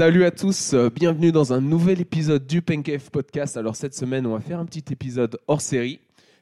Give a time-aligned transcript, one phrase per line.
[0.00, 3.58] Salut à tous, euh, bienvenue dans un nouvel épisode du Pencave Podcast.
[3.58, 6.00] Alors cette semaine, on va faire un petit épisode hors série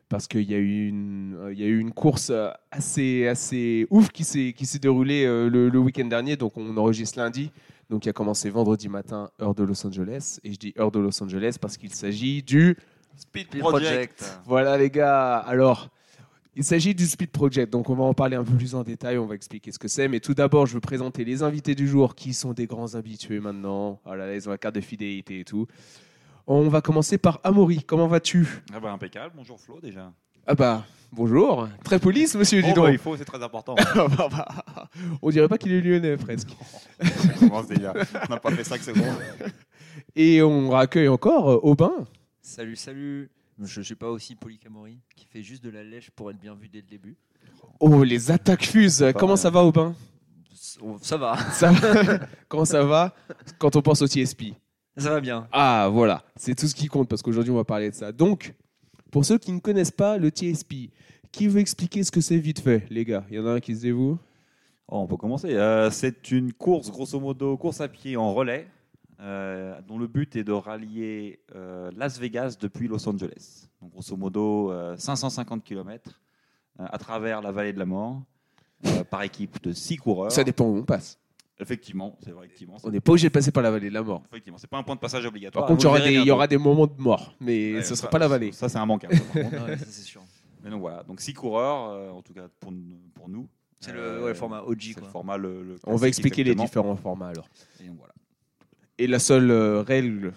[0.09, 3.27] parce qu'il y, a eu une- euh, il y a eu une course euh, assez,
[3.27, 6.37] assez ouf qui s'est qui s'est déroulée le, le week-end dernier.
[6.37, 7.51] Donc on enregistre lundi,
[7.91, 10.39] donc il a commencé vendredi matin, heure de Los Angeles.
[10.45, 12.77] Et je dis heure de Los Angeles parce qu'il s'agit du...
[13.17, 14.41] Speed Speed Project.
[14.47, 15.89] Voilà les gars, alors...
[16.59, 19.17] Il s'agit du Speed Project, donc on va en parler un peu plus en détail,
[19.17, 20.09] on va expliquer ce que c'est.
[20.09, 23.39] Mais tout d'abord, je veux présenter les invités du jour qui sont des grands habitués
[23.39, 24.01] maintenant.
[24.05, 25.69] Oh là là, ils ont la carte de fidélité et tout.
[26.49, 27.85] On va commencer par Amaury.
[27.85, 28.65] Comment vas-tu?
[28.75, 30.13] Ah bah impeccable, bonjour Flo déjà.
[30.49, 31.69] Ah bah, bonjour.
[31.85, 32.93] Très police, monsieur, dis Oh, bah, donc.
[32.93, 33.77] il faut, c'est très important.
[33.95, 34.65] Ah bah, bah,
[35.23, 36.57] on dirait pas qu'il est lyonnais, presque.
[37.01, 37.95] On commence déjà.
[38.29, 39.15] On n'a pas fait 5 secondes.
[40.17, 41.93] Et on raccueille encore euh, Aubin.
[42.43, 43.31] Salut, salut.
[43.61, 46.69] Je suis pas aussi polycamorie qui fait juste de la lèche pour être bien vu
[46.69, 47.17] dès le début.
[47.81, 49.05] Oh, les attaques fusent.
[49.17, 49.95] Comment ça va, Aubin
[51.03, 51.73] Ça va, ça...
[52.49, 53.15] Comment ça va
[53.59, 54.55] quand on pense au TSP
[54.99, 55.47] ça va bien.
[55.53, 58.11] Ah, voilà, c'est tout ce qui compte parce qu'aujourd'hui on va parler de ça.
[58.11, 58.55] Donc,
[59.13, 60.91] pour ceux qui ne connaissent pas le TSP,
[61.31, 63.25] qui veut expliquer ce que c'est vite fait, les gars?
[63.31, 64.17] Il y en a un qui se Oh,
[64.89, 65.55] on peut commencer.
[65.55, 68.67] Euh, c'est une course, grosso modo, course à pied en relais,
[69.21, 73.69] euh, dont le but est de rallier euh, Las Vegas depuis Los Angeles.
[73.83, 76.21] Donc, grosso modo, euh, 550 km
[76.79, 78.23] à travers la vallée de la mort,
[78.87, 80.31] euh, par équipe de 6 coureurs.
[80.31, 81.19] Ça dépend où on passe.
[81.61, 82.77] Effectivement, c'est vrai, effectivement.
[82.85, 84.23] On n'est pas obligé de passer par la vallée de la mort.
[84.31, 85.67] Effectivement, c'est pas un point de passage Par obligatoire.
[85.67, 86.33] contre, il y aura des- il y bientôt.
[86.35, 88.53] aura des moments de mort, mais Ouais, ce ne sera pas la vallée.
[88.53, 89.09] Ça, c'est un par.
[89.35, 90.23] Ouais, ça, c'est sûr.
[90.63, 92.73] Mais donc voilà, donc six coureurs, euh, en tout cas pour,
[93.15, 93.49] pour nous.
[93.81, 94.95] C'est Euh, le, ouais, le format OG.
[94.99, 97.49] Le format le, le On va expliquer les différents formats alors.
[97.83, 98.13] Et donc voilà.
[98.99, 100.33] Et la seule euh, règle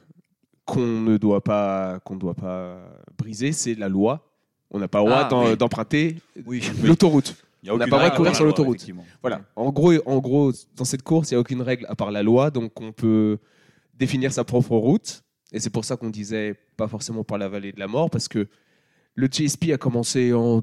[0.65, 2.77] qu'on ne doit pas, qu'on doit pas
[3.17, 4.27] briser, c'est la loi.
[4.69, 5.57] On n'a pas le droit Ah, d'en- oui.
[5.57, 6.61] d'emprunter Oui.
[6.83, 7.35] l'autoroute.
[7.63, 8.57] Il y a On n'a aucune pas le droit de courir dans sur la loi,
[8.57, 8.75] l'autoroute.
[8.77, 9.05] effectivement.
[9.21, 9.41] Voilà.
[9.55, 12.23] En gros, en gros, dans cette course, il n'y a aucune règle à part la
[12.23, 13.37] loi, donc on peut
[13.95, 15.23] définir sa propre route.
[15.51, 18.27] Et c'est pour ça qu'on disait pas forcément par la vallée de la mort, parce
[18.27, 18.47] que
[19.15, 20.61] le TSP a commencé en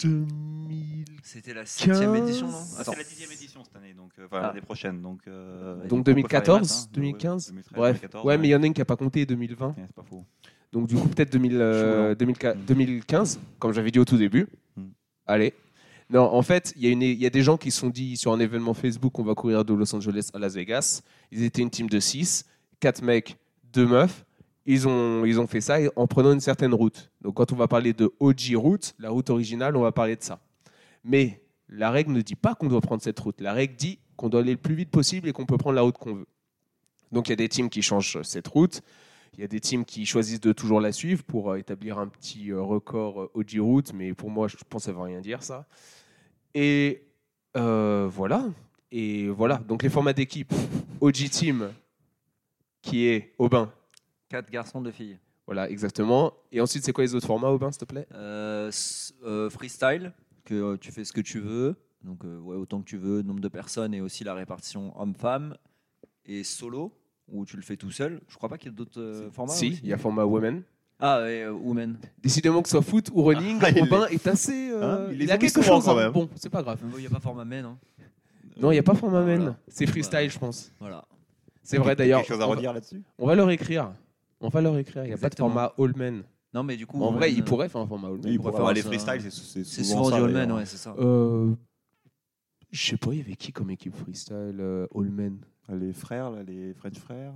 [0.00, 1.04] 2000.
[1.22, 2.58] C'était la septième édition, non?
[2.78, 4.46] Ah, c'est la dixième édition cette année, donc euh, enfin Ah.
[4.48, 5.00] l'année prochaine.
[5.02, 6.90] Donc, euh, Donc on peut faire les 2014, maths, hein.
[6.94, 7.92] 2015 Ouais, 2013, Bref.
[8.00, 9.68] 2014, Ouais, mais il y en a une qui n'a pas compté 2020.
[9.68, 10.24] Ouais, c'est pas faux.
[10.72, 12.64] Donc du coup, peut-être 2000, euh, Chaud, 2004 Mm.
[12.66, 14.46] 2015, comme j'avais dit au tout début.
[14.76, 14.82] Mm.
[15.26, 15.54] Allez.
[16.10, 18.38] Non, en fait, il y, y a des gens qui se sont dit sur un
[18.40, 21.02] événement Facebook, on va courir de Los Angeles à Las Vegas.
[21.32, 22.44] Ils étaient une team de 6,
[22.80, 23.38] 4 mecs,
[23.72, 24.24] 2 meufs.
[24.66, 27.10] Ils ont, ils ont fait ça en prenant une certaine route.
[27.20, 30.22] Donc quand on va parler de OG route, la route originale, on va parler de
[30.22, 30.40] ça.
[31.04, 33.40] Mais la règle ne dit pas qu'on doit prendre cette route.
[33.40, 35.82] La règle dit qu'on doit aller le plus vite possible et qu'on peut prendre la
[35.82, 36.26] route qu'on veut.
[37.12, 38.80] Donc il y a des teams qui changent cette route.
[39.36, 42.06] Il y a des teams qui choisissent de toujours la suivre pour euh, établir un
[42.06, 45.02] petit euh, record euh, OG route, mais pour moi, je pense que ça ne veut
[45.02, 45.66] rien dire ça.
[46.54, 47.02] Et
[47.54, 48.46] voilà.
[48.92, 49.58] Et voilà.
[49.58, 50.52] Donc les formats d'équipe,
[51.00, 51.72] OG Team,
[52.80, 53.72] qui est Aubin.
[54.34, 55.16] Quatre garçons, deux filles.
[55.46, 56.32] Voilà, exactement.
[56.50, 58.08] Et ensuite, c'est quoi les autres formats, Aubin, s'il te plaît?
[58.14, 58.68] Euh,
[59.24, 60.12] euh, freestyle,
[60.44, 61.76] que euh, tu fais ce que tu veux.
[62.02, 65.56] Donc, euh, ouais, autant que tu veux, nombre de personnes et aussi la répartition homme-femme.
[66.26, 66.92] Et solo,
[67.28, 68.20] où tu le fais tout seul.
[68.26, 69.52] Je crois pas qu'il y ait d'autres euh, formats.
[69.52, 70.62] Si, il y a format Women.
[70.98, 71.96] Ah, ouais, euh, women.
[72.20, 74.70] Décidément que ce soit foot ou running, Ah, Aubin est assez.
[74.72, 75.84] euh, Hein, il il, a quelque chose.
[75.84, 76.02] quand hein.
[76.04, 76.12] même.
[76.12, 76.80] Bon, c'est pas grave.
[76.96, 77.64] Il n'y a pas format men.
[77.66, 77.78] Hein.
[78.60, 79.38] Non, il n'y a pas format men.
[79.40, 79.56] Voilà.
[79.68, 80.28] C'est freestyle, Voilà.
[80.28, 80.72] je pense.
[80.80, 81.04] Voilà.
[81.62, 82.20] C'est vrai d'ailleurs.
[82.20, 83.02] Quelque chose à on va- redire là-dessus?
[83.18, 83.92] On va leur écrire.
[84.40, 85.02] On va leur écrire.
[85.04, 85.50] Il n'y a Exactement.
[85.50, 86.22] pas de format all men.
[86.52, 87.02] Non, mais du coup.
[87.02, 88.26] En vrai, il euh, pourrait faire un format all men.
[88.26, 88.88] Oui, pourrait pour faire les ça.
[88.88, 90.56] freestyles, c'est- c'est C'est souvent du all men, d'ailleurs.
[90.58, 90.94] ouais, c'est ça.
[90.98, 91.52] Euh,
[92.70, 95.38] je sais pas, il y avait qui comme équipe freestyle euh, all men
[95.70, 97.32] Les frères, là, les French frères?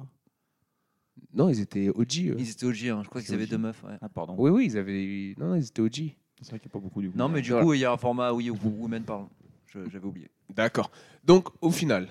[1.32, 2.28] Non, ils étaient OG.
[2.30, 2.36] eux.
[2.38, 3.00] Ils étaient OG, hein.
[3.02, 3.50] je crois qu'ils avaient OG.
[3.50, 3.82] deux meufs.
[3.84, 3.96] ouais.
[4.00, 4.34] Ah, pardon.
[4.38, 5.34] Oui, oui, ils avaient.
[5.38, 6.14] Non, ils étaient OG.
[6.40, 7.18] C'est vrai qu'il n'y a pas beaucoup du coup.
[7.18, 7.64] Non, mais du Voilà.
[7.64, 9.28] coup, il y a un format, oui, où women, pardon.
[9.66, 10.30] Je- J'avais oublié.
[10.54, 10.90] D'accord.
[11.24, 12.08] Donc, au final,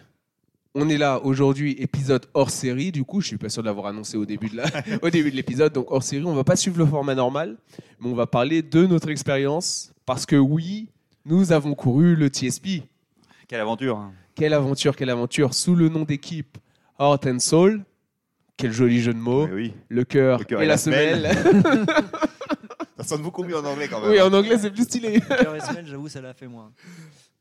[0.79, 2.91] on est là aujourd'hui, épisode hors série.
[2.91, 4.65] Du coup, je suis pas sûr de l'avoir annoncé au début de la-
[5.01, 5.73] au début de l'épisode.
[5.73, 7.57] Donc, hors série, on va pas suivre le format normal,
[7.99, 9.91] mais on va parler de notre expérience.
[10.05, 10.89] Parce que oui,
[11.25, 12.83] nous avons couru le TSP.
[13.47, 14.13] Quelle aventure hein.
[14.35, 16.57] Quelle aventure, quelle aventure, sous le nom d'équipe
[16.99, 17.83] Heart and Soul.
[18.55, 19.45] Quel joli jeu de mots.
[19.47, 19.73] Oui, oui.
[19.89, 21.29] Le cœur Le cœur et, et la la semelle.
[22.97, 24.09] Ça sonne beaucoup mieux en anglais quand même.
[24.09, 25.19] oui, en anglais, c'est plus stylé.
[25.21, 26.71] Cœur et semelle, j'avoue, ça l'a fait moins.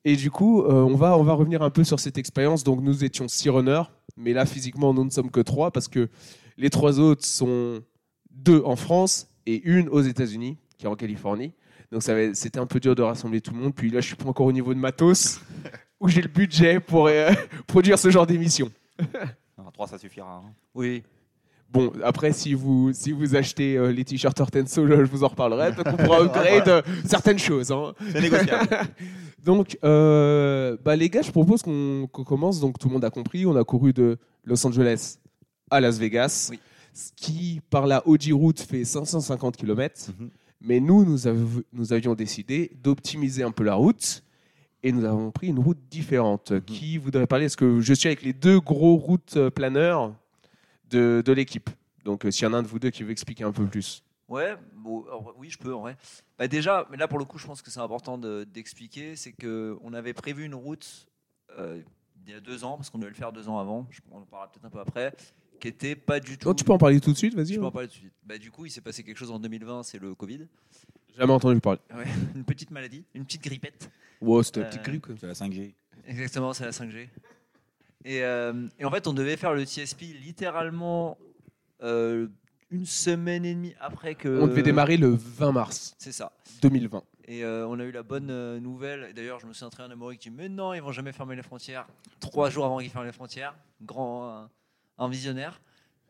[0.09, 2.63] Et du coup, euh, on, va, on va revenir un peu sur cette expérience.
[2.63, 3.83] Donc, nous étions six runners,
[4.17, 6.09] mais là, physiquement, nous ne sommes que trois parce que
[6.57, 7.81] les trois autres sont
[8.31, 11.53] deux en France et une aux États-Unis, qui est en Californie.
[11.91, 12.03] Donc,
[12.35, 13.75] c'était un peu dur de rassembler tout le monde.
[13.75, 15.41] Puis là, je suis pas encore au niveau de matos
[16.01, 17.33] où j'ai le budget pour euh,
[17.67, 18.71] produire ce genre d'émission.
[19.73, 20.43] 3, ça suffira.
[20.47, 20.53] hein.
[20.75, 21.03] Oui.
[21.69, 25.73] Bon, après, si vous, si vous achetez euh, les t-shirts Hortenso, je vous en reparlerai.
[25.73, 27.73] Donc, on pourra upgrade euh, certaines choses.
[27.73, 27.93] hein.
[28.13, 28.69] C'est négociable.
[29.47, 32.61] Donc, euh, bah, les gars, je propose qu'on qu'on commence.
[32.61, 33.47] Donc, tout le monde a compris.
[33.47, 35.19] On a couru de Los Angeles
[35.71, 36.59] à Las Vegas, Oui.
[36.93, 40.11] ce qui, par la OG Route, fait 550 km.
[40.19, 40.29] Mhm.
[40.63, 44.23] Mais nous, nous, av- nous avions décidé d'optimiser un peu la route.
[44.83, 46.51] Et nous avons pris une route différente.
[46.51, 46.61] Mhm.
[46.63, 47.47] Qui voudrait parler?
[47.47, 50.13] Est-ce que je suis avec les deux gros routes euh, planeurs
[50.91, 51.71] de, de l'équipe?
[52.05, 53.65] Donc, euh, s'il y en a un de vous deux qui veut expliquer un peu
[53.65, 54.03] plus.
[54.29, 55.97] Ouais, bon, alors, oui, je peux en vrai.
[56.39, 59.33] Bah, déjà, mais là pour le coup, je pense que c'est important de- d'expliquer, c'est
[59.33, 61.07] que on avait prévu une route
[61.59, 61.81] euh,
[62.27, 63.87] il y a deux ans, parce qu'on devait le faire deux ans avant.
[63.91, 65.15] Je, on en parlera peut-être un peu après,
[65.61, 66.49] qui était pas du tout.
[66.49, 67.55] Oh, tu peux en parler tout de suite, vas-y.
[67.55, 68.15] Je peux en parler tout de suite.
[68.25, 70.49] Bah, du coup, il s'est passé quelque chose en 2020, c'est le Covid,
[71.17, 71.79] Jamais entendu parler.
[72.35, 73.91] une petite maladie, une petite grippette.
[74.21, 75.07] Wow, c'était une Euh, petite grippe.
[75.21, 75.73] C'est la 5G.
[76.09, 77.09] Exactement, c'est la 5G.
[78.05, 81.17] Et, euh, et en fait, on devait faire le TSP littéralement
[81.83, 82.29] euh,
[82.71, 84.41] une semaine et demie après que.
[84.41, 86.33] On devait démarrer le 20 mars C'est ça.
[86.63, 87.03] 2020.
[87.29, 89.13] Et euh, on a eu la bonne euh, nouvelle.
[89.15, 91.37] D'ailleurs, je me suis entraîné un amoureux qui dit Mais non, ils vont jamais fermer
[91.37, 91.87] les frontières.
[92.21, 93.55] Trois jours avant qu'ils ferment les frontières.
[93.83, 94.49] Grand,
[94.99, 95.61] un visionnaire.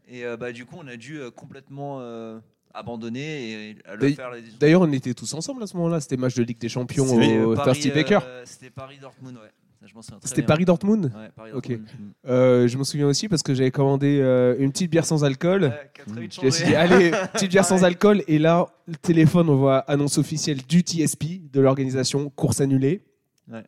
[0.09, 2.39] Et euh, bah, du coup, on a dû complètement euh,
[2.73, 4.31] abandonner et le faire.
[4.61, 6.01] D'ailleurs, on était tous ensemble à ce moment-là.
[6.01, 8.21] C'était match de Ligue des Champions au Paris, Thirsty Baker.
[8.45, 9.51] C'était Paris-Dortmund, ouais.
[9.95, 10.43] M'en C'était.
[10.43, 11.69] Paris-Dortmund Ouais, Paris Ok.
[11.69, 11.89] Dortmund.
[12.27, 15.65] Euh, Je me souviens aussi parce que j'avais commandé euh, une petite bière sans alcool.
[15.65, 15.91] Ouais,
[16.21, 17.85] vite Je me suis dit, allez, petite bière sans Ouais.
[17.87, 18.23] alcool.
[18.29, 23.03] Et là, le téléphone, on voit annonce officielle du TSP, de l'organisation, course annulée.
[23.49, 23.63] Moi,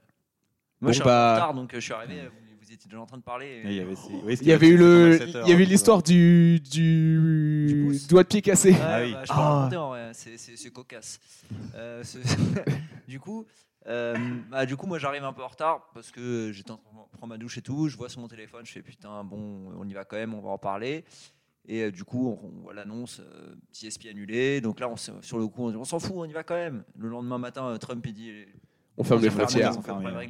[0.80, 2.14] Bon, je suis bah- un peu en retard, donc euh, je suis arrivé.
[2.22, 3.46] Vous, vous étiez déjà en train de parler.
[3.64, 5.64] et- Il y avait, ces- oui, Il y avait eu le, il y avait avait
[5.64, 8.70] l'histoire du, Du doigt de pied cassé.
[8.72, 9.12] Ouais, Ah oui.
[9.12, 9.68] bah, je Ah.
[9.88, 11.18] vrai, c'est- c'est c'est cocasse.
[11.74, 12.18] Euh, ce-
[13.08, 13.44] du coup,
[13.88, 14.16] euh,
[14.50, 17.16] bah, du coup, moi j'arrive un peu en retard parce que j'étais en train de
[17.16, 17.88] prendre ma douche et tout.
[17.88, 20.40] Je vois sur mon téléphone, je fais putain, bon, on y va quand même, on
[20.40, 21.04] va en parler.
[21.70, 24.60] Et euh, du coup, on, on voit l'annonce euh, TSP annulé.
[24.60, 26.54] Donc là, on, sur le coup, on dit on s'en fout, on y va quand
[26.54, 26.84] même.
[26.98, 28.32] Le lendemain matin, euh, Trump il dit
[28.96, 29.78] On ferme les on ferme, frontières.
[29.78, 30.22] on ferme.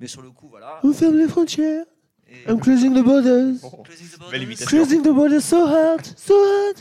[0.00, 0.78] Mais sur le coup, voilà.
[0.82, 1.84] On ferme les frontières.
[2.26, 3.60] Et- I'm closing the borders.
[3.60, 4.30] Closing the borders.
[4.30, 4.66] Belle imitation.
[4.78, 6.76] Closing the borders so hard, so hard.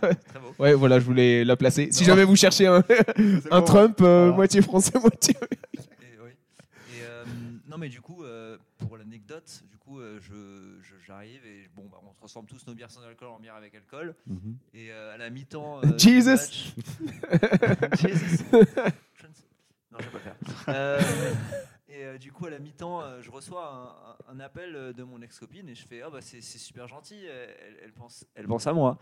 [0.00, 0.52] Très beau.
[0.58, 1.88] Ouais, voilà, je voulais la placer.
[1.92, 2.82] Si jamais vous cherchez un,
[3.50, 5.34] un Trump, euh, moitié français, moitié.
[5.72, 6.30] Et, oui.
[6.94, 7.24] Et, euh,
[7.76, 11.86] non mais du coup, euh, pour l'anecdote, du coup, euh, je- je- j'arrive et bon,
[11.92, 14.14] bah, on transforme tous nos bières sans alcool en bière avec alcool.
[14.26, 14.56] Mhm.
[14.72, 16.30] Et euh, à la mi-temps, euh, du Jesus.
[16.30, 16.74] match-
[18.00, 18.44] Jesus.
[19.92, 20.36] Non, je vais pas le faire.
[20.68, 21.00] Euh,
[21.90, 25.20] et euh, du coup, à la mi-temps, euh, je reçois un, appel euh, de mon
[25.20, 28.66] ex-copine et je fais, ah bah c'est c'est super gentil, elle, elle pense, elle pense
[28.66, 28.96] à moi.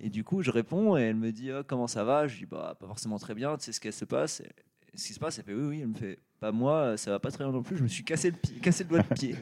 [0.00, 2.26] Et du coup, je réponds et elle me dit, Ah, comment ça va?
[2.26, 3.56] Je dis, bah pas forcément très bien.
[3.58, 4.40] Tu sais ce qu'elle se passe?
[4.40, 4.50] Et-
[4.98, 5.80] Ce qui se passe, elle oui, oui.
[5.80, 7.76] Elle me fait, pas moi, ça va pas très bien non plus.
[7.76, 9.36] Je me suis cassé le, pied, cassé le doigt de pied.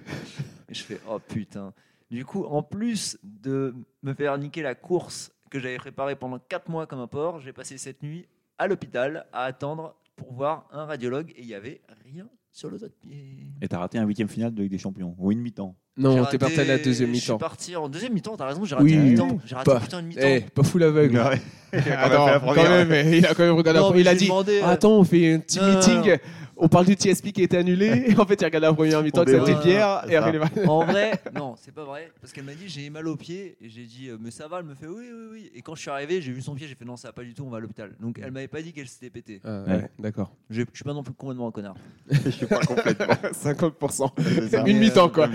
[0.69, 1.73] Et je fais, oh putain.
[2.11, 6.69] Du coup, en plus de me faire niquer la course que j'avais préparée pendant 4
[6.69, 10.85] mois comme un porc, j'ai passé cette nuit à l'hôpital à attendre pour voir un
[10.85, 13.47] radiologue et il y avait rien sur le doigt de pied.
[13.62, 15.75] Et t'as raté un huitième final de Ligue des Champions, ou une mi-temps.
[15.98, 17.38] Non, t'es parti à la deuxième Je suis mi-temps.
[17.38, 19.38] parti en deuxième mi-temps, t'as raison, j'ai raté Oui, mi-temps.
[19.46, 20.20] J'ai raté Pas- putain une mi-temps.
[20.25, 21.16] Eh, pas fou l'aveugle.
[21.19, 21.40] Ouais.
[21.96, 24.66] Attends, quand même, il a quand même regardé Non, la Il a dit demandé, euh,
[24.66, 26.19] Attends, on fait un petit non, non, meeting.
[26.58, 28.05] On parle du TSP qui a été annulé.
[28.08, 29.56] Et en fait, il a regardé la première mi-temps ça débrief.
[29.58, 30.05] était bière.
[30.08, 32.11] Et après, il En vrai, non, c'est pas vrai.
[32.20, 33.56] Parce qu'elle m'a dit j'ai mal au pied.
[33.61, 34.61] Et j'ai dit euh, mais ça va.
[34.61, 35.50] Elle me fait oui, oui, oui.
[35.55, 36.67] Et quand je suis arrivé, j'ai vu son pied.
[36.67, 37.44] J'ai fait non, ça va pas du tout.
[37.44, 37.94] On va à l'hôpital.
[38.00, 39.41] Donc elle m'avait pas dit qu'elle s'était pété.
[39.44, 39.72] Ah, Ouais.
[39.75, 40.32] ouais, D'accord.
[40.51, 41.75] Je je suis pas non plus complètement un connard.
[42.10, 43.06] Je suis pas complètement.
[43.32, 44.10] 50%.
[44.22, 44.65] C'est ça.
[44.67, 45.29] Une mi-temps, euh, quoi.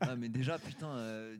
[0.00, 1.34] Ah, mais déjà, putain, euh,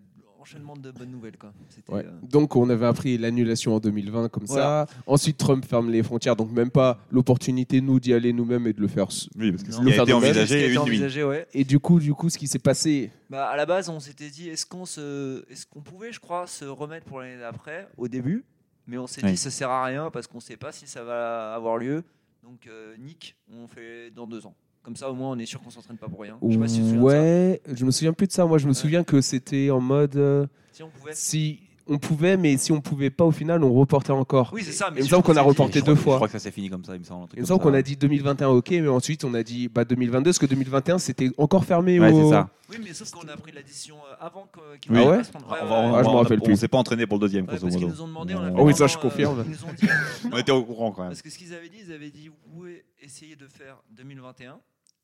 [0.44, 1.52] enchaînement de bonnes nouvelles quoi.
[1.68, 1.92] C'était.
[1.92, 2.04] Ouais.
[2.06, 4.86] euh, Donc, on avait appris l'annulation en 2020 comme Voilà.
[4.88, 4.94] ça.
[5.06, 6.36] Ensuite, Trump ferme les frontières.
[6.36, 9.08] Donc, même pas l'opportunité, nous, d'y aller nous-mêmes et de le faire.
[9.36, 9.78] Oui, parce que Non.
[9.78, 10.78] ce qui a été envisagé été une nuit.
[10.78, 11.46] envisagé, ouais.
[11.54, 13.10] Et du coup, du coup, ce qui s'est passé.
[13.30, 16.46] Bah, à la base, on s'était dit est-ce qu'on se, est-ce qu'on pouvait, je crois,
[16.46, 18.44] se remettre pour l'année d'après au début,
[18.86, 19.30] mais on s'est Oui.
[19.32, 22.04] dit ça sert à rien parce qu'on sait pas si ça va avoir lieu.
[22.42, 24.54] Donc euh, Nick, on fait dans deux ans.
[24.84, 26.36] Comme ça, au moins, on est sûr qu'on s'entraîne pas pour rien.
[26.46, 27.16] Je sais pas si tu te souviens de ça.
[27.20, 28.44] Ouais, je me souviens plus de ça.
[28.44, 30.16] Moi, je me souviens que c'était en mode.
[30.16, 31.12] euh, Si on pouvait.
[31.14, 34.50] si on pouvait, mais si on pouvait pas, au final, on reportait encore.
[34.54, 34.90] Oui, c'est ça.
[34.90, 36.14] Mais Il me semble on qu'on a dit- reporté Je deux fois.
[36.14, 37.24] Je crois que ça s'est fini comme ça, il me semble.
[37.24, 39.42] un truc Il me comme semble qu'on a dit 2021, ok, mais ensuite on a
[39.42, 41.98] dit bah, 2022, parce que 2021 c'était encore fermé.
[42.00, 42.22] Ouais, au...
[42.24, 42.48] c'est ça.
[42.70, 44.46] Oui, mais sauf qu'on a pris la décision euh, avant
[44.80, 44.98] qu'ils Oui.
[45.04, 45.92] Ah ouais pas se prendre- On ouais, ouais, ouais.
[45.98, 47.84] Ah, je m'en rappelle On s'est pas entraîné pour le deuxième, Ouais, grosso parce qu'ils
[47.86, 47.96] modo.
[47.96, 48.34] nous ont demandé.
[48.34, 49.40] On, a On- fait Oh oui, ça, je confirme.
[49.40, 49.86] euh, ils nous ont dit,
[50.32, 51.10] On était au courant quand même.
[51.10, 54.56] Parce que ce qu'ils avaient dit, ils avaient dit vous pouvez essayer de faire 2021.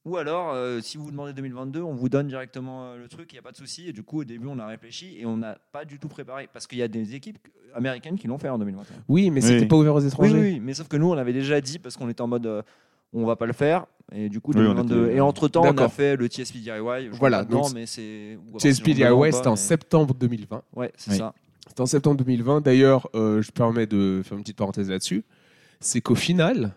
[0.07, 3.30] Ou alors, euh, si vous vous demandez 2022, on vous donne directement euh, le truc,
[3.33, 3.88] il n'y a pas de souci.
[3.88, 6.49] Et du coup, au début, on a réfléchi et on n'a pas du tout préparé.
[6.52, 7.38] Parce qu'il y a des équipes
[7.75, 8.97] américaines qui l'ont fait en 2021.
[9.09, 9.49] Oui, mais Oui.
[9.49, 10.33] c'était pas ouvert aux Oui, étrangers.
[10.35, 12.47] oui, oui, mais sauf que nous, on avait déjà dit parce qu'on était en mode
[12.47, 12.62] euh,
[13.12, 13.87] on va pas le faire.
[14.12, 15.04] Et du coup, Oui, on 2022.
[15.07, 15.92] était- et entre temps, on a D'accord.
[15.92, 16.71] fait le TSP DIY.
[17.12, 18.38] je Voilà, crois, donc non, mais c'est.
[18.54, 20.62] ou TSP DIY, c'était en septembre 2020.
[20.75, 21.19] Ouais, c'est Oui.
[21.19, 21.35] ça.
[21.69, 22.62] C'était en septembre 2020.
[22.62, 25.25] D'ailleurs, euh, je permets de faire une petite parenthèse là-dessus.
[25.78, 26.73] C'est qu'au final,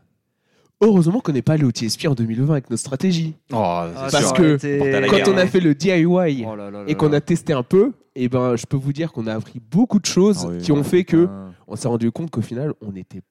[0.83, 3.33] heureusement qu'on n'est pas allé au TSP en 2020 avec nos stratégies.
[3.51, 4.33] Oh, Ah, Parce sûr.
[4.33, 5.47] que été- Quand on a hein.
[5.47, 6.05] fait le DIY
[6.47, 8.93] Oh là là là et qu'on a testé un peu, et ben, je peux vous
[8.93, 10.83] dire qu'on a appris beaucoup de choses Ah oui, qui ont ouais.
[10.83, 11.51] fait que Ah.
[11.67, 13.21] on s'est rendu compte qu'au final, on n'était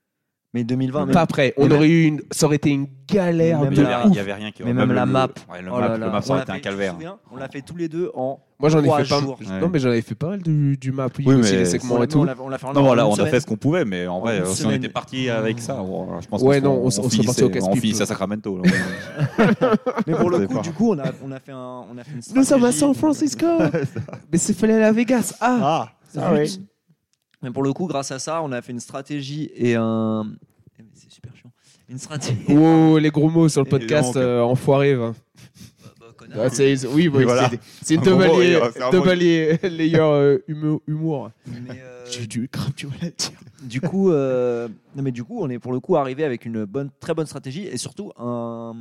[0.54, 1.54] Mais 2020, même, pas prêt.
[1.56, 4.12] On mais aurait eu une, ça aurait été une galère il y la- avait- ouf.
[4.12, 5.28] il y avait rien qui mais même la le- map.
[5.50, 6.92] ouais, le Oh map, là le map, ça aurait été un calvaire.
[6.92, 7.16] souviens?
[7.32, 9.20] On l'a fait tous les deux en Moi, j'en ai trois fait pas.
[9.20, 9.38] jours.
[9.40, 9.60] Ouais.
[9.62, 11.08] Non, mais j'en avais fait pas mal du, du map.
[11.18, 12.18] Oui, mais les segments et tout.
[12.20, 14.66] on fait en Non, voilà, on a fait ce qu'on pouvait, mais en vrai, si
[14.66, 15.82] on était parti avec ça,
[16.20, 17.50] je pense Ouais, qu'on non, on serait parti au.
[17.70, 18.60] On finissait à Sacramento.
[20.06, 22.12] Mais pour le coup, du coup, on a, on a fait un, on a fait
[22.12, 22.72] une Nous sommes à.
[22.72, 23.46] San Francisco.
[24.32, 25.34] mais c'est fallait aller à Vegas.
[25.40, 26.34] Ah, Ah, Ah.
[27.42, 30.24] Mais pour le coup, grâce à ça, on a fait une stratégie et un.
[30.78, 31.50] Eh, C'est super chiant.
[31.88, 32.38] Une stratégie.
[32.50, 34.94] Oh, les gros mots sur le podcast, euh, enfoiré.
[34.94, 35.12] va.
[36.00, 36.42] Bah, bah.
[36.44, 37.50] Ah, c'est- oui, oui, Et voilà.
[37.82, 41.30] c'est- double layer, et, double layer- euh, humo- humour.
[41.46, 43.30] Mais, euh, J'ai du grave du mal à le dire.
[43.62, 46.64] du coup, euh, non mais du coup, on est pour le coup arrivé avec une
[46.64, 48.74] bonne, très bonne stratégie et surtout un,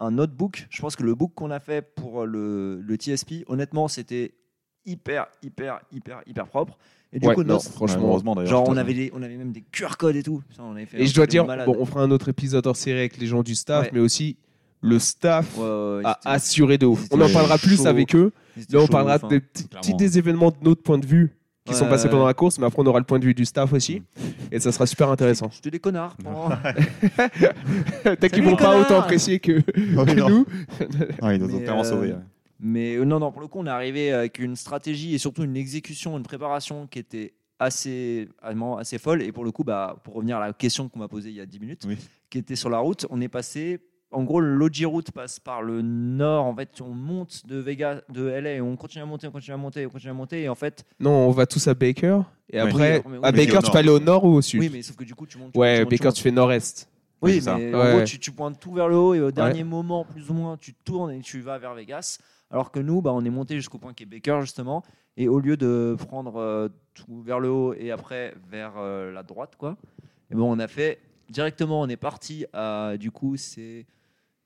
[0.00, 0.66] un notebook.
[0.70, 4.34] Je pense que le book qu'on a fait pour le, le TSP, honnêtement, c'était
[4.84, 6.76] hyper, hyper, hyper, hyper propre.
[7.12, 8.08] Et du Ouais, coup, non, franchement.
[8.08, 8.50] heureusement d'ailleurs.
[8.50, 10.42] genre, on avait, on avait même des QR codes et tout.
[10.48, 12.76] Putain, on avait fait Et je dois dire, bon, on fera un autre épisode hors
[12.76, 13.90] série avec les gens du staff, Ouais.
[13.92, 14.36] mais aussi
[14.80, 17.06] le staff Ouais, ouais, ouais, a assuré de ouf.
[17.10, 18.32] On en parlera plus avec eux.
[18.70, 19.28] Là, on parlera enfin.
[19.28, 19.80] des petits, Clairement.
[19.82, 21.32] petits des événements de notre point de vue
[21.64, 23.34] qui Ouais, sont passés pendant la course, mais après, on aura le point de vue
[23.34, 24.02] du staff aussi.
[24.50, 25.48] Et ça sera super intéressant.
[25.52, 26.16] C'était des connards.
[28.02, 30.28] T'as qu'ils vont pas autant apprécier que, que non.
[30.28, 30.46] nous.
[31.22, 32.14] Ah, ils nous ont clairement euh, sauvés.
[32.64, 35.42] Mais euh, non, non, pour le coup, on est arrivé avec une stratégie et surtout
[35.42, 38.28] une exécution, une préparation qui était assez,
[38.78, 39.20] assez folle.
[39.22, 41.40] Et pour le coup, bah, pour revenir à la question qu'on m'a posée il y
[41.40, 41.96] a 10 minutes, Oui.
[42.30, 43.80] qui était sur la route, on est passé.
[44.12, 46.44] En gros, l'Oji route passe par le nord.
[46.44, 49.54] En fait, on monte de Vegas, de LA, et on continue à monter, on continue
[49.54, 50.42] à monter, on continue à monter.
[50.42, 52.20] Et en fait, Non, on va tous à Baker.
[52.50, 54.60] Et après, Oui, à Baker, tu peux aller au nord ou au sud?
[54.60, 55.52] Oui, mais sauf que du coup, tu montes.
[55.52, 56.14] tu Ouais, montes, tu Baker, montes.
[56.16, 56.88] tu fais nord-est.
[57.22, 57.56] Oui, ça.
[57.56, 57.80] mais Ouais.
[57.80, 59.64] en gros, tu, tu pointes tout vers le haut et au dernier Ouais.
[59.64, 62.18] moment, plus ou moins, tu tournes et tu vas vers Vegas.
[62.52, 64.82] Alors que nous, bah, on est monté jusqu'au point qui est Baker, justement.
[65.16, 69.22] Et au lieu de prendre euh, tout vers le haut et après vers euh, la
[69.22, 69.76] droite, quoi,
[70.30, 73.86] et bon, on a fait directement, on est parti à, du coup, c'est.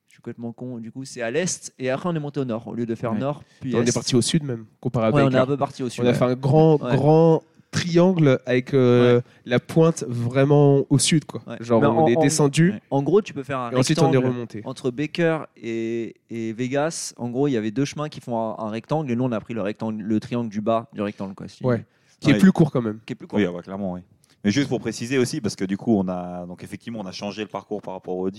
[0.09, 2.45] Je suis complètement con, du coup, c'est à l'est et après on est monté au
[2.47, 2.67] nord.
[2.69, 3.19] Au lieu de faire Ouais.
[3.19, 3.89] nord, puis On est.
[3.89, 6.03] est parti au sud même, comparé à Ouais, on est un peu parti au sud.
[6.05, 6.17] On a ouais.
[6.17, 7.43] fait un grand, grand
[7.77, 11.25] triangle avec euh, la pointe vraiment au sud.
[11.25, 11.43] Quoi.
[11.47, 11.57] Ouais.
[11.61, 12.75] Genre, on en- est en- descendu.
[12.91, 14.63] En gros, tu peux faire un et ensuite on est rectangle remonté.
[14.65, 18.65] entre Baker et, et Vegas, en gros, il y avait deux chemins qui font un,
[18.65, 21.35] un rectangle et nous on a pris le rectangle, le triangle du bas du rectangle,
[21.35, 21.49] quoi.
[21.49, 21.85] si- Ouais.
[22.21, 22.39] Qui est Ouais.
[22.39, 22.99] plus court quand même.
[23.05, 23.39] Qui est plus court.
[23.39, 24.01] Oui, ah bah, clairement, oui.
[24.45, 27.13] Mais juste pour préciser aussi, parce que du coup, on a donc effectivement, on a
[27.13, 28.31] changé le parcours par rapport au.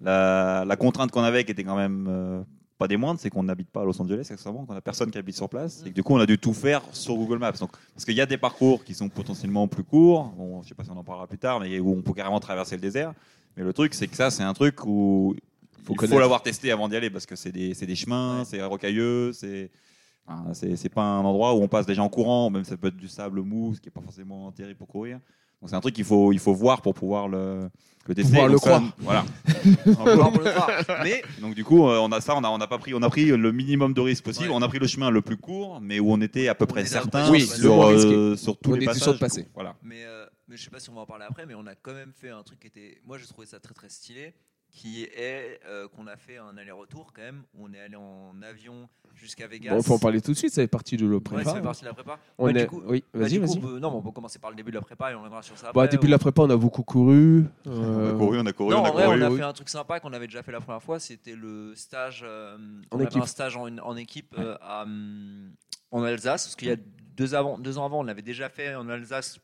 [0.00, 2.42] La, la contrainte qu'on avait, qui était quand même euh,
[2.82, 5.18] pas des moindres, c'est qu'on n'habite pas à Los Angeles, accessoirement, qu'on a personne qui
[5.18, 7.52] habite sur place, et que du coup, on a dû tout faire sur Google Maps.
[7.52, 10.24] Donc, parce qu'il y a des parcours qui sont potentiellement plus courts.
[10.36, 12.40] Bon, je sais pas si on en parlera plus tard, mais où on peut carrément
[12.40, 13.14] traverser le désert.
[13.56, 15.34] Mais le truc, c'est que ça, c'est un truc où
[15.84, 18.40] Faut il faut l'avoir testé avant d'y aller, parce que c'est des, c'est des chemins,
[18.40, 18.44] Ouais.
[18.44, 19.70] c'est rocailleux, c'est
[20.26, 22.88] Enfin, c'est c'est pas un endroit où on passe déjà en courant, même ça peut
[22.88, 25.18] être du sable mou, ce qui est pas forcément terrible pour courir.
[25.62, 27.70] Donc c'est un truc qu'il faut, il faut voir pour pouvoir le,
[28.06, 28.32] le tester.
[28.32, 28.82] Pouvoir le ça, croire.
[28.98, 29.24] Voilà.
[29.86, 30.70] On va voir pour le croire.
[31.04, 33.02] Mais Donc du coup, euh, on a ça, on a, on a pas pris, on
[33.02, 34.48] a pris le minimum de risque possible.
[34.48, 34.54] Ouais.
[34.56, 36.84] On a pris le chemin le plus court, mais où on était à peu près
[36.84, 39.18] certain Oui, sur, euh, sur tous On les passages.
[39.20, 39.46] passer.
[39.54, 39.76] Voilà.
[39.84, 41.76] Mais, euh, mais je sais pas si on va en parler après, mais on a
[41.76, 43.00] quand même fait un truc qui était.
[43.06, 44.34] Moi, j'ai trouvé ça très très stylé,
[44.72, 47.42] qui est euh, qu'on a fait un aller-retour quand même.
[47.58, 49.70] On est allé en avion jusqu'à Vegas.
[49.70, 51.44] Bon, on peut en parler tout de suite, ça fait partie de Ouais, prépa.
[51.44, 52.18] ça fait partie de la prépa.
[52.38, 53.58] On Bah, du est- coup- Oui, Bah, vas-y, coup, vas-y.
[53.58, 55.42] on peut- non, on peut commencer par le début de la prépa et on reviendra
[55.42, 55.66] sur ça.
[55.74, 57.44] Bah, après, début de la prépa, on a beaucoup couru.
[57.66, 59.22] On euh, a couru, on a couru, Non, on a en vrai, couru.
[59.22, 59.36] on a oui.
[59.36, 60.98] fait un truc sympa qu'on avait déjà fait la première fois.
[60.98, 62.22] C'était le stage.
[62.26, 62.56] euh,
[62.90, 63.22] En on avait équipe.
[63.22, 65.52] un stage en, en équipe euh, à, hum,
[65.90, 66.44] en Alsace.
[66.46, 66.76] Parce qu'il y a
[67.14, 69.38] deux, avant, deux ans avant, on l'avait déjà fait en Alsace,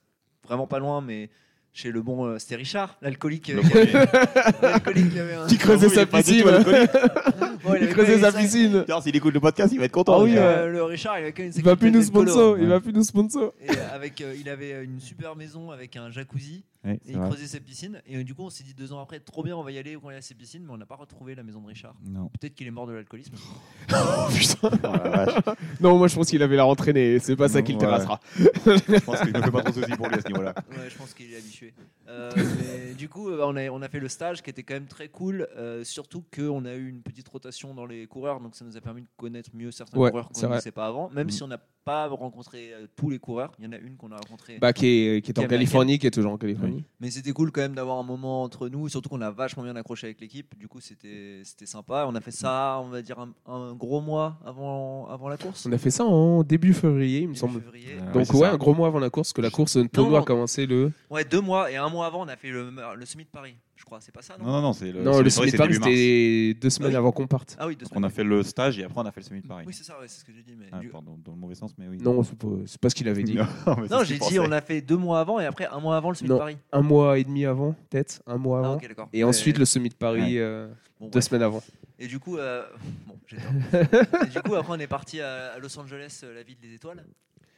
[0.45, 1.29] vraiment pas loin, mais
[1.73, 2.25] chez le bon.
[2.27, 3.51] euh, C'était Richard, l'alcoolique.
[3.51, 3.63] euh,
[4.63, 6.45] l'alcoolique avait un- Qui creusait sa piscine.
[7.81, 8.85] il creusait sa piscine.
[9.03, 10.21] S'il écoute le podcast, il va être content.
[10.21, 10.45] Ah oui, Richard.
[10.59, 12.59] Euh, le Richard, il avait quand même une Il va plus nous sponsor.
[12.59, 13.53] Il va plus nous sponsor.
[13.61, 17.19] Et avec, euh, il avait une super maison avec un jacuzzi Oui, et c'est il
[17.19, 17.29] vrai.
[17.29, 18.01] creusait ses piscines.
[18.07, 19.79] Et euh, du coup, on s'est dit deux ans après, trop bien, on va y
[19.79, 21.67] aller quand il y a ses piscines, mais on n'a pas retrouvé la maison de
[21.67, 21.95] Richard.
[22.05, 22.29] Non.
[22.41, 23.35] Peut-être qu'il est mort de l'alcoolisme.
[23.89, 24.71] Putain.
[24.85, 25.51] Oh.
[25.81, 27.19] Non, moi je pense qu'il avait la rentraînée.
[27.19, 27.85] C'est pas ça qui le Ouais.
[27.85, 28.21] terrassera.
[28.37, 30.55] Je pense qu'il ne fait pas trop de soucis pour lui à ce niveau-là.
[30.71, 31.75] Ouais, je pense qu'il est habitué.
[32.09, 34.75] Euh, mais du coup, euh, on a, on a fait le stage qui était quand
[34.75, 35.47] même très cool.
[35.57, 38.81] euh, surtout qu'on a eu une petite rotation dans les coureurs, donc ça nous a
[38.81, 41.11] permis de connaître mieux certains Ouais, coureurs qu'on ne connaissait pas avant.
[41.11, 41.31] Même Mm.
[41.31, 44.13] si on n'a pas rencontré euh, tous les coureurs, il y en a une qu'on
[44.13, 44.59] a rencontrée.
[44.59, 46.85] Bah, qui est, qui est en Californie, qui est toujours en Californie.
[47.01, 49.75] Mais c'était cool quand même d'avoir un moment entre nous, surtout qu'on a vachement bien
[49.77, 50.59] accroché avec l'équipe.
[50.59, 52.05] Du coup, c'était sympa.
[52.09, 55.67] On a fait ça, on va dire, un, un gros mois avant, avant la course.
[55.67, 57.61] On a fait ça en début février, il me Début semble.
[57.63, 57.97] février.
[58.13, 58.53] Donc ouais, ça.
[58.53, 60.93] un gros mois avant la course, que la course pour Non, nous a commencé le.
[61.11, 63.55] Ouais, deux mois et un mois avant, on a fait le, le Summit de Paris,
[63.77, 64.01] je crois.
[64.01, 66.71] C'est pas ça, non, Non, non, non, c'est le, non, le Paris, Summit c'était deux
[66.71, 66.97] semaines oui.
[66.97, 67.57] avant qu'on parte.
[67.59, 68.05] Ah oui, deux On semaines.
[68.05, 69.65] a fait le stage et après on a fait le semi de Paris.
[69.67, 70.55] Oui, c'est ça, ouais, c'est ce que j'ai dit.
[70.59, 71.99] Mais Ah, du- pardon, dans le mauvais sens, mais oui.
[71.99, 73.37] Non, c'est pas, c'est pas ce qu'il avait dit.
[73.91, 76.15] Non, j'ai dit, on a fait deux mois avant et après un mois avant le
[76.17, 76.37] Summit Non.
[76.37, 76.59] de Paris.
[76.73, 78.77] Un mois et demi avant, peut-être, un mois Ah, avant.
[78.77, 79.09] ok, d'accord.
[79.13, 80.39] Et ensuite le Summit de Paris Ouais.
[80.39, 80.69] euh,
[81.01, 81.63] Bon, deux semaines avant.
[82.01, 82.65] Et du coup, euh,
[83.07, 84.23] bon, j'ai tort.
[84.25, 86.75] et du coup, après, on est parti à, à Los Angeles, euh, la ville des
[86.75, 87.05] étoiles.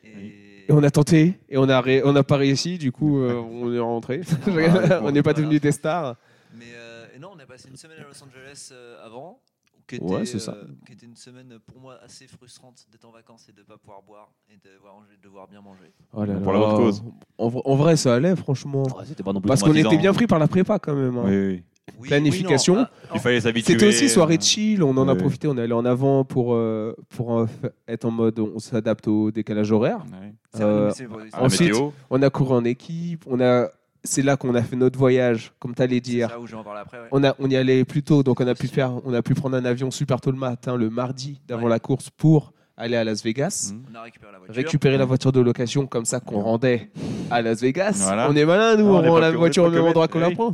[0.05, 2.79] Et, Et on a tenté et on a ré- on n'a pas réussi.
[2.79, 4.21] Du coup, euh, on est rentré.
[4.47, 5.39] Ah, on n'est pas voilà.
[5.39, 6.17] devenus des stars.
[6.55, 9.41] Mais euh, non, on a passé une semaine à Los Angeles euh, avant,
[9.87, 10.53] qui était, Ouais, c'est ça.
[10.53, 13.65] euh, qui était une semaine pour moi assez frustrante d'être en vacances et de ne
[13.65, 15.93] pas pouvoir boire et de devoir, de devoir bien manger.
[16.13, 16.59] Oh là Pour là.
[16.61, 17.03] la bonne cause.
[17.39, 18.85] En, vrai- en vrai, ça allait, franchement.
[19.05, 21.17] C'était pas non plus Parce qu'on était bien pris par la prépa quand même.
[21.19, 21.25] hein.
[21.27, 21.63] Oui, oui.
[21.99, 22.75] Oui, Planification.
[22.75, 23.73] oui, non, ah, Il fallait s'habituer.
[23.73, 26.55] C'était aussi soirée de chill, on en a profité, on est allé en avant pour,
[26.55, 27.47] euh, pour
[27.89, 30.05] être en mode on s'adapte au décalage horaire.
[30.13, 30.33] ouais.
[30.55, 30.63] c'est
[31.05, 31.75] vrai, Euh, Ensuite.
[32.11, 33.69] On a couru en équipe, on a
[34.03, 36.31] c'est là qu'on a fait notre voyage, comme tu allais dire.
[36.31, 36.97] ça où je vais en parler après.
[36.99, 37.09] ouais.
[37.13, 39.35] On, a, on y allait plus tôt, donc on a pu faire, on a pu
[39.35, 41.69] prendre un avion super tôt le matin, le mardi d'avant Ouais.
[41.71, 43.83] la course pour aller à Las Vegas, Mhm.
[43.93, 44.55] On a récupéré la voiture.
[44.55, 46.43] récupérer la voiture de location comme ça qu'on Ouais.
[46.43, 46.91] rendait
[47.31, 48.01] à Las Vegas.
[48.05, 48.31] Voilà.
[48.31, 50.51] On est malin nous, On on rend la voiture au même endroit qu'on la prend.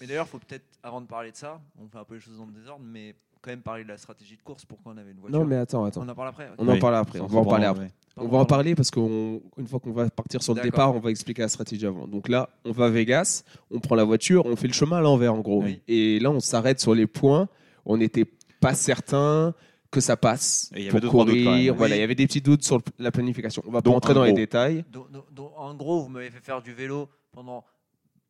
[0.00, 2.38] Mais d'ailleurs, faut peut-être, avant de parler de ça, on fait un peu les choses
[2.38, 5.12] dans le désordre, mais quand même parler de la stratégie de course, pourquoi on avait
[5.12, 5.38] une voiture.
[5.38, 6.02] Non mais attends, attends.
[6.04, 6.48] On en parle après.
[6.58, 7.84] On en parle après, on va en parler après.
[7.84, 7.90] ouais.
[8.20, 11.10] On va en parler parce qu'une fois qu'on va partir sur le départ, on va
[11.10, 12.08] expliquer la stratégie avant.
[12.08, 15.00] Donc là, on va à Vegas, on prend la voiture, on fait le chemin à
[15.00, 15.62] l'envers en gros.
[15.62, 15.80] Oui.
[15.86, 17.48] Et là, on s'arrête sur les points.
[17.86, 18.24] où On n'était
[18.60, 19.54] pas certain
[19.92, 21.74] que ça passe Et il y avait pour courir.
[21.76, 21.98] Voilà, Oui.
[21.98, 23.62] il y avait des petits doutes sur la planification.
[23.66, 24.84] On va pas Dont rentrer un dans les détails.
[24.90, 27.64] Donc, donc- donc, en gros, vous m'avez fait faire du vélo pendant,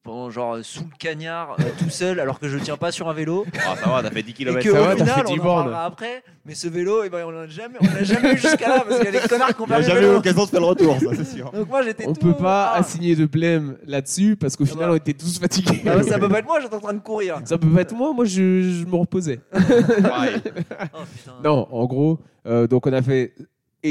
[0.05, 3.09] pendant genre euh, sous le cagnard, euh, tout seul, alors que je tiens pas sur
[3.09, 3.45] un vélo.
[3.67, 4.59] Ah, ça va, t'as fait 10 Et km.
[4.65, 6.23] que ça au va, final, fait on 10 en parlera après.
[6.47, 8.97] Mais ce vélo, eh ben, on l'a jamais, on l'a jamais eu jusqu'à là parce
[9.01, 10.97] qu'il y a des connards qui ont le jamais eu l'occasion de faire le retour,
[10.99, 11.51] ça c'est sûr.
[11.53, 12.79] Donc moi j'étais On tout- peut pas ah.
[12.79, 14.93] assigner de blême là-dessus parce qu'au Ah final, bah.
[14.95, 15.83] on était tous fatigués.
[15.87, 17.41] Ah bah, ça peut pas être moi, j'étais en train de courir.
[17.45, 18.13] Ça peut pas être moi.
[18.15, 19.41] Moi, je, je me reposais.
[19.53, 20.99] Oh.
[21.45, 23.35] Non, en gros, euh, donc on a fait.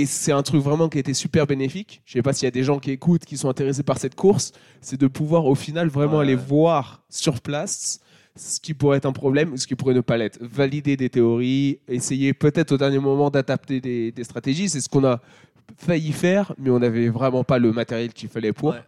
[0.01, 2.01] Et c'est un truc vraiment qui a été super bénéfique.
[2.05, 4.15] Je sais pas s'il y a des gens qui écoutent, qui sont intéressés par cette
[4.15, 4.51] course.
[4.81, 6.23] C'est de pouvoir au final vraiment Ouais.
[6.23, 7.99] aller voir sur place
[8.35, 10.37] ce qui pourrait être un problème ou ce qui pourrait ne pas l'être.
[10.41, 14.69] Valider des théories, essayer peut-être au dernier moment d'adapter des, des stratégies.
[14.69, 15.19] C'est ce qu'on a
[15.77, 18.69] failli faire, mais on n'avait vraiment pas le matériel qu'il fallait pour.
[18.69, 18.81] Ouais.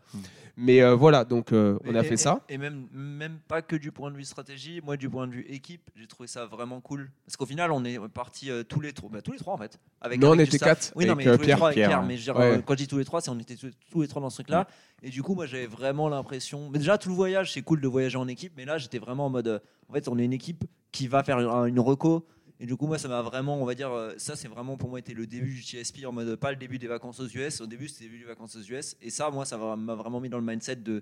[0.61, 2.41] Mais euh, voilà, donc euh, on a et- fait ça.
[2.49, 5.45] Et même, même pas que du point de vue stratégie, moi du point de vue
[5.47, 7.09] équipe, j'ai trouvé ça vraiment cool.
[7.25, 9.57] Parce qu'au final, on est partis euh, tous les trois, bah, tous les trois en
[9.57, 9.79] fait.
[10.01, 10.69] Avec, Non, on avec du était staff.
[10.79, 11.57] quatre, Oui, non, avec, mais euh, tous les Pierre.
[11.57, 12.03] trois Pierre, Pierre.
[12.03, 12.61] Mais je veux dire, Ouais.
[12.65, 14.35] quand je dis tous les trois, c'est on était tous, tous les trois dans ce
[14.37, 14.67] truc-là.
[15.01, 16.69] Et du coup, moi j'avais vraiment l'impression.
[16.69, 18.51] Mais déjà, tout le voyage, c'est cool de voyager en équipe.
[18.57, 19.47] Mais là, j'étais vraiment en mode.
[19.47, 22.25] euh, en fait, on est une équipe qui va faire une, une reco.
[22.59, 24.89] Et du coup, moi, ça m'a vraiment, on va dire, euh, ça, c'est vraiment pour
[24.89, 27.27] moi été le début du TSP en mode euh, pas le début des vacances aux
[27.27, 27.61] US.
[27.61, 28.97] Au début, c'était le début des vacances aux US.
[29.01, 31.01] Et ça, moi, ça m'a vraiment mis dans le mindset de,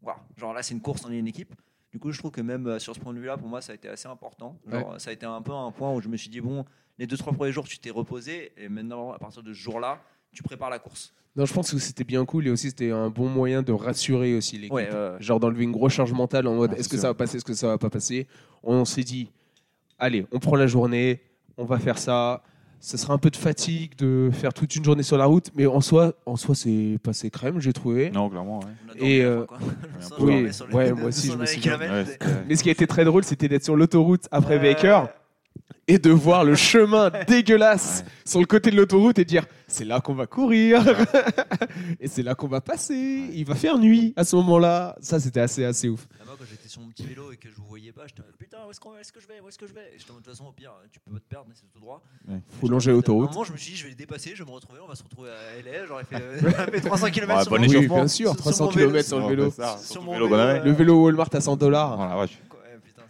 [0.00, 1.54] waouh, genre là, c'est une course, on est une équipe.
[1.90, 3.72] Du coup, je trouve que même euh, sur ce point de vue-là, pour moi, ça
[3.72, 4.58] a été assez important.
[4.68, 6.64] Genre, Ça a été un peu un point où je me suis dit, bon,
[6.98, 8.52] les deux, trois premiers jours, tu t'es reposé.
[8.56, 10.00] Et maintenant, à partir de ce jour-là,
[10.32, 11.12] tu prépares la course.
[11.34, 14.34] Non, je pense que c'était bien cool et aussi c'était un bon moyen de rassurer
[14.34, 14.72] aussi l'équipe.
[14.72, 15.16] Ouais, ouais.
[15.18, 17.02] Genre d'enlever une grosse charge mentale en mode Ah, est-ce que sûr.
[17.02, 18.26] ça va passer, est-ce que ça va pas passer?
[18.62, 19.30] On s'est dit
[19.98, 21.20] allez, on prend la journée,
[21.56, 22.42] on va faire ça.
[22.84, 25.66] Ce sera un peu de fatigue de faire toute une journée sur la route, mais
[25.66, 28.10] en soi, en soi c'est passé crème, j'ai trouvé.
[28.10, 28.66] Non, clairement, ouais.
[28.98, 29.58] Et, euh, fois,
[30.18, 31.76] oui, ouais, moi aussi, je me 200 souviens.
[31.78, 32.10] kilomètres.
[32.20, 34.74] Ouais, Mais ce qui a été très drôle, c'était d'être sur l'autoroute après Ouais.
[34.74, 35.02] Baker
[35.92, 38.10] et de voir le chemin dégueulasse Ouais.
[38.24, 40.82] sur le côté de l'autoroute et dire c'est là qu'on va courir
[42.00, 42.94] et c'est là qu'on va passer.
[43.34, 44.96] Il va faire nuit à ce moment-là.
[45.00, 46.06] Ça, c'était assez, assez ouf.
[46.20, 48.22] Ah, moi, quand j'étais sur mon petit vélo et que je vous voyais pas, j'étais
[48.38, 49.90] putain, où est-ce, qu'on est-ce que je vais Où est-ce que je vais?
[49.94, 51.80] Et j'étais de toute façon, au pire, tu peux pas te perdre, mais c'est tout
[51.80, 52.02] droit.
[52.60, 53.30] Faut longer À un l'autoroute.
[53.32, 54.94] moment, je me suis dit, je vais les dépasser, je vais me retrouver, on va
[54.94, 55.86] se retrouver à LA.
[55.86, 56.38] J'aurais fait, euh,
[56.70, 58.88] fait 300 km Ouais, sur bon mon Oui, bien sûr, Sur- 300 sur mon vélo,
[58.90, 59.52] km sur le vélo.
[59.82, 61.96] Sur mon vélo euh, Le vélo Walmart à 100 dollars.
[61.98, 62.38] Oh la vache.
[62.50, 62.61] Ouais,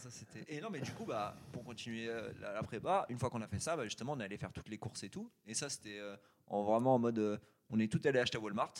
[0.02, 0.44] ça c'était.
[0.54, 3.42] Et non, mais du coup, bah, pour continuer euh, la, la prépa, une fois qu'on
[3.42, 5.30] a fait ça, bah, justement, on est allé faire toutes les courses et tout.
[5.46, 7.18] Et ça, c'était euh, en, vraiment en mode.
[7.18, 7.36] euh,
[7.70, 8.74] on est tout allé acheter à Walmart.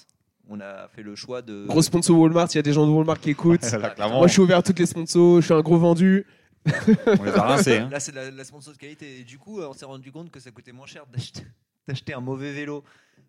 [0.49, 1.67] On a fait le choix de.
[1.67, 3.63] Gros sponsor Walmart, il y a des gens de Walmart qui écoutent.
[3.73, 6.27] Là, clairement, Moi, je suis ouvert à toutes les sponsors, je suis un gros vendu.
[6.67, 7.79] on les a rincés.
[7.79, 7.89] hein.
[7.91, 9.21] Là, c'est de la, la sponsor de qualité.
[9.21, 11.43] Et du coup, euh, on s'est rendu compte que ça coûtait moins cher d'acheter,
[11.89, 12.83] d'acheter un mauvais vélo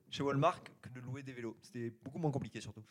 [0.10, 1.56] chez Walmart que de louer des vélos.
[1.62, 2.84] C'était beaucoup moins compliqué, surtout.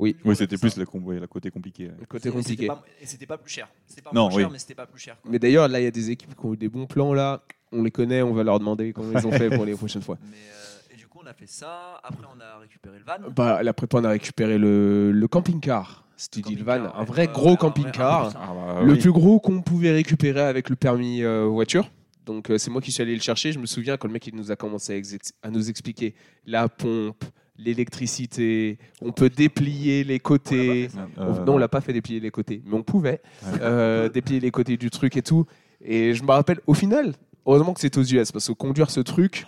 [0.00, 0.16] Oui.
[0.34, 1.86] C'était plus le, com- ouais, le côté compliqué.
[1.88, 1.94] ouais.
[2.00, 2.66] Le côté Et c'était compliqué.
[2.66, 3.68] pas- Et c'était pas plus cher.
[3.86, 4.52] C'était pas Non, moins cher, oui.
[4.52, 5.16] mais c'était pas plus cher.
[5.20, 5.30] quoi.
[5.30, 7.42] Mais d'ailleurs, là, il y a des équipes qui ont eu des bons plans là.
[7.72, 10.18] On les connaît, on va leur demander comment ils ont fait pour les prochaines fois.
[10.28, 12.00] Mais, euh, et du coup, on a fait ça.
[12.02, 13.30] Après, on a récupéré le van.
[13.30, 16.04] Bah, la prépa, on a récupéré le, le camping-car.
[16.16, 18.26] C'était le van, un vrai gros camping-car.
[18.28, 18.98] ouais, Ah, bah, le oui.
[18.98, 21.90] plus gros qu'on pouvait récupérer avec le permis euh, voiture.
[22.26, 23.52] Donc euh, c'est moi qui suis allé le chercher.
[23.52, 25.00] Je me souviens quand le mec il nous a commencé
[25.42, 27.24] à nous expliquer la pompe,
[27.64, 30.88] l'électricité, on peut déplier les côtés.
[31.18, 33.20] Euh, On- non, on l'a pas fait déplier les côtés, mais on pouvait
[33.60, 35.46] euh, déplier les côtés du truc et tout.
[35.84, 37.14] Et je me rappelle, au final,
[37.46, 39.44] heureusement que c'est aux US, parce que conduire ce truc,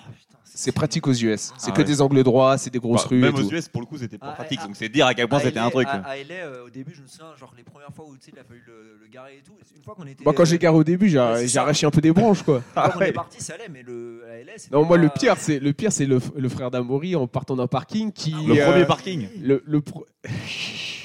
[0.54, 1.52] c'est pratique aux US.
[1.56, 1.84] C'est Ah que ouais.
[1.84, 3.18] des angles droits, c'est des grosses Bah, rues.
[3.20, 3.54] même et aux tout.
[3.54, 4.58] US, pour le coup, c'était pas Ah, pratique.
[4.62, 5.88] ah, donc c'est dire à quel point c'était un truc.
[5.88, 8.38] À, à LA, euh, au début, je me souviens, genre les premières fois où il
[8.38, 9.52] a fallu le, le garer et tout.
[9.76, 10.22] Une fois qu'on était.
[10.24, 12.60] Moi, quand j'ai euh, garé au début, j'ai Ouais, arraché un peu des branches, quoi.
[12.74, 13.08] fois qu'on ouais.
[13.08, 15.72] est parti, ça allait, mais le, à LA, Non, moi, le pas- pire, c'est le
[15.72, 18.30] pire, c'est le, le frère d'Amaury en partant d'un parking qui.
[18.32, 19.28] Le euh, premier parking.
[19.40, 20.06] Le, le pro-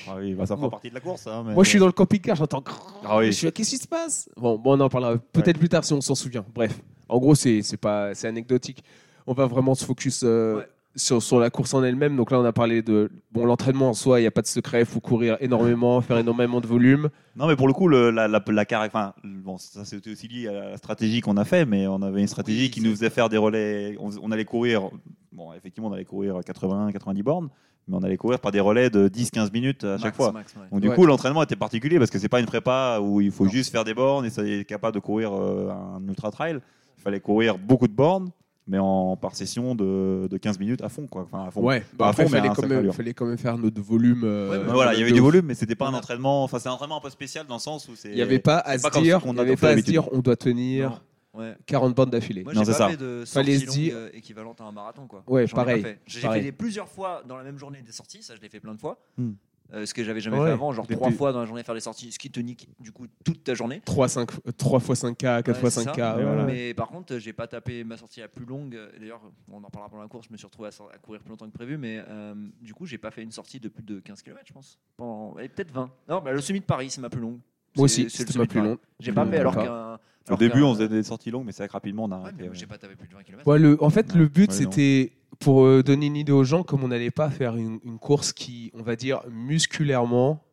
[0.09, 0.69] Ah oui, bah, ça fait Bon.
[0.69, 1.27] partie de la course.
[1.27, 2.63] hein, mais- Moi, je suis dans le camping-car, j'entends.
[3.05, 3.27] Ah oui.
[3.27, 4.29] Je suis là, qu'est-ce qui se passe?
[4.37, 6.45] Bon, bon, on en parlera peut-être plus tard si on s'en souvient.
[6.53, 6.79] Bref,
[7.09, 8.83] en gros, c'est c'est pas, c'est anecdotique.
[9.27, 10.67] On va vraiment se focus euh, Ouais.
[10.95, 12.15] sur, sur la course en elle-même.
[12.15, 14.19] Donc là, on a parlé de bon l'entraînement en soi.
[14.19, 14.79] Il n'y a pas de secret.
[14.79, 17.09] Il faut courir énormément, faire énormément de volume.
[17.35, 18.41] Non, mais pour le coup, le- la, la,
[18.87, 22.21] enfin, bon, ça c'était aussi lié à la stratégie qu'on a fait, mais on avait
[22.21, 23.95] une stratégie Oui, qui nous faisait faire des relais.
[23.99, 24.89] On, on allait courir,
[25.31, 27.49] bon, effectivement, on allait courir 80, 90 bornes,
[27.87, 30.31] mais on allait courir par des relais de 10-15 minutes à chaque fois.
[30.31, 30.61] max, ouais.
[30.71, 30.95] Donc du Ouais.
[30.95, 33.51] coup, l'entraînement était particulier parce que c'est pas une prépa où il faut Non.
[33.51, 36.59] juste faire des bornes et ça est capable de courir euh, un ultra trail.
[36.97, 38.29] Il fallait courir beaucoup de bornes,
[38.67, 41.23] mais en par session de, de 15 minutes à fond, quoi.
[41.23, 41.61] Enfin, à fond.
[41.61, 41.83] Ouais.
[41.97, 42.95] Pas à après, fond, il mais fallait quand même, allure.
[42.95, 44.21] fallait quand même faire notre volume.
[44.23, 46.43] euh, Ouais, voilà, il y avait du volume, mais c'était pas un entraînement.
[46.43, 48.09] Enfin, c'est un entraînement un peu spécial dans le sens où c'est.
[48.09, 50.35] Il n'y avait pas à se dire, a avait pas à se dire, on doit
[50.35, 51.01] tenir
[51.33, 51.55] Ouais.
[51.67, 52.43] 40 bandes d'affilée.
[52.43, 52.89] Moi, Non, j'ai c'est pas ça.
[52.89, 55.23] fait de Fallait sortie se dire- longue, euh, équivalente à un marathon, quoi.
[55.27, 55.85] Ouais, pareil.
[56.07, 58.73] J'ai fait plusieurs fois dans la même journée des sorties, ça je l'ai fait plein
[58.73, 58.97] de fois.
[59.19, 59.33] Hmm.
[59.73, 60.47] Euh, ce que j'avais jamais Ouais.
[60.47, 62.39] fait avant, genre Des trois fois dans la journée faire les sorties, ce qui te
[62.39, 63.81] nique du coup toute ta journée.
[63.83, 65.95] 3, 5, 3 x 5K, 4 Ouais, c'est 5K.
[65.95, 66.13] ça.
[66.15, 66.43] voilà.
[66.45, 68.77] Mais par contre, j'ai pas tapé ma sortie la plus longue.
[68.99, 70.27] D'ailleurs, on en parlera pendant la course.
[70.27, 72.97] Je me suis retrouvé à, courir plus longtemps que prévu, mais euh, du coup, j'ai
[72.97, 74.79] pas fait une sortie de plus de 15 km, je pense.
[74.95, 75.33] Pendant...
[75.33, 75.89] Peut-être 20.
[76.09, 77.39] Non, bah, le semi de Paris, c'est ma plus longue.
[77.75, 78.77] Moi aussi, c'est ma plus longue.
[78.99, 79.99] J'ai pas fait alors qu'un.
[80.29, 82.15] Au alors début, on faisait des sorties longues, mais c'est vrai que rapidement, on a
[82.17, 82.37] Ouais, arrêté.
[82.43, 82.55] mais ouais.
[82.55, 83.47] j'ai pas tapé plus de 20 km.
[83.47, 84.19] Ouais, le, en fait, Non.
[84.21, 84.71] le but, Ouais, non.
[84.71, 87.97] c'était pour euh, donner une idée aux gens, comme on n'allait pas faire une, une
[87.99, 90.43] course qui, on va dire, musculairement,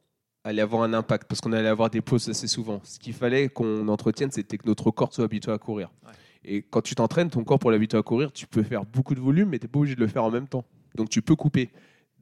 [0.45, 2.81] allait avoir un impact, parce qu'on allait avoir des pauses assez souvent.
[2.85, 5.91] Ce qu'il fallait qu'on entretienne, c'était que notre corps soit habitué à courir.
[6.07, 6.13] Ouais.
[6.45, 9.21] Et quand tu t'entraînes, ton corps, pour l'habituer à courir, tu peux faire beaucoup de
[9.21, 10.65] volume, mais tu n'es pas obligé de le faire en même temps.
[10.95, 11.71] Donc tu peux couper.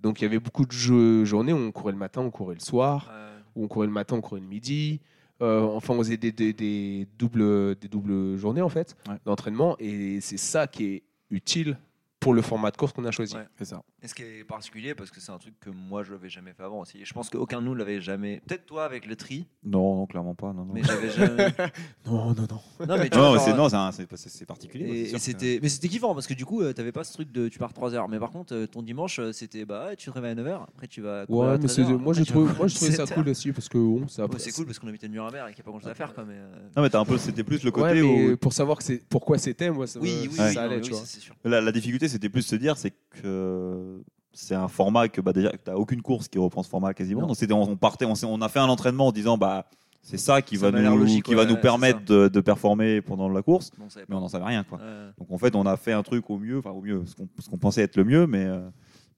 [0.00, 2.54] Donc il y avait beaucoup de jeux- journées où on courait le matin, on courait
[2.54, 5.00] le soir, Euh, où on courait le matin, on courait le midi.
[5.42, 9.16] Euh, enfin, on faisait des, des- des doubles, des doubles journées en fait Ouais.
[9.24, 11.76] d'entraînement, et c'est ça qui est utile
[12.20, 13.34] pour le format de course qu'on a choisi.
[13.34, 13.46] Ouais.
[13.58, 13.82] C'est ça.
[14.04, 16.52] Et ce qui est particulier, parce que c'est un truc que moi je l'avais jamais
[16.52, 16.98] fait avant aussi.
[17.00, 18.42] Et je pense qu'aucun de nous l'avait jamais.
[18.48, 20.52] Peut-être toi avec le tri, Non, non, clairement pas.
[20.52, 20.74] Non, non.
[20.74, 21.46] mais j'avais jamais.
[22.06, 22.86] Non, non, non.
[22.88, 24.86] Non, mais tu Non, vois, mais genre, c'est non, c'est un- c'est c'est- c'est particulier.
[24.86, 26.90] Et, c'est et sûr que- c'était, mais c'était kiffant parce que du coup, euh, t'avais
[26.90, 28.08] pas ce truc de tu pars 3 heures.
[28.08, 30.46] Mais par contre, euh, ton dimanche, euh, c'était bah ouais, tu te réveilles à 9
[30.48, 31.24] heures, après tu vas.
[31.26, 33.02] courir Ouais, à mais 13 c'est- heures, moi, après je trouve, moi je trouvais ça
[33.04, 33.30] 17 cool heures.
[33.30, 34.24] aussi parce que bon, ça.
[34.26, 35.90] Ouais, c'est cool parce qu'on habitait de Nuremberg et qu'il n'y a pas grand chose
[35.90, 36.12] à faire.
[36.12, 38.36] Quoi, mais, euh, Non, mais t'as un peu, c'était plus le Ouais, côté mais où
[38.36, 40.80] pour savoir que c'est pourquoi c'était, moi ça, me- Oui, oui, ça non, allait, mais
[40.80, 41.00] tu oui, vois.
[41.00, 41.36] ça, c'est sûr.
[41.44, 43.91] la, la difficulté, c'était plus de se dire, c'est que
[44.32, 47.22] c'est un format que bah, déjà, que t'as aucune course qui reprend ce format quasiment.
[47.22, 47.26] Non.
[47.28, 49.66] Donc c'était, on, on partait, on, a fait un entraînement en disant bah
[50.02, 53.28] c'est ça qui Ça va nous, logique, qui va nous permettre de, de performer pendant
[53.28, 54.80] la course, Bon, mais on n'en savait rien quoi.
[55.18, 57.58] Donc en fait, on a fait un truc au mieux, enfin au mieux, ce qu'on
[57.58, 58.60] pensait être le mieux, mais euh,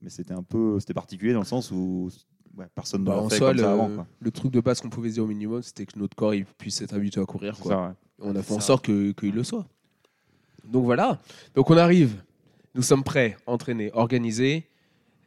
[0.01, 2.09] mais c'était un peu, c'était particulier dans le sens où
[2.57, 3.89] ouais, personne ne Bah, l'a en fait soi, comme le, ça avant.
[3.89, 4.05] Quoi.
[4.19, 6.79] le truc de base qu'on pouvait dire au minimum, c'était que notre corps il puisse
[6.81, 7.55] être habitué à courir.
[7.55, 7.71] C'est Quoi.
[7.71, 7.93] ça, ouais.
[8.19, 9.65] On a fait en sorte que- qu'il le soit.
[10.65, 11.19] Donc voilà.
[11.55, 12.21] Donc on arrive.
[12.75, 14.67] Nous sommes prêts, entraînés, organisés.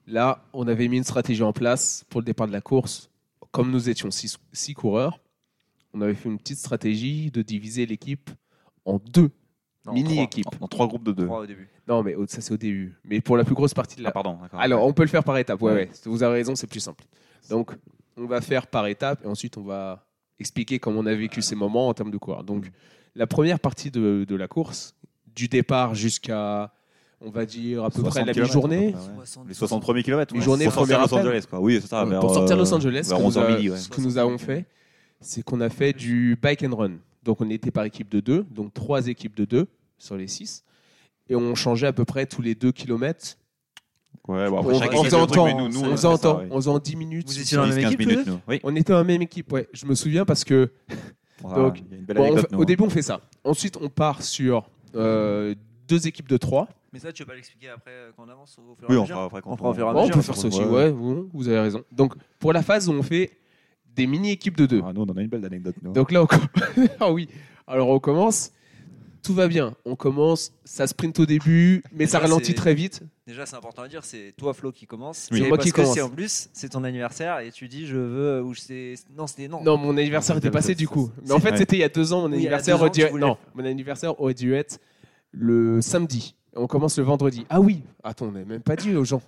[0.08, 3.10] Là, on avait mis une stratégie en place pour le départ de la course.
[3.50, 5.20] Comme nous étions six, six coureurs,
[5.94, 8.30] on avait fait une petite stratégie de diviser l'équipe
[8.84, 9.30] en deux
[9.92, 10.46] mini-équipes.
[10.60, 11.26] En, en trois groupes de deux.
[11.26, 11.68] Trois au début.
[11.86, 12.94] Non, mais ça c'est au début.
[13.04, 14.38] Mais pour la plus grosse partie de la, Ah pardon.
[14.58, 15.60] alors, on peut le faire par étapes.
[15.62, 15.78] Ouais, Ouais.
[15.88, 15.90] ouais.
[16.04, 17.04] Vous avez raison, c'est plus simple.
[17.50, 17.72] Donc,
[18.16, 20.04] on va faire par étapes et ensuite on va
[20.38, 22.44] expliquer comment on a vécu ces moments en termes de course.
[22.44, 22.70] Donc,
[23.14, 24.94] la première partie de, de la course,
[25.34, 26.72] du départ jusqu'à,
[27.20, 28.86] on va dire, à peu près 60 la mi-journée.
[28.88, 28.94] ouais.
[29.24, 30.34] 60, Les 60 premiers kilomètres.
[30.34, 30.40] Ouais.
[30.40, 31.14] journée, pour sortir Los.
[31.14, 31.60] Angeles, quoi.
[31.60, 32.04] Oui, ça.
[32.04, 33.76] vers, pour sortir euh, Los Angeles, vers que nous 11h a- midi, ouais.
[33.76, 34.66] ce que nous avons fait,
[35.20, 36.92] c'est qu'on a fait du bike and run.
[37.24, 39.66] Donc, on était par équipe de deux, donc trois équipes de deux
[39.98, 40.64] sur les six.
[41.28, 43.36] Et on changeait à peu près tous les deux kilomètres.
[44.28, 46.18] Ouais, bon, On, après, on faisait en temps, mais nous, nous, on on faisait en
[46.18, 47.26] temps, on faisait en 10 minutes.
[47.28, 48.28] Vous étiez dans la même 10-15 équipe, minutes.
[48.46, 48.60] Oui.
[48.62, 49.68] On était dans la même équipe, ouais.
[49.72, 50.70] Je me souviens parce que
[51.42, 51.82] Donc,
[52.14, 52.64] bon, on au hein.
[52.64, 53.20] début on fait ça.
[53.44, 55.54] Ensuite on part sur euh,
[55.86, 56.68] deux équipes de trois.
[56.92, 58.96] Mais ça, tu veux pas l'expliquer après euh, quand on avance au fur et Oui,
[58.96, 60.14] à on mesure fera après quand On fera au fur et à Bon, on mesure,
[60.16, 61.84] peut faire ça aussi, ouais, vous, vous avez raison.
[61.92, 63.30] Donc pour la phase où on fait
[63.94, 64.80] des mini équipes de deux.
[64.84, 65.74] Ah, nous, on en a une belle anecdote.
[65.82, 65.92] nous.
[65.92, 66.40] Donc là on com-
[67.00, 67.28] ah oui.
[67.66, 68.52] Alors on commence.
[69.20, 69.74] Tout va bien.
[69.84, 73.02] On commence, ça sprint au début, mais ça Déjà, ralentit c'est- très vite.
[73.26, 75.28] Déjà, c'est important à dire, c'est toi, Flo, qui commence.
[75.32, 75.40] Oui.
[75.42, 75.94] C'est moi parce qui que commence.
[75.94, 78.42] c'est en plus, c'est ton anniversaire et tu dis, je veux.
[78.42, 78.94] Ou c'est.
[79.14, 79.48] Non, c'était.
[79.48, 79.62] Non.
[79.62, 81.10] Non, mon anniversaire était passé du coup.
[81.26, 81.56] Mais en fait, ouais.
[81.58, 82.22] c'était il y a deux ans.
[82.22, 83.64] Mon Oui, il y a anniversaire deux ans, aurait dû tu être- voulais- Non, mon
[83.66, 84.78] anniversaire aurait dû être
[85.32, 86.36] le samedi.
[86.54, 87.46] On commence le vendredi.
[87.50, 87.82] Ah oui.
[88.02, 89.22] Attends, on n'a même pas dit aux gens.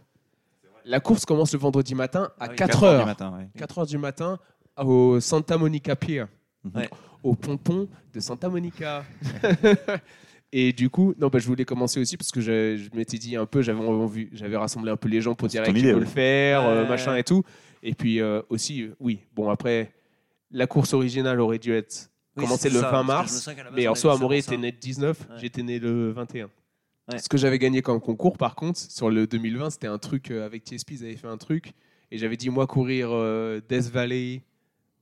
[0.84, 3.00] La course commence le vendredi matin à Ah oui, 4 4 heures heures.
[3.00, 3.48] du matin, ouais.
[3.58, 4.38] 4 heures du matin
[4.78, 6.24] au Santa Monica Pier,
[6.74, 6.88] Ouais.
[7.22, 9.04] au ponton de Santa Monica.
[10.52, 13.36] Et du coup, non, bah, je voulais commencer aussi parce que je, je m'étais dit
[13.36, 15.92] un peu, j'avais envie, j'avais rassemblé un peu les gens pour dire ton qui peut
[15.94, 16.00] ouais.
[16.00, 17.44] le faire, euh, machin et tout.
[17.84, 19.92] Et puis euh, aussi, euh, oui, bon après,
[20.50, 23.50] la course originale aurait dû être Oui, commencé c'est le ça, 20 parce que je
[23.50, 25.26] me mars, base, mais en soi, Amaury était né le 19, Ouais.
[25.40, 26.48] j'étais né le 21.
[27.12, 27.18] Ouais.
[27.18, 30.44] Ce que j'avais gagné comme concours, par contre, sur le 2020, c'était un truc euh,
[30.46, 31.72] avec TSP, ils avaient fait un truc,
[32.10, 34.42] et j'avais dit moi courir euh, Death Valley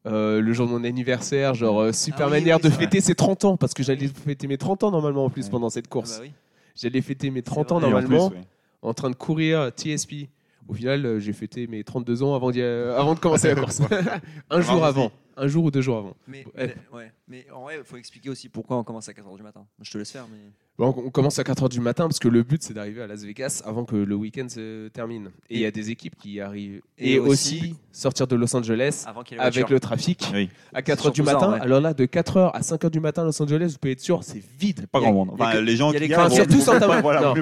[0.07, 3.01] euh, le jour de mon anniversaire, genre euh, super Ah oui, manière oui, de fêter
[3.01, 5.51] ses 30 ans, parce que j'allais fêter mes 30 ans normalement en plus Ouais.
[5.51, 6.19] pendant cette Ah course.
[6.19, 6.33] bah oui.
[6.77, 8.39] J'allais fêter mes 30 ans en normalement plus,
[8.83, 10.29] en train de courir TSP.
[10.69, 13.81] Au final, j'ai fêté mes 32 ans avant, de commencer la course.
[14.51, 15.11] un jour avant.
[15.41, 16.17] Un jour ou deux jours avant.
[16.27, 16.75] Mais, Ouais.
[16.93, 17.13] mais- ouais.
[17.29, 19.65] mais en vrai, il faut expliquer aussi pourquoi on commence à 4h du matin.
[19.81, 20.39] Je te laisse faire, mais.
[20.79, 23.25] Bon, on commence à 4h du matin parce que le but c'est d'arriver à Las
[23.25, 25.31] Vegas avant que le week-end se termine.
[25.51, 26.83] Et il y a des équipes qui arrivent.
[26.97, 29.81] Et, Et aussi, aussi- sortir de Los Angeles Avant qu'il y ait la avec le
[29.81, 30.49] trafic Oui.
[30.73, 31.53] à 4h surtout du matin.
[31.55, 31.61] ouais.
[31.61, 34.23] Alors là, de 4h à 5h du matin à Los Angeles, vous pouvez être sûr,
[34.23, 34.87] c'est vide.
[34.87, 35.31] Pas grand monde.
[35.33, 37.35] Enfin, les gens y a qui y a, Surtout Santa Monica.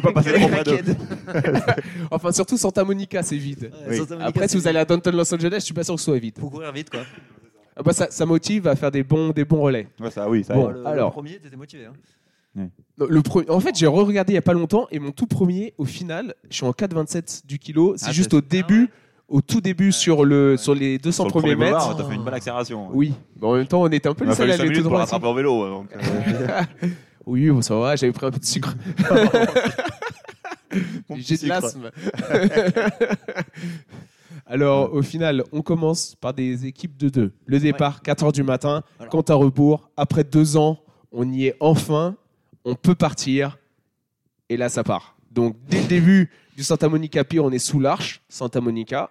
[2.10, 3.70] Enfin, surtout Santa Monica, c'est vide.
[4.20, 6.18] Après, si vous allez à Downtown Los Angeles, je suis pas sûr que ce soit
[6.18, 6.38] vide.
[6.40, 7.00] Faut courir vite, quoi.
[7.76, 9.86] Ah bah, ça, ça motive à faire des bons, des bons relais.
[10.00, 11.08] Ouais, ça, oui, ça Bon, le, alors.
[11.10, 11.84] le premier, t'étais motivé.
[11.86, 11.92] Hein.
[12.96, 15.26] Non, Le pre- En fait, j'ai re-regardé il y a pas longtemps et mon tout
[15.26, 17.94] premier, au final, je suis en 4,27 du kilo.
[17.98, 18.88] C'est Ah, juste au début,
[19.28, 20.56] au tout début sur, le, ouais.
[20.56, 21.94] sur les 200 Sur le premiers premier mètres.
[21.98, 22.88] T'as fait une bonne accélération.
[22.92, 24.76] Oui, mais en même temps, on était un peu les a seuls à 5 aller
[24.76, 25.04] tout droit.
[25.14, 25.68] en vélo.
[25.68, 26.62] donc, euh,
[27.26, 28.74] Oui, bon, ça va, j'avais pris un peu de sucre.
[31.10, 31.90] mon J'ai de l'asthme.
[34.44, 37.32] Alors, au final, on commence par des équipes de deux.
[37.46, 39.10] Le départ, 4h du matin, Voilà.
[39.10, 39.90] compte à rebours.
[39.96, 40.78] Après deux ans,
[41.12, 42.16] on y est enfin.
[42.64, 43.58] On peut partir.
[44.48, 45.16] Et là, ça part.
[45.30, 49.10] Donc, dès le début du Santa Monica Pier, on est sous l'arche, Santa Monica.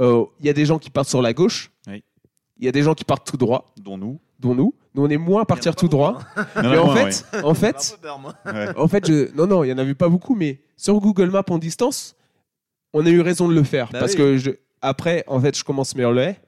[0.00, 1.70] Euh, Il y a des gens qui partent sur la gauche.
[1.86, 2.04] Il Oui.
[2.60, 4.20] y a des gens qui partent tout droit, Dont nous.
[4.40, 4.74] dont nous.
[4.94, 6.18] Nous, on est moins à partir tout droit.
[6.56, 10.08] En a Mais en fait, en fait, en non, non, il y en avait pas
[10.08, 12.14] beaucoup, mais sur Google Maps en distance,
[12.94, 14.18] on a eu raison de le faire Bah parce oui.
[14.18, 14.50] que je...
[14.80, 16.40] après, en fait, je commence mes relais.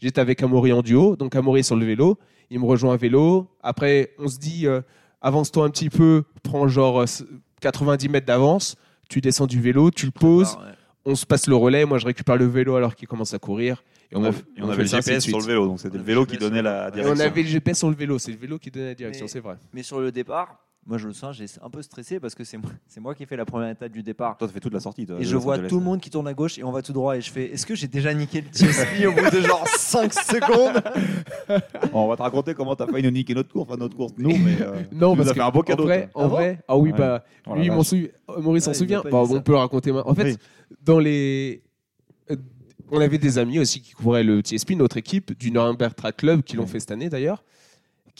[0.00, 2.18] J'étais avec Amaury en duo, donc Amaury est sur le vélo,
[2.50, 3.46] il me rejoint à vélo.
[3.62, 4.80] Après, on se dit, euh,
[5.20, 7.06] avance-toi un petit peu, prends genre euh,
[7.60, 8.76] 90 mètres d'avance,
[9.10, 10.72] tu descends du vélo, tu le poses, Ouais.
[11.04, 13.82] on se passe le relais, moi je récupère le vélo alors qu'il commence à courir.
[14.12, 16.04] Et on, avait, et on avait le GPS sur le vélo, donc c'était On le
[16.04, 17.14] vélo qui donnait la Et Et direction.
[17.14, 19.38] on avait le GPS sur le vélo, c'est le vélo qui donnait la direction, c'est
[19.40, 19.56] vrai.
[19.74, 22.56] Mais sur le départ, moi je le sens, j'ai un peu stressé parce que c'est
[22.56, 24.36] moi, c'est moi qui ai fait la première étape du départ.
[24.38, 25.06] Toi, t'as fait toute la sortie.
[25.06, 26.92] toi, Et je vois tout le monde qui tourne à gauche et on va tout
[26.92, 29.66] droit et je fais est-ce que j'ai déjà niqué le TSP au bout de genre
[29.78, 30.82] 5 secondes?
[31.92, 34.36] On va te raconter comment t'as failli nous niquer notre course, enfin notre course, nous,
[34.36, 34.60] mais.
[34.60, 35.82] euh, Non, tu parce que fait un beau en cadeau.
[35.84, 36.98] vrai, en Ah bon vrai, ah oui, Ouais.
[36.98, 38.06] bah, Oh lui, sou-
[38.38, 39.02] Maurice s'en souvient.
[39.02, 39.92] Bah, on peut le raconter.
[39.92, 40.10] maintenant.
[40.10, 40.36] En fait, Oui.
[40.82, 41.62] dans les,
[42.30, 42.36] euh,
[42.90, 46.42] on avait des amis aussi qui couvraient le TSP, notre équipe du Nuremberg Track Club,
[46.42, 47.42] qui l'ont fait cette année d'ailleurs,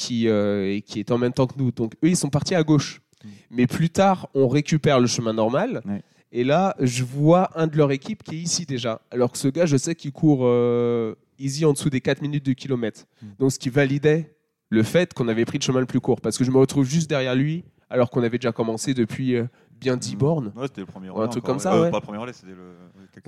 [0.00, 1.70] qui euh, qui est en même temps que nous.
[1.72, 3.00] Donc eux, ils sont partis à gauche.
[3.24, 3.28] Mm.
[3.50, 5.82] Mais plus tard, on récupère le chemin normal.
[5.84, 6.02] Ouais.
[6.32, 9.02] Et là, je vois un de leur équipe qui est ici déjà.
[9.10, 12.46] Alors que ce gars, je sais qu'il court euh, easy en dessous des 4 minutes
[12.46, 13.04] de kilomètre.
[13.22, 13.26] Mm.
[13.38, 14.34] Donc ce qui validait
[14.70, 16.20] le fait qu'on avait pris le chemin le plus court.
[16.20, 19.44] Parce que je me retrouve juste derrière lui, alors qu'on avait déjà commencé depuis euh,
[19.80, 20.52] bien 10 bornes.
[20.56, 21.28] Ouais, c'était le premier un relais.
[21.28, 21.90] truc encore, comme ça, Euh, ouais.
[21.90, 22.76] Pas le premier relais, c'était le.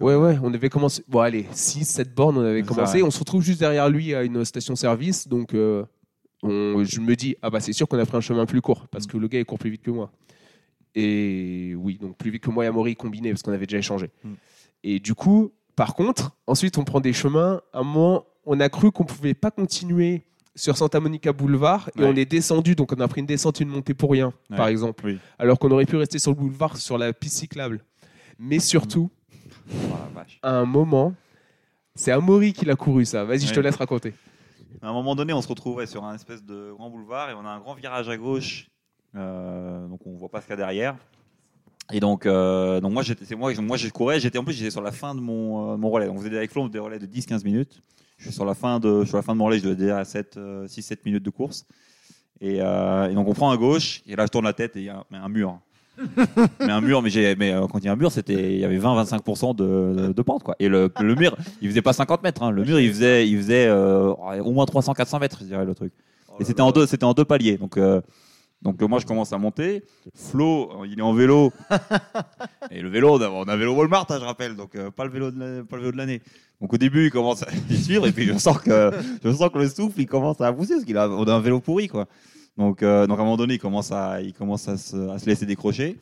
[0.01, 1.03] Ouais, ouais, on avait commencé.
[1.09, 2.97] Bon, allez, 6, 7 bornes, on avait ça, commencé.
[2.99, 3.03] ouais.
[3.03, 5.27] On se retrouve juste derrière lui à une station-service.
[5.29, 5.85] Donc, euh,
[6.42, 8.87] on- je me dis, ah bah, c'est sûr qu'on a pris un chemin plus court,
[8.88, 10.11] parce que le gars, il court plus vite que moi.
[10.94, 14.11] Et oui, donc plus vite que moi et Amaury combiné, parce qu'on avait déjà échangé.
[14.24, 14.33] Mm.
[14.85, 17.61] Et du coup, par contre, ensuite, on prend des chemins.
[17.72, 20.22] À un moment, on a cru qu'on pouvait pas continuer
[20.55, 22.09] sur Santa Monica Boulevard et Ouais.
[22.09, 24.57] on est descendu, donc on a pris une descente, une montée pour rien, Ouais.
[24.57, 25.02] par exemple.
[25.07, 25.18] Oui.
[25.38, 27.83] Alors qu'on aurait pu rester sur le boulevard, sur la piste cyclable.
[28.38, 29.11] Mais surtout,
[29.70, 29.76] Oh
[30.42, 31.14] à un moment,
[31.94, 33.24] c'est Amaury qui l'a couru ça.
[33.24, 34.12] Vas-y, je te laisse raconter.
[34.83, 37.47] À un moment donné, on se retrouvait sur un espèce de grand boulevard et on
[37.47, 38.68] a un grand virage à gauche,
[39.14, 40.97] euh, donc on voit pas ce qu'il y a derrière.
[41.92, 44.18] Et donc, euh, donc moi, j'étais, moi, moi, je courais.
[44.18, 46.07] J'étais en plus, j'étais sur la fin de mon, euh, mon relais.
[46.07, 47.81] Donc, vous êtes avec Flo, on faisait des relais de 10-15 minutes.
[48.16, 49.59] Je suis sur la fin de, sur la fin de mon relais.
[49.59, 51.64] Je dois dire à 7, 6-7 minutes de course.
[52.40, 54.03] Et, donc, on prend à gauche.
[54.07, 55.61] Et là, je tourne la tête et il y a un mur.
[56.61, 58.61] mais un mur, mais, j'ai, mais euh, quand il y a un mur, c'était, il
[58.61, 60.57] y avait 20-25% de, de pente, quoi.
[60.59, 62.43] Et le, le mur, il faisait pas 50 mètres.
[62.43, 62.51] hein.
[62.51, 65.93] Le mur, il faisait, il faisait euh, au moins 300-400 mètres, je dirais le truc.
[66.29, 67.57] Oh Et c'était en deux, c'était en deux paliers.
[67.59, 68.01] Donc, euh,
[68.62, 69.83] Donc moi je commence à monter.
[70.15, 71.53] Flo, il est en vélo.
[72.71, 74.91] et le vélo, on a, on a un vélo Walmart, hein, je rappelle, donc euh,
[74.91, 76.23] pas le vélo de la- pas le vélo de l'année.
[76.61, 78.93] Donc au début il commence à y suivre et puis je sens que
[79.25, 81.41] je sens que le souffle il commence à pousser parce qu'il a on a un
[81.41, 82.07] vélo pourri quoi.
[82.59, 85.19] Donc euh, donc à un moment donné il commence à il commence à se, à
[85.19, 85.99] se laisser décrocher.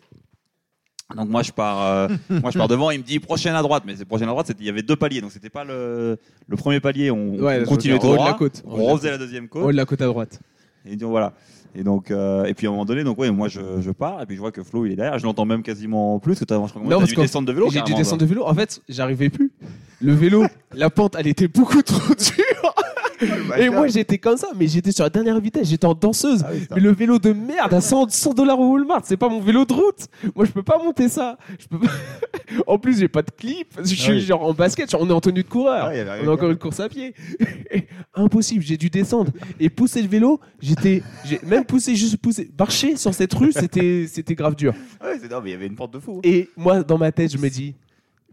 [1.17, 3.85] Donc moi je pars euh, moi je pars devant, il me dit prochaine à droite
[3.87, 6.57] mais c'est prochaine à droite, il y avait deux paliers donc c'était pas le le
[6.57, 8.29] premier palier, on, Ouais, on continuait tout haut de droit.
[8.29, 8.63] la côte.
[8.67, 9.63] Haut On refaisait la deuxième côte.
[9.67, 10.41] Oh, de la côte à droite.
[10.87, 11.33] Et donc voilà.
[11.75, 14.21] Et donc euh, et puis à un moment donné donc ouais moi je, je pars
[14.23, 16.45] et puis je vois que Flo il est derrière, je l'entends même quasiment plus que
[16.45, 17.71] t'as je crois que Non, dû descendre de vélo.
[17.71, 18.45] J'ai dû descendre de vélo.
[18.45, 19.53] En fait, j'arrivais plus.
[20.01, 22.75] Le vélo, la pente, elle était beaucoup trop dure.
[23.59, 26.43] Et moi, j'étais comme ça, mais j'étais sur la dernière vitesse, j'étais en danseuse.
[26.47, 29.29] Ah oui, mais le vélo de merde à 100 100 dollars au Walmart, c'est pas
[29.29, 30.07] mon vélo de route.
[30.35, 31.37] Moi, je peux pas monter ça.
[31.59, 31.93] Je peux pas-
[32.67, 33.69] en plus, j'ai pas de clip.
[33.79, 34.21] Je suis Ah oui.
[34.21, 35.87] genre en basket, genre, on est en tenue de coureur.
[35.87, 37.15] Ah, y on a encore une course à pied.
[38.15, 40.41] Impossible, j'ai dû descendre et pousser le vélo.
[40.61, 41.03] J'étais,
[41.47, 44.75] même poussé, juste poussé, marcher sur cette rue, c'était, grave dur.
[45.03, 46.21] Ouais, c'est non mais il y avait une porte de fou.
[46.25, 47.75] Et moi, dans ma tête, je me dis,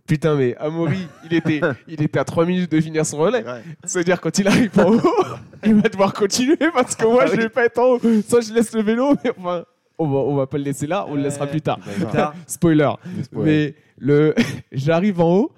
[0.07, 3.43] putain, mais Amaury, il était, il était à 3 minutes de finir son relais.
[3.45, 3.61] Ouais.
[3.83, 5.01] C'est-à-dire, quand il arrive en haut,
[5.65, 7.99] il va devoir continuer parce que moi, je vais pas être en haut.
[8.27, 9.65] Soit je laisse le vélo, mais enfin,
[9.99, 11.79] on va, on va pas le laisser là, on le laissera plus tard.
[12.11, 12.33] Tard.
[12.47, 12.91] Spoiler.
[13.31, 14.33] Mais le,
[14.71, 15.51] j'arrive en haut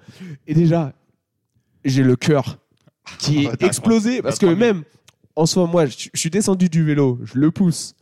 [0.46, 0.92] et déjà,
[1.84, 2.58] j'ai le cœur
[3.18, 4.82] qui Oh, est explosé parce que même
[5.36, 7.94] en soi, moi, je, je suis descendu du vélo, je le pousse,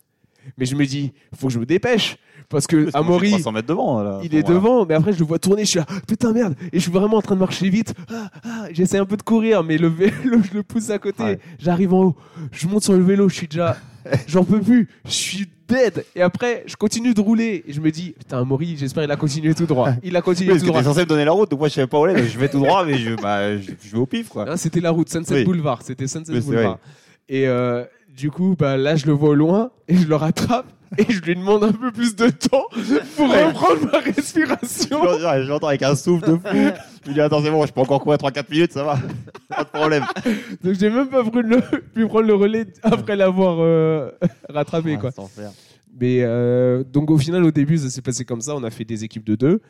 [0.57, 2.17] mais je me dis, faut que je me dépêche
[2.49, 4.21] parce que Amaury, 300 mètres devant là.
[4.23, 4.55] il est Voilà.
[4.55, 6.91] devant, mais après je le vois tourner, je suis là, putain merde, et je suis
[6.93, 7.95] vraiment en train de marcher vite.
[8.11, 10.13] Ah, ah, J'essaie un peu de courir, mais le vélo,
[10.51, 11.23] je le pousse à côté.
[11.23, 11.39] Ouais.
[11.59, 12.17] J'arrive en haut,
[12.53, 13.77] je monte sur le vélo, je suis déjà,
[14.27, 16.07] j'en peux plus, je suis dead.
[16.17, 19.17] Et après, je continue de rouler, et je me dis, putain, Maury, j'espère il a
[19.17, 19.91] continué tout droit.
[20.03, 20.81] Il a Oui, continué parce tout que droit.
[20.81, 22.39] t'es censé me donner la route, donc moi je savais pas où aller, donc je
[22.39, 24.47] vais tout droit, mais je, bah, je, je vais au pif quoi.
[24.49, 25.45] Ah, C'était la route, Sunset Oui.
[25.45, 26.79] Boulevard, c'était Sunset Oui, c'est Boulevard.
[27.29, 27.85] Et euh,
[28.19, 30.67] du coup, bah, là, je le vois au loin, et je le rattrape,
[30.99, 32.65] et je lui demande un peu plus de temps
[33.17, 33.45] pour Ouais.
[33.45, 35.01] reprendre ma respiration.
[35.03, 36.41] Je l'entends avec un souffle de fou.
[37.03, 38.99] Je lui dis attends c'est bon, je peux encore courir 3-4 minutes, ça va.
[39.49, 40.05] Pas de problème.
[40.65, 41.61] Donc j'ai même pas pu, le-
[41.95, 44.11] pu prendre le relais après l'avoir euh,
[44.49, 44.97] rattrapé.
[44.99, 45.11] Quoi.
[46.01, 48.55] Mais euh, donc au final, au début, ça s'est passé comme ça.
[48.57, 49.61] On a fait des équipes de deux.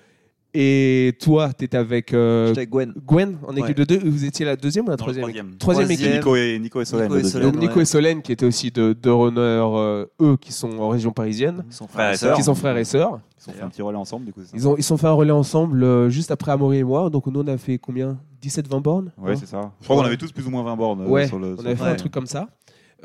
[0.55, 2.95] Et toi, tu étais avec euh, avec Gwen.
[3.07, 3.75] Gwen en équipe Ouais.
[3.75, 3.99] de deux.
[4.09, 5.47] Vous étiez la deuxième ou la troisième troisième.
[5.49, 6.11] équipe Troisième Troisième.
[6.11, 6.19] équipe.
[6.25, 7.07] Nico et, Nico et Solène.
[7.09, 7.25] Nico et.
[7.25, 7.51] Solène.
[7.51, 7.83] Donc Nico ouais.
[7.83, 11.65] et Solène qui étaient aussi de, de runner, euh, eux qui sont en région parisienne,
[11.69, 12.35] Son Frères et sœurs.
[12.37, 13.21] qui sont frères et sœurs.
[13.47, 14.41] Ils ont fait un petit relais ensemble du coup.
[14.43, 17.11] ça Ils ont, ils sont fait un relais ensemble euh, juste après Amaury et moi.
[17.11, 18.19] Donc nous, on a fait combien?
[18.43, 19.13] 17-20 bornes?
[19.19, 19.73] Ouais, hein c'est ça.
[19.81, 21.01] Je crois qu'on avait tous plus ou moins 20 bornes.
[21.03, 21.91] euh, Ouais, sur le, on avait fait Ouais.
[21.91, 22.49] un truc comme ça.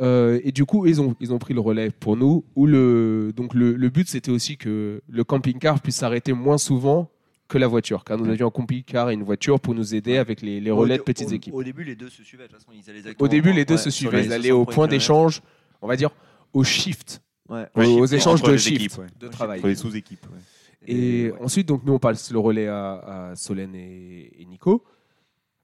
[0.01, 2.45] Euh, et du coup, ils ont, ils ont pris le relais pour nous.
[2.55, 7.09] Où le, donc le, le but, c'était aussi que le camping-car puisse s'arrêter moins souvent
[7.53, 8.03] que la voiture.
[8.03, 10.97] Car nous avions un camping-car et une voiture pour nous aider avec les, les relais
[10.97, 11.53] de petites au- équipes.
[11.53, 12.43] Au début, les deux se suivaient.
[12.47, 14.21] De toute façon, ils allaient Au début, les deux se suivaient.
[14.21, 15.41] les Ils allaient 60 au point d'échange,
[15.81, 16.09] on va dire
[16.53, 17.67] au shift, Ouais.
[17.75, 19.07] Aux échanges de shift équipes, ouais.
[19.19, 19.59] de travail.
[19.59, 20.25] Entre les sous-équipes.
[20.31, 20.39] ouais.
[20.87, 21.41] Et ouais.
[21.41, 24.83] ensuite, donc, nous, on passe le relais à, à Solène et, et Nico.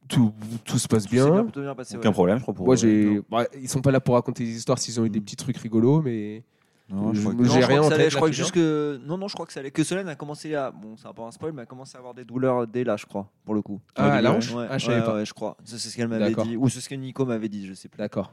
[0.07, 0.33] Tout,
[0.65, 1.43] tout se passe Tout bien.
[1.43, 1.95] plutôt bien passé.
[1.95, 2.13] Aucun ouais.
[2.13, 2.53] problème, je crois.
[2.53, 3.23] Pour Moi, eux.
[3.29, 5.57] bah, ils sont pas là pour raconter des histoires s'ils ont eu des petits trucs
[5.57, 6.43] rigolos, mais.
[6.91, 8.27] Non, je je crois que- Non, crois rien que en ça allait- tête, Je crois
[8.27, 9.71] là, que tu juste que non, non, je crois que ça allait.
[9.71, 10.71] Que Solène a commencé à.
[10.71, 13.05] Bon, c'est peu un spoil, mais a commencé à avoir des douleurs dès là, je
[13.05, 13.79] crois, pour le coup.
[13.95, 15.15] Ah, à la hanche Ouais, Ah, je savais ouais, pas.
[15.15, 15.55] ouais, je crois.
[15.65, 17.97] C'est ce qu'elle m'avait dit, ou c'est ce que Nico m'avait dit, je sais plus.
[17.99, 18.31] D'accord.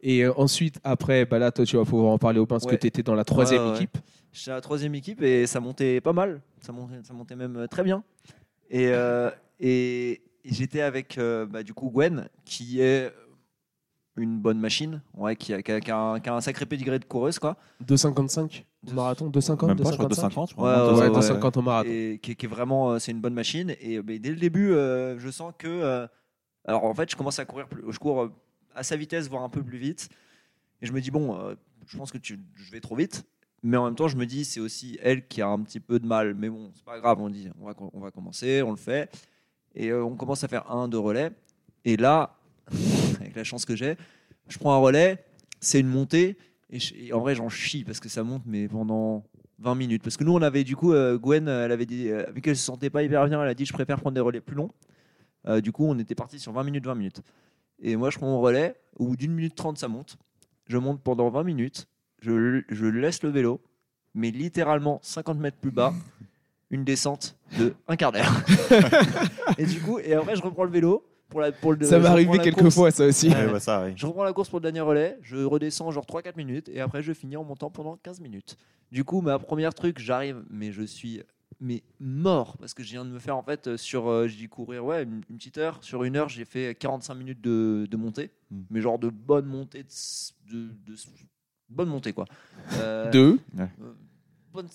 [0.00, 2.66] Et euh, ensuite, après, bah là, toi, tu vas pouvoir en parler au pain parce
[2.66, 2.76] Ouais.
[2.76, 3.76] que tu étais dans la troisième Ouais, ouais.
[3.76, 3.98] équipe.
[4.32, 6.40] J'étais à la troisième équipe et ça montait pas mal.
[6.60, 8.04] Ça montait, ça montait même euh, très bien.
[8.70, 10.10] Et, euh, et,
[10.44, 13.12] et j'étais avec euh, bah, du coup Gwen, qui est
[14.18, 16.66] une bonne machine, ouais, qui, a, qui a- qui a un, qui a un sacré
[16.66, 17.56] pédigré de coureuse, quoi.
[17.86, 19.30] 2,55 au Deux- marathon?
[19.30, 20.50] 2,50 Même pas, je crois 2,55 250.
[20.50, 20.92] je Ouais, crois.
[20.92, 21.88] ouais, Ouais, ouais, 2,50 au marathon.
[21.90, 24.30] et qui, est- qui est vraiment euh, c'est une bonne machine et euh, mais dès
[24.30, 26.06] le début euh, je sens que euh,
[26.66, 28.28] alors en fait je commence à courir plus, je cours
[28.74, 30.08] à sa vitesse voire un peu plus vite
[30.82, 31.54] et je me dis bon euh,
[31.86, 33.24] je pense que tu, je vais trop vite
[33.62, 35.98] mais en même temps je me dis c'est aussi elle qui a un petit peu
[35.98, 38.70] de mal mais bon c'est pas grave on dit on va, on va commencer on
[38.70, 39.10] le fait
[39.74, 41.30] et euh, on commence à faire un deux relais
[41.84, 42.36] et là
[43.28, 43.96] avec la chance que j'ai
[44.48, 45.24] je prends un relais
[45.60, 46.36] c'est une montée
[46.70, 49.24] et, je- et en vrai j'en chie parce que ça monte mais pendant
[49.60, 50.02] 20 minutes.
[50.04, 52.40] Parce que nous, on avait du coup, euh, Gwen, euh, elle avait dit, euh, vu
[52.42, 54.54] qu'elle se sentait pas hyper bien, elle a dit je préfère prendre des relais plus
[54.54, 54.70] longs.
[55.48, 57.22] Euh, du coup, on était parti sur 20 minutes, 20 minutes.
[57.82, 60.16] Et moi, je prends mon relais, au bout d'une minute 30, ça monte.
[60.68, 61.88] Je monte pendant 20 minutes,
[62.22, 63.60] je, je laisse le vélo,
[64.14, 65.92] mais littéralement 50 mètres plus bas,
[66.70, 68.30] une descente de un quart d'heure.
[69.58, 71.04] et du coup, et après, je reprends le vélo.
[71.28, 72.74] Pour la, pour le, Ça m'est arrivé quelques course.
[72.74, 73.28] fois, ça aussi.
[73.28, 73.92] Ouais, ouais, ça, oui.
[73.96, 77.02] Je reprends la course pour le dernier relais, je redescends genre 3-4 minutes et après
[77.02, 78.56] je finis en montant pendant 15 minutes.
[78.90, 81.20] Du coup, ma première truc, j'arrive, mais je suis
[81.60, 84.48] mais mort parce que je viens de me faire en fait sur euh, j'ai dû
[84.48, 87.96] courir ouais une, une petite heure sur une heure j'ai fait 45 minutes de, de
[87.96, 88.60] montée Mm.
[88.70, 90.96] mais genre de bonne montée de, de, de
[91.68, 92.26] bonne montée quoi.
[92.74, 93.40] Euh, Deux.
[93.58, 93.66] euh,
[94.52, 94.68] bonne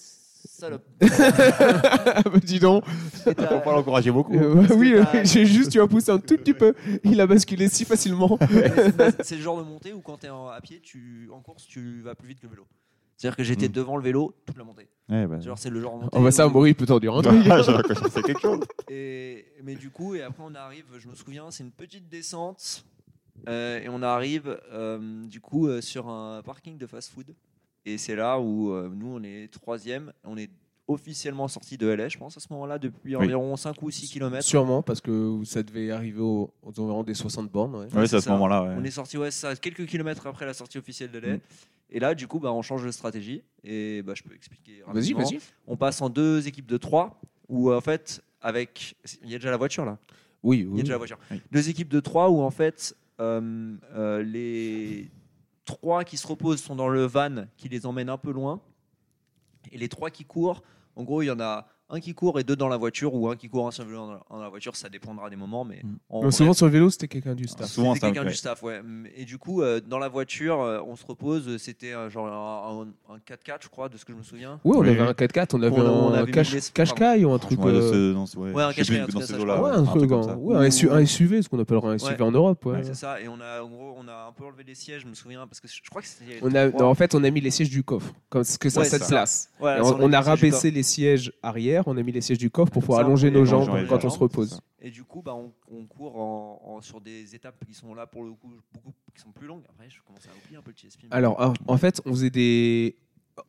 [0.48, 0.84] salope.
[1.02, 2.84] Ah, bah, dis donc.
[3.26, 4.36] On peut l'encourager beaucoup.
[4.38, 6.74] Euh, oui, euh, j'ai juste, tu as poussé un tout petit peu.
[7.04, 8.38] Il a basculé si facilement.
[9.22, 12.02] c'est le genre de montée où quand tu es à pied, tu, en course, tu
[12.02, 12.66] vas plus vite que le vélo.
[13.18, 13.74] C'est-à-dire que j'étais Mm.
[13.74, 14.88] devant le vélo toute la montée.
[15.10, 16.18] Ouais, bah, Genre c'est le genre de montée.
[16.18, 17.44] Oh, bah ça, Maury, il peut t'en dire un truc.
[18.12, 18.60] c'est quelque chose.
[18.90, 22.84] Et, mais du coup, et après on arrive, je me souviens, c'est une petite descente.
[23.48, 27.34] euh, et on arrive euh, du coup euh, sur un parking de fast-food.
[27.86, 30.12] Et c'est là où euh, nous, on est troisième.
[30.24, 30.50] On est
[30.88, 33.24] officiellement sorti de LA, je pense, à ce moment-là, depuis Oui.
[33.26, 34.44] environ 5 ou 6 km.
[34.46, 37.76] Sûrement, parce que ça devait arriver aux, aux environs des 60 bornes.
[37.76, 37.94] ouais.
[37.94, 38.64] Ouais, c'est à ce moment-là.
[38.64, 38.76] ouais.
[38.78, 41.36] On est sorti ouais, ça, quelques kilomètres après la sortie officielle de LA.
[41.36, 41.40] Mm.
[41.90, 43.44] Et là, du coup, bah, on change de stratégie.
[43.64, 45.20] Et bah, je peux expliquer rapidement.
[45.24, 45.40] vas-y.
[45.68, 48.96] On passe en deux équipes de trois, où en fait, avec.
[49.24, 49.98] Il y a déjà la voiture là
[50.42, 50.80] Oui, Il y oui.
[50.80, 51.20] a déjà la voiture.
[51.32, 51.42] Oui.
[51.52, 55.10] Deux équipes de trois où en fait euh, euh, les
[55.66, 58.62] trois qui se reposent sont dans le van qui les emmène un peu loin.
[59.72, 60.62] Et les trois qui courent,
[60.96, 63.30] en gros, il y en a un qui court et deux dans la voiture ou
[63.30, 64.76] un qui court un seul vélo dans la- dans la voiture.
[64.76, 66.20] Ça dépendra des moments, mais Mm.
[66.22, 67.70] vrai, souvent sur le vélo, c'était quelqu'un du Ah, staff.
[67.70, 68.82] souvent, c'était quelqu'un du staff, ouais.
[69.16, 71.58] Et du coup, euh, dans la voiture, euh, on se repose.
[71.58, 74.60] C'était euh, genre un, un 4x4, je crois, de ce que je me souviens.
[74.64, 77.60] Oui, on Oui, avait un 4x4, on avait On un les- cache-caille ou un truc.
[77.64, 80.24] Ouais, euh, ouais, Ouais, un cache-caille, dans un truc un un truc truc, comme un,
[80.24, 80.36] ça.
[80.38, 82.22] ouais, un SU- un SUV, ce qu'on appellera un SUV Ouais.
[82.22, 82.66] en Europe.
[82.66, 82.74] ouais.
[82.78, 83.20] Ouais, c'est ça.
[83.22, 85.46] Et on a, en gros, on a un peu enlevé les sièges, je me souviens,
[85.48, 86.42] parce que je crois que c'était.
[86.82, 89.00] En fait, on a mis les sièges du coffre, comme ce que ça ça.
[89.00, 89.50] place.
[89.60, 93.00] On, a rabaissé les sièges arrière, on a mis les sièges du coffre pour pouvoir
[93.02, 94.60] Ça, allonger nos jambes quand on se repose.
[94.82, 98.06] Et du coup, bah, on, on court en, en- sur des étapes qui sont là
[98.08, 99.64] pour le coup beaucoup qui sont plus longues.
[99.70, 101.04] Après, je commence à oublier un peu le TSP.
[101.04, 102.98] mais- Alors, en- fait, on faisait des,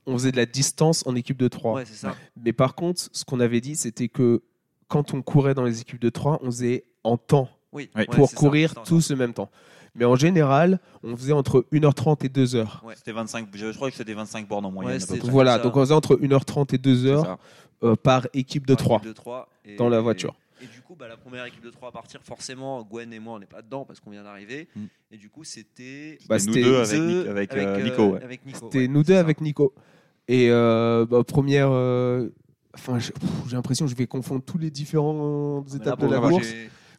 [0.07, 1.75] on faisait de la distance en équipe de 3.
[1.75, 2.15] ouais, c'est ça.
[2.37, 4.43] Mais par contre, ce qu'on avait dit, c'était que
[4.89, 7.91] quand on courait dans les équipes de 3, on faisait en temps Oui.
[7.95, 8.01] Ouais.
[8.09, 8.83] ouais, pour courir ça.
[8.87, 9.51] tous le même temps.
[9.97, 12.85] Mais en général, on faisait entre 1h30 et 2h.
[12.85, 12.95] Ouais.
[12.97, 15.01] C'était 25, je, crois que c'était 25 bornes en moyenne.
[15.11, 15.19] Ouais.
[15.25, 15.63] Voilà, ça.
[15.63, 17.39] donc on faisait entre 1h30 et C'est 2h ça.
[17.85, 20.35] euh, par équipe de Par 3 équipe de trois, et- dans la voiture.
[20.63, 23.35] Et du coup, bah, la première équipe de 3 à partir, forcément, Gwen et moi,
[23.35, 24.69] on n'est pas dedans parce qu'on vient d'arriver.
[24.75, 24.85] Mm.
[25.13, 26.19] Et du coup, c'était.
[26.29, 28.03] Bah, nous deux avec, The- Nic- avec, euh, euh, Nico.
[28.15, 28.23] ouais.
[28.25, 29.21] avec Nico, C'était ouais, nous deux ça.
[29.21, 29.75] avec Nico.
[30.29, 31.69] Et euh, bah, première.
[31.71, 32.29] euh,
[32.77, 33.13] Enfin, j'ai
[33.53, 36.49] l'impression que je vais confondre tous les différentes là, étapes de pour la course.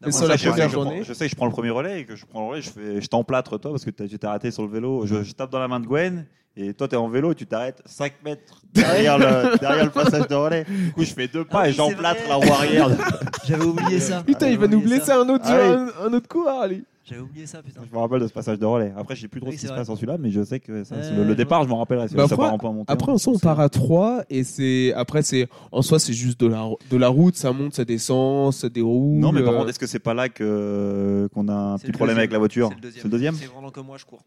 [0.05, 0.95] Mais sur la première je, sais que je journée.
[0.95, 2.61] prends- je sais que je prends le premier relais et que je prends le relais,
[2.61, 5.05] je, fais, je t'emplâtre toi parce que tu t'es arrêté sur le vélo.
[5.05, 6.25] Je, je tape dans la main de Gwen
[6.57, 10.27] et toi t'es en vélo et tu t'arrêtes 5 mètres derrière le, derrière le passage
[10.27, 10.63] de relais.
[10.65, 12.89] Du coup, je fais deux pas Ah et j'emplâtre la roue arrière.
[13.45, 14.23] J'avais oublié ça.
[14.23, 15.19] Putain, il va nous blesser ça.
[15.19, 15.67] un autre, Ah oui.
[16.03, 16.83] un, un autre coureur, lui.
[17.07, 17.81] J'avais oublié ça, putain.
[17.87, 18.91] Je me rappelle de ce passage de relais.
[18.97, 20.43] Après, je sais plus trop Oui, ce qui c'est se passe en celui-là, mais je
[20.43, 22.07] sais que ça, c'est Euh, le, le départ, je m'en rappellerai.
[22.07, 22.83] C'est Bah, après- monter.
[22.91, 26.39] Après, en soi, on part à 3 et c'est après c'est en soi c'est juste
[26.39, 29.19] de la de la route, ça monte, ça descend, ça déroule.
[29.19, 31.83] Non, mais par euh, contre, est-ce que c'est pas là que qu'on a un C'est
[31.87, 32.19] petit problème deuxième.
[32.21, 33.35] avec la voiture C'est le deuxième.
[33.35, 34.23] C'est C'est pendant que moi je cours.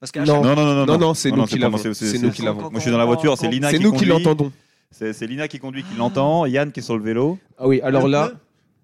[0.00, 0.24] Parce Non.
[0.24, 1.76] chaque- Non, non, non, Non, non, c'est nous qui l'avons.
[1.76, 2.60] c'est- C'est c'est- nous c'est- qui l'avons.
[2.62, 4.08] Moi, je suis dans la voiture, c'est Lina c'est qui nous qui conduit.
[4.24, 4.52] l'entendons.
[4.90, 6.46] C'est c'est Lina qui conduit, qui l'entend.
[6.46, 7.38] Yann qui est sur le vélo.
[7.58, 8.30] Ah oui, alors là,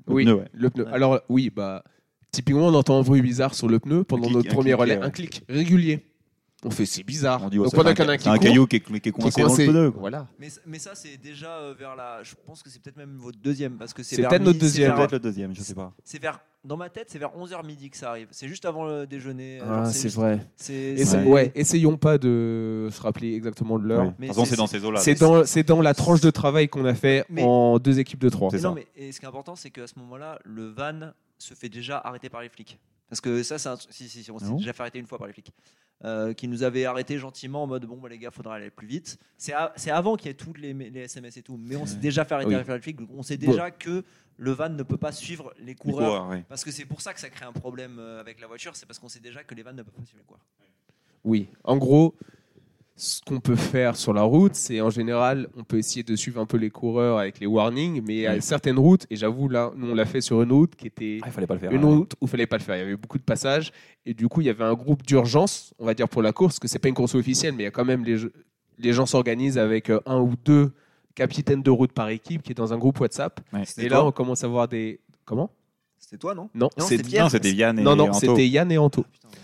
[0.06, 0.86] oui, le pneu.
[0.92, 1.82] Alors oui, bah
[2.32, 4.80] typiquement on entend un bruit bizarre sur le pneu pendant clic, notre un premier clic,
[4.80, 5.04] relais, ouais.
[5.04, 6.06] un clic régulier.
[6.64, 7.42] On fait c'est bizarre.
[7.42, 8.42] On dit, oh, Donc ça pendant fait qu'il y en a un, un un court,
[8.44, 9.92] caillou qui est, qui est qui est coincé dans le pneu.
[9.98, 10.28] Voilà.
[10.38, 12.22] Mais, mais ça, c'est déjà euh, vers la.
[12.22, 13.72] Je pense que c'est peut-être même votre deuxième.
[13.78, 14.88] Parce que c'est C'est vers peut-être notre midi, c'est deuxième.
[14.90, 15.92] vers- Peut-être le deuxième, je sais pas.
[16.04, 16.38] C'est vers.
[16.64, 18.28] Dans ma tête, c'est vers 11h midi que ça arrive.
[18.30, 19.58] C'est juste avant le déjeuner.
[19.60, 20.46] euh, Ah, c'est juste- vrai.
[20.54, 20.72] C'est.
[20.72, 24.02] Et c'est- c'est- ouais, essayons pas de se rappeler exactement de l'heure.
[24.04, 24.08] Ouais.
[24.10, 25.00] De Mais toute façon, c'est- dans ces eaux-là.
[25.00, 28.28] C'est dans, c'est dans la tranche de travail qu'on a fait en deux équipes de
[28.28, 28.50] trois.
[28.50, 28.68] C'est Mais ça.
[28.68, 31.10] non, mais et ce qui est important, c'est qu'à ce moment-là, le van
[31.42, 32.78] se fait déjà arrêter par les flics.
[33.08, 33.76] Parce que ça, c'est un...
[33.76, 34.56] si, si, si, on s'est Non.
[34.56, 35.52] déjà fait arrêter une fois par les flics.
[36.04, 38.88] Euh, qui nous avaient arrêtés gentiment en mode bon, bah, les gars, faudra aller plus
[38.88, 39.20] vite.
[39.36, 39.52] C'est
[39.90, 41.56] avant qu'il y ait toutes les, les SMS et tout.
[41.56, 42.64] Mais on s'est déjà fait arrêter Oui.
[42.64, 42.98] par les flics.
[43.14, 44.02] On sait déjà que
[44.36, 46.36] le van ne peut pas suivre les Les coureurs.
[46.48, 48.74] Parce que c'est pour ça que ça crée un problème euh, avec la voiture.
[48.74, 50.44] C'est parce qu'on sait déjà que les vannes ne peuvent pas suivre les coureurs.
[51.22, 52.16] Oui, en gros,
[53.02, 56.40] ce qu'on peut faire sur la route, c'est en général, on peut essayer de suivre
[56.40, 58.42] un peu les coureurs avec les warnings, mais il y a Oui.
[58.42, 61.26] certaines routes, et j'avoue, là, nous on l'a fait sur une route qui était Ah,
[61.26, 61.72] il fallait pas le faire.
[61.72, 61.94] une ouais.
[61.94, 62.76] route où il fallait pas le faire.
[62.76, 63.72] Il y avait beaucoup de passages,
[64.06, 66.54] et du coup, il y avait un groupe d'urgence, on va dire pour la course,
[66.54, 69.06] parce que c'est pas une course officielle, mais il y a quand même les, gens
[69.06, 70.70] s'organisent avec euh, un ou deux
[71.16, 73.40] capitaines de route par équipe qui est dans un groupe WhatsApp.
[73.52, 73.64] Ouais.
[73.78, 75.00] Et là, on commence à voir des.
[75.24, 75.50] Comment?
[75.98, 76.48] C'était toi, non?
[76.54, 77.18] Non, Non, c'était.
[77.18, 78.18] Non, Yann et non, non, Anto.
[78.20, 79.02] c'était Yann et Anto.
[79.02, 79.34] Putain, ouais.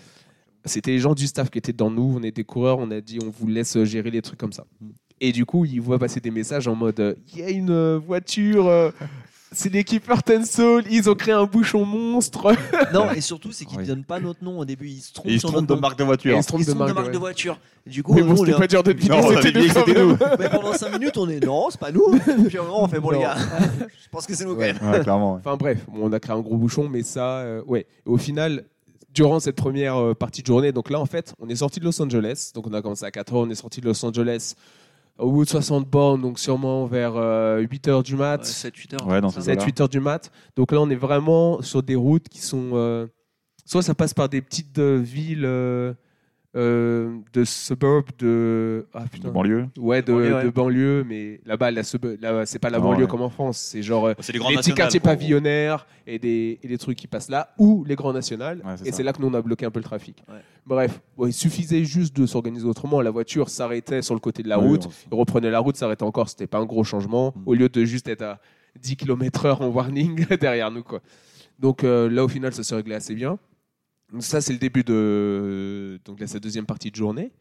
[0.65, 3.19] C'était les gens du staff qui étaient dans nous, on était coureurs, on a dit
[3.25, 4.65] on vous laisse gérer les trucs comme ça.
[4.81, 4.87] Mm.
[5.21, 7.71] Et du coup, ils voient passer des messages en mode euh, il y a une
[7.71, 8.89] euh, voiture, euh,
[9.51, 12.53] c'est l'équipe Earth and Soul, ils ont créé un bouchon monstre.
[12.93, 13.83] Non, et surtout, c'est qu'ils Oui.
[13.83, 14.87] ne donnent pas notre nom au début.
[14.87, 15.81] Ils se trompent Et il se sur trompe notre de nom.
[15.81, 16.35] marque de voiture.
[16.37, 17.21] ils se trompent Ils se de trompent de marque, marque de ouais.
[17.21, 17.59] voiture.
[17.85, 19.85] Et du coup, Mais bon, on c'était pas dur de deviner, c'était nous que quand
[19.85, 20.07] c'était même.
[20.09, 20.17] nous.
[20.39, 22.17] Mais pendant 5 minutes, on est non, c'est pas nous.
[22.47, 23.23] Puis on fait bon, les Non.
[23.23, 24.73] gars, je pense que c'est nous quand Ouais.
[24.73, 24.91] même.
[24.91, 25.33] Ouais, clairement.
[25.33, 25.39] ouais.
[25.43, 27.81] Enfin bref, bon, on a créé un gros bouchon, mais ça, euh, ouais.
[28.05, 28.63] Et au final,
[29.13, 30.71] durant cette première euh, partie de journée.
[30.71, 32.51] Donc là, en fait, on est sorti de Los Angeles.
[32.53, 34.55] Donc on a commencé à 4 heures, on est sorti de Los Angeles
[35.17, 37.15] au bout de 60 bornes, donc sûrement vers
[37.59, 38.41] 8 heures du mat.
[38.43, 39.07] 7-8 heures.
[39.07, 39.41] Ouais, dans ça.
[39.41, 39.65] ces eaux-là.
[39.65, 40.31] 7-8 heures du mat.
[40.55, 42.71] Donc là, on est vraiment sur des routes qui sont.
[42.73, 43.05] euh,
[43.65, 45.93] soit ça passe par des petites euh, villes euh,
[46.55, 48.87] euh, de suburbs de.
[48.93, 49.67] Ah De banlieue.
[49.77, 50.43] Ouais, de, banlieue, ouais.
[50.45, 53.07] de banlieue, mais là-bas, la sub- là, c'est pas la Ah, banlieue ouais.
[53.07, 53.57] comme en France.
[53.59, 57.05] C'est genre euh, C'est les les petits quartiers pavillonnaires et des, et des trucs qui
[57.07, 58.61] passent là, ou les grands nationales.
[58.65, 58.97] Ouais, c'est et ça.
[58.97, 60.23] c'est là que nous, on a bloqué un peu le trafic.
[60.27, 60.39] Ouais.
[60.65, 63.01] Bref, bon, il suffisait juste de s'organiser autrement.
[63.01, 64.87] La voiture s'arrêtait sur le côté de la route.
[65.11, 67.41] on- reprenait la route, s'arrêtait encore, c'était pas un gros changement, Mm.
[67.45, 68.39] au lieu de juste être à
[68.81, 70.83] 10 km/h en warning derrière nous.
[70.83, 71.01] Quoi.
[71.59, 73.37] Donc euh, là, au final, ça s'est réglé assez bien.
[74.11, 77.31] Donc, ça, c'est le début de, donc, de cette deuxième partie de journée.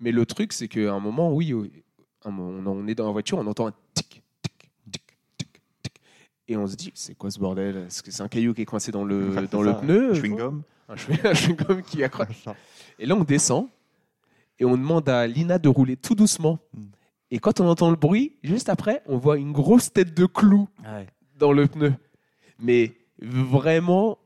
[0.00, 1.54] Mais le truc, c'est qu'à un moment, oui,
[2.24, 6.00] on est dans la voiture, on entend un tic, tic, tic, tic, tic.
[6.48, 7.76] Et on se dit, c'est quoi ce bordel?
[7.86, 10.12] Est-ce que c'est un caillou qui est coincé dans le, dans le pneu?
[10.14, 10.62] Chewing-gum.
[10.88, 12.44] un chewing- un chewing-gum qui accroche.
[12.98, 13.68] Et là, on descend
[14.58, 16.58] et on demande à Lina de rouler tout doucement.
[16.72, 16.82] Mm.
[17.32, 20.68] Et quand on entend le bruit, juste après, on voit une grosse tête de clou
[21.38, 21.92] dans le pneu.
[22.58, 24.18] Mais vraiment,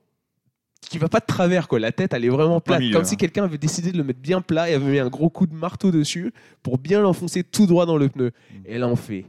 [0.81, 1.79] qui va pas de travers, quoi.
[1.79, 2.81] La tête, elle est vraiment plate.
[2.81, 3.05] milieu, comme hein.
[3.05, 5.47] si quelqu'un avait décidé de le mettre bien plat et avait mis un gros coup
[5.47, 8.31] de marteau dessus pour bien l'enfoncer tout droit dans le pneu.
[8.51, 8.57] Mm.
[8.67, 9.27] Et là, on fait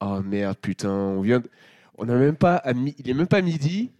[0.00, 1.40] Oh merde, putain, on vient.
[1.40, 1.48] de-
[1.96, 2.56] On a même pas.
[2.56, 3.90] à mi- Il est même pas midi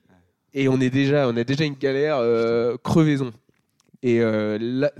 [0.53, 3.31] et on est déjà, on a déjà une galère euh, crevaison.
[4.03, 4.59] Et euh,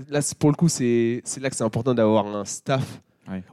[0.09, 3.01] là, pour le coup, c'est c'est là que c'est important d'avoir un staff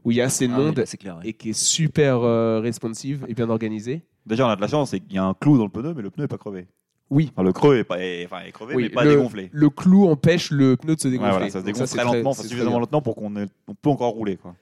[0.05, 1.19] où il y a assez de Ah oui, monde clair.
[1.25, 4.03] et qui est super euh, responsive et bien organisé.
[4.25, 6.03] Déjà, on a de la chance, qu'il y a un clou dans le pneu, mais
[6.03, 6.69] le pneu n'est pas crevé.
[7.15, 7.31] Oui.
[7.33, 9.51] Enfin, le creux est, pas, est- enfin, est crevé, Oui, mais pas le, dégonflé.
[9.53, 11.31] Le clou empêche le pneu de se Ouais, dégonfler.
[11.33, 13.33] voilà, ça se dégonfle c'est très lentement, très suffisamment lentement pour qu'on
[13.69, 14.37] on peut encore rouler.
[14.37, 14.55] Quoi.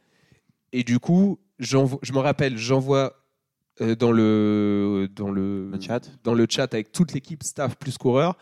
[0.72, 3.14] Et du coup, je me rappelle, j'envoie
[3.80, 6.00] euh, dans le dans le, Le chat.
[6.24, 8.36] dans le chat avec toute l'équipe staff plus coureur.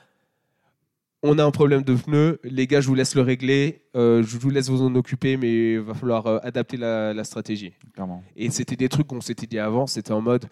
[1.25, 4.39] On a un problème de pneus, les gars, je vous laisse le régler, euh, je
[4.39, 7.73] vous laisse vous en occuper, mais il va falloir euh, adapter la, la stratégie.
[7.93, 8.23] Clairement.
[8.37, 10.47] Et c'était des trucs qu'on s'était dit avant, c'était en mode,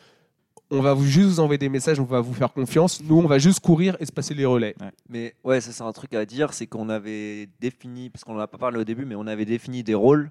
[0.70, 3.26] on va vous juste vous envoyer des messages, on va vous faire confiance, nous on
[3.26, 4.74] va juste courir et se passer les relais.
[5.08, 8.40] Mais ouais, ça c'est un truc à dire, c'est qu'on avait défini, parce qu'on n'en
[8.40, 10.30] a pas parlé au début, mais on avait défini des rôles.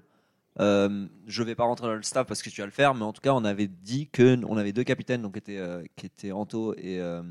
[0.58, 3.02] Euh, je vais pas rentrer dans le staff parce que tu vas le faire, mais
[3.02, 5.82] en tout cas, on avait dit que on avait deux capitaines, donc qui étaient, euh,
[5.96, 7.22] qui étaient Anto et, euh,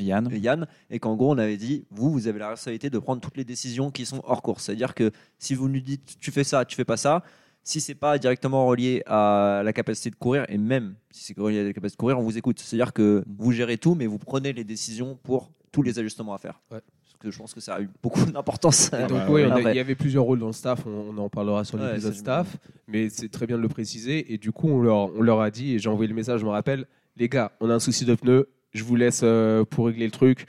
[0.00, 2.98] Yann et Yann, et qu'en gros, on avait dit, vous, vous avez la responsabilité de
[2.98, 4.64] prendre toutes les décisions qui sont hors course.
[4.64, 7.22] C'est-à-dire que si vous nous dites, tu fais ça, tu fais pas ça,
[7.64, 11.60] si c'est pas directement relié à la capacité de courir, et même si c'est relié
[11.60, 12.58] à la capacité de courir, on vous écoute.
[12.60, 16.38] C'est-à-dire que vous gérez tout, mais vous prenez les décisions pour tous les ajustements à
[16.38, 16.60] faire.
[16.70, 16.80] Ouais.
[16.80, 18.90] Parce que je pense que ça a eu beaucoup d'importance.
[19.08, 19.72] Donc, ouais, a- Après.
[19.72, 22.14] il y avait plusieurs rôles dans le staff, on, on en parlera sur Ouais, l'épisode
[22.14, 22.56] staff,
[22.88, 24.32] mais c'est très bien de le préciser.
[24.32, 26.44] Et du coup, on leur, on leur a dit, et j'ai envoyé le message, je
[26.46, 26.86] me rappelle,
[27.16, 30.10] les gars, on a un souci de pneus, je vous laisse euh, pour régler le
[30.10, 30.46] truc.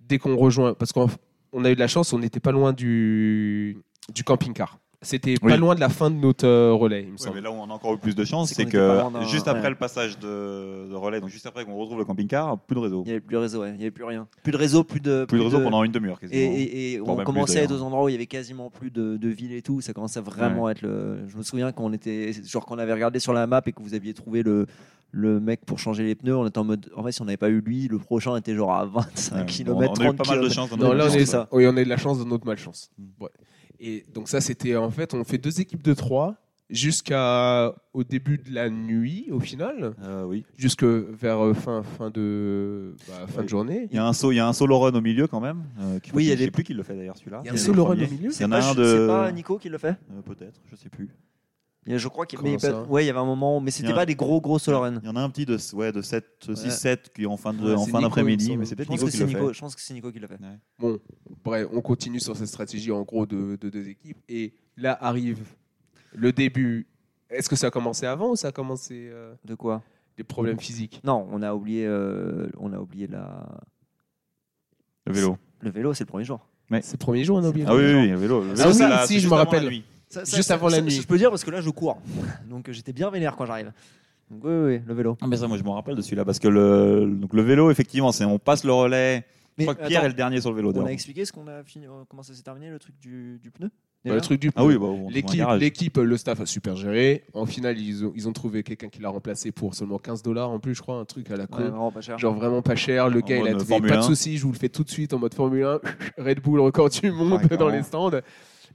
[0.00, 1.08] Dès qu'on rejoint, parce qu'on
[1.52, 3.76] on a eu de la chance, on n'était pas loin du,
[4.14, 4.78] du camping-car.
[5.04, 7.36] C'était pas loin de la fin de notre euh, relais, il me Ouais, semble.
[7.36, 9.62] mais là où on a encore eu plus de chance, C'est qu'on que juste après
[9.64, 9.70] ouais.
[9.70, 13.02] le passage de, de relais, donc juste après qu'on retrouve le camping-car, plus de réseau.
[13.04, 13.70] Il n'y avait plus de réseau, ouais.
[13.70, 14.26] il n'y avait plus rien.
[14.42, 15.24] Plus de réseau, plus de.
[15.26, 16.54] Plus de réseau pendant une demi-heure Et, quasiment.
[16.56, 19.28] et- on commençait à être aux endroits où il y avait quasiment plus de, de
[19.28, 19.80] villes et tout.
[19.80, 21.18] Ça commençait vraiment à être le.
[21.28, 22.32] Je me souviens quand on était.
[22.44, 24.66] Genre quand on avait regardé sur la map et que vous aviez trouvé le,
[25.12, 26.90] le mec pour changer les pneus, on était en mode.
[26.96, 29.44] En fait, si on n'avait pas eu lui, le prochain était genre à 25 Ouais.
[29.46, 29.92] km.
[30.00, 30.70] on a eu pas mal de chance.
[30.70, 31.48] dans notre là, on chance, est, ça.
[31.52, 32.90] oui, on a eu de la chance de notre malchance.
[32.98, 33.04] Mm.
[33.22, 33.30] Ouais.
[33.80, 36.36] Et donc ça, c'était en fait, on fait deux équipes de trois
[36.70, 40.44] jusqu'au début de la nuit, au final, Euh, oui.
[40.56, 43.44] jusque vers euh, fin, fin, de, bah, fin Ouais.
[43.44, 43.88] de journée.
[43.90, 45.64] Il y a un saut, il y a un solo run au milieu quand même.
[45.80, 47.40] euh, qui- Oui, il y a je sais des- plus qui le fait d'ailleurs celui-là.
[47.44, 49.06] Il y a un solo run au milieu en pas, c'est de.
[49.06, 49.96] pas Nico qui le fait?
[50.10, 51.08] Euh, Peut-être, je sais plus.
[51.86, 53.24] Il y a- Je crois qu'il y a ça pas- ouais, il y avait un
[53.26, 55.00] moment, mais c'était a pas des gros gros solo run.
[55.02, 56.24] Il y en a un petit de, ouais, de 7,
[56.54, 56.70] 6, Ouais.
[56.70, 59.10] 7 qui est en fin Ouais, en d'après-midi, mais c'est Je peut-être pense, Nico que
[59.12, 59.52] qui fait.
[59.54, 60.38] Je pense que c'est Nico qui le fait.
[60.78, 60.98] Bon,
[61.44, 64.18] bref, on continue sur cette stratégie en gros de, de deux équipes.
[64.28, 65.40] Et là arrive
[66.14, 66.86] le début.
[67.30, 69.82] Est-ce que ça a commencé avant ou ça a commencé euh, De quoi?
[70.16, 71.00] les problèmes physiques?
[71.02, 73.46] Non, on a oublié, euh, on a oublié la...
[75.06, 75.36] Le vélo.
[75.60, 76.46] le vélo, c'est le premier jour.
[76.70, 77.66] C'est le premier jour, on a oublié.
[77.68, 78.40] Ah oui, oui, oui, le vélo.
[78.42, 79.82] Le Ah vélo, oui, la- si, je me rappelle.
[80.24, 80.90] Juste avant la nuit.
[80.90, 81.98] Je peux dire parce que là, je cours.
[82.48, 83.72] Donc j'étais bien vénère quand j'arrive.
[84.30, 85.18] Donc oui, oui, oui, le vélo.
[85.20, 87.70] Ah, mais ça, moi, je me rappelle de celui-là parce que le, donc, le vélo,
[87.70, 89.24] effectivement, c'est on passe le relais.
[89.58, 90.72] Je crois que Pierre attends, est le dernier sur le vélo.
[90.74, 93.38] on a expliqué ce qu'on a fini, euh, comment ça s'est terminé, le truc du,
[93.40, 93.70] du pneu
[94.04, 97.24] Bah, le truc du Ah oui, bah, L'équipe, le staff a super géré.
[97.34, 100.50] En finale, ils ont, ils ont trouvé quelqu'un qui l'a remplacé pour seulement 15 dollars
[100.50, 101.58] en plus, je crois, un truc à la con.
[101.58, 102.18] Ouais, vraiment pas cher.
[102.18, 103.08] Genre vraiment pas cher.
[103.08, 104.06] Le En gars, il a Formule pas de 1.
[104.06, 105.80] soucis, je vous le fais tout de suite en mode Formule 1.
[106.18, 108.10] Red Bull, record du monde Ouais, dans les stands.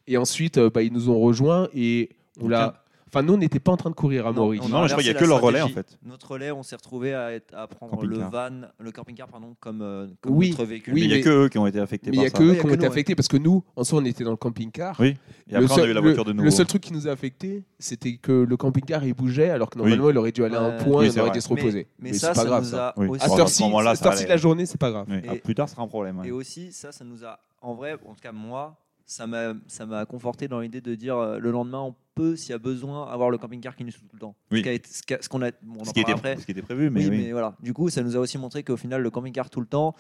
[0.10, 2.10] Et ensuite, euh, bah, ils nous ont rejoints et
[2.41, 2.84] on l'a.
[3.12, 4.62] Enfin, nous, on n'était pas en train de courir à Non, Maurice.
[4.64, 5.97] on Non, je crois qu'il y a que leur relais, en fait.
[6.05, 8.49] Notre relais, on s'est retrouvé à, être- à prendre le Camping-car.
[8.51, 10.93] van, le camping-car, pardon, comme, euh, comme Oui, notre véhicule.
[10.93, 12.30] oui, mais il n'y a que eux qui ont été affectés Mais il n'y a
[12.30, 14.38] que eux qui ont été affectés parce que nous, en soi, on était dans le
[14.38, 14.95] camping-car.
[14.99, 15.16] Oui.
[15.47, 16.45] Et Le après, on seul- a eu la voiture de nouveau.
[16.45, 19.80] Le seul truc qui nous a affecté, c'était que le camping-car il bougeait alors que
[19.80, 21.49] normalement il aurait dû aller à un point Oui, et on c'est aurait dû se
[21.49, 21.88] reposer.
[21.97, 22.64] Mais, c'est ça, pas ça grave.
[22.76, 22.93] À
[23.28, 25.07] cette à ce moment-là, heure-ci, ça cette heure-ci de la journée, c'est pas grave.
[25.43, 26.22] Plus tard, ce sera un problème.
[26.26, 28.78] Et aussi, ça, ça nous a, en vrai, en tout cas moi,
[29.10, 32.51] ça m'a, ça m'a conforté dans l'idée de dire euh, le lendemain, on peut, s'il
[32.51, 34.36] y a besoin, avoir le camping-car qui nous suit tout le temps.
[34.51, 34.64] Oui.
[34.64, 36.41] Ce, a qu'on a, bon, on en Ce qui, était, parlera après.
[36.41, 37.24] ce qui était prévu, mais oui, oui.
[37.26, 37.55] mais voilà.
[37.60, 39.95] Du coup, ça nous a aussi montré qu'au final, le camping-car tout le temps.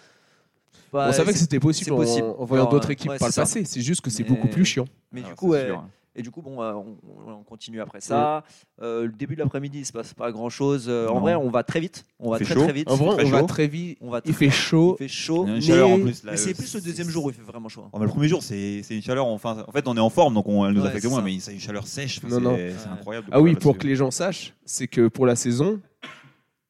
[0.93, 3.41] bah, On savait que c'était possible, en, en voyant d'autres équipes ouais, par le ça.
[3.41, 3.65] passé.
[3.65, 4.85] C'est juste que c'est beaucoup plus chiant.
[5.11, 5.83] Mais Ah, du coup, c'est ouais, sûr.
[6.19, 6.97] Et du coup, bon, euh, on,
[7.31, 8.43] on continue après ça.
[8.81, 10.89] Euh, le début de l'après-midi, il se passe pas grand chose.
[10.89, 11.19] en Non.
[11.21, 12.05] vrai, on va très vite.
[12.19, 12.89] On va Il fait très vite.
[12.91, 13.97] En vrai, très on va très vite.
[14.01, 14.97] on va Il très- fait chaud.
[14.99, 15.45] il fait chaud.
[15.45, 16.23] Il y a une mais chaleur en plus.
[16.25, 17.83] là, mais c'est euh, plus le deuxième jour où il fait vraiment chaud.
[17.85, 17.89] hein.
[17.93, 19.25] Oh, le premier jour, c'est c'est une chaleur.
[19.27, 21.39] Enfin, en fait, on est en forme, donc on, elle nous Ouais, affecte moins, mais
[21.39, 22.19] c'est une chaleur sèche.
[22.23, 22.57] enfin, Non, non.
[22.57, 23.27] c'est incroyable.
[23.31, 25.79] Ah oui, pour que les gens sachent, c'est que pour la saison,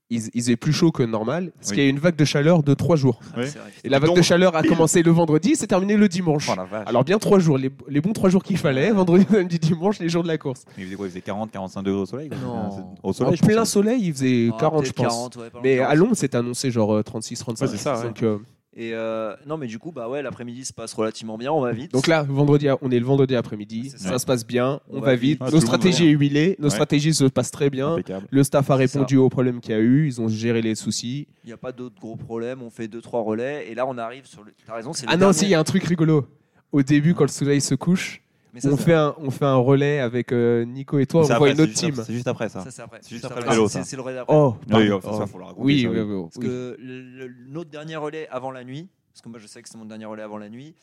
[0.09, 1.75] ils, ils faisaient plus chaud que normal, parce Oui.
[1.75, 3.19] qu'il y a eu une vague de chaleur de trois jours.
[3.37, 3.43] Oui.
[3.47, 3.69] C'est vrai.
[3.83, 6.47] Et la vague Donc, de chaleur a commencé le vendredi, c'est terminé le dimanche.
[6.51, 6.87] Oh la vache.
[6.87, 10.09] Alors bien trois jours, les, les bons trois jours qu'il fallait, vendredi, samedi, dimanche, les
[10.09, 10.65] jours de la course.
[10.77, 12.29] il faisait quoi Il faisait 40, 45 degrés au soleil.
[12.43, 12.71] Non.
[12.71, 15.07] C'est- Au En soleil, je plein soleil, il faisait Ah, 40, je pense.
[15.07, 15.91] 40, ouais, Mais 40.
[15.91, 17.61] à Londres, c'était annoncé genre 36-35.
[17.61, 18.03] Ouais, c'est ça, ouais.
[18.05, 18.37] Donc, euh,
[18.75, 21.51] Et euh, non, mais du coup, bah ouais, l'après-midi se passe relativement bien.
[21.51, 21.91] On va vite.
[21.91, 24.19] donc là, vendredi, on est le vendredi après-midi, ça.
[24.19, 25.41] se passe bien, on, On va va vite, vite.
[25.45, 26.69] Ah, nos stratégies est huilées, nos Ouais.
[26.69, 27.93] stratégies se passent très bien.
[27.93, 28.27] Impeccable.
[28.29, 31.27] Le staff a répondu aux problèmes qu'il y a eu, ils ont géré les soucis.
[31.43, 32.61] Il n'y a pas d'autres gros problèmes.
[32.61, 33.67] On fait deux trois relais.
[33.71, 34.53] Et là, on arrive sur le.
[34.67, 36.27] T'as raison, c'est le Ah non, dernier- si, il y a un truc rigolo.
[36.71, 38.21] Au début, quand le soleil se couche,
[38.57, 41.35] ça, on fait, un, on fait un relais avec euh, Nico et toi, on voit
[41.35, 41.91] après, une autre team.
[41.91, 42.63] après- C'est juste après ça.
[42.63, 42.97] Ça, c'est après.
[43.01, 43.55] C'est juste Juste après le après.
[43.55, 44.35] vélo, C'est le relais d'après.
[44.35, 45.27] Oh, Oui, ça, Oh.
[45.27, 46.05] faut le raconter, oui, ça, oui, oui.
[46.15, 46.45] oui, Parce oui.
[46.45, 49.69] que le- le- notre dernier relais avant la nuit, parce que moi je sais que
[49.69, 50.73] c'est mon dernier relais avant la nuit.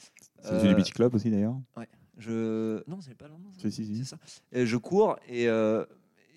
[0.43, 1.55] C'est euh, du Beach Club aussi d'ailleurs.
[2.19, 3.97] je non, c'est pas non, non, Si, si, si.
[3.99, 4.17] c'est ça.
[4.53, 5.85] Et je cours et, euh,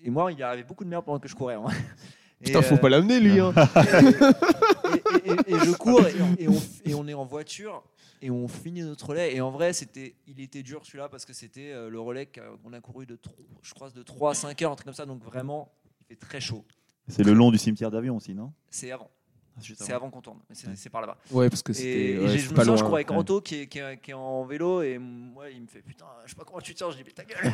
[0.02, 1.54] et moi il arrivait beaucoup de merde pendant que je courais.
[1.54, 1.64] hein.
[2.42, 3.38] Putain, faut euh, pas l'amener, lui.
[3.38, 3.52] Hein.
[4.94, 7.82] et, et- et- et je cours et, on- et on, et on est en voiture
[8.22, 9.34] et on finit notre relais.
[9.34, 12.72] Et en vrai c'était il était dur celui-là parce que c'était euh, le relais qu'on
[12.72, 13.18] a couru de
[13.62, 15.06] je crois de 3 à 5 heures un truc comme ça.
[15.06, 16.64] Donc vraiment il fait très chaud.
[17.08, 18.52] C'est le long du cimetière d'avion aussi, non?
[18.70, 19.10] C'est avant
[19.78, 20.90] c'est avant qu'on tourne mais c'est Ouais.
[20.90, 22.10] par là-bas Ouais, parce que et, c'était.
[22.12, 23.16] et ouais, je me pas souviens je cours avec ouais.
[23.16, 26.04] Ranto qui est, qui, est, qui est en vélo et moi il me fait putain
[26.24, 27.52] je sais pas comment tu tiens je dis mais ta gueule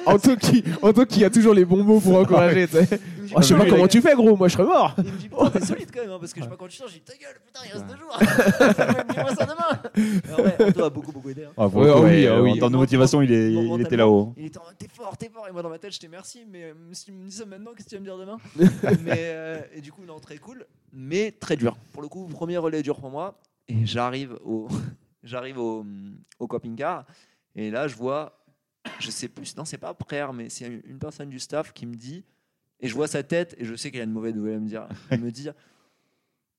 [0.06, 2.66] Anto qui, Anto qui a toujours les bons mots pour encourager.
[2.66, 2.76] dit,
[3.34, 4.36] Oh, je sais pas comment tu fais, gros.
[4.36, 4.94] Moi, je serais mort.
[4.98, 6.68] il me dit putain t'es solide quand même hein, parce que je sais pas quand
[6.68, 8.18] tu tiens je dis ta gueule putain il reste deux jours
[9.08, 11.52] dis-moi ça demain vrai Ranto a beaucoup beaucoup aidé hein.
[11.56, 12.50] Ah, Ouais, ah oui, oui.
[12.52, 14.34] En termes de motivation, il, est, Mentalement, il était là-haut.
[14.36, 15.48] Il était en mode t'es fort, t'es fort.
[15.48, 17.70] Et moi dans ma tête, j'étais merci, mais euh, si tu me dis ça maintenant,
[17.74, 18.36] qu'est-ce que tu vas me dire demain?
[19.04, 21.76] Mais, euh, Et du coup, non, très cool, mais très dur.
[21.92, 23.40] Pour le coup, premier relais dur pour moi.
[23.68, 24.68] Et j'arrive au,
[25.22, 25.84] j'arrive au
[26.48, 27.06] camping-car.
[27.54, 28.44] Et là, je vois,
[28.98, 31.94] je sais plus, non, c'est pas Prère, mais c'est une personne du staff qui me
[31.94, 32.24] dit,
[32.80, 34.68] et je vois sa tête, et je sais qu'elle a une mauvaise nouvelle à me
[34.68, 34.88] dire.
[35.10, 35.48] Elle me dit,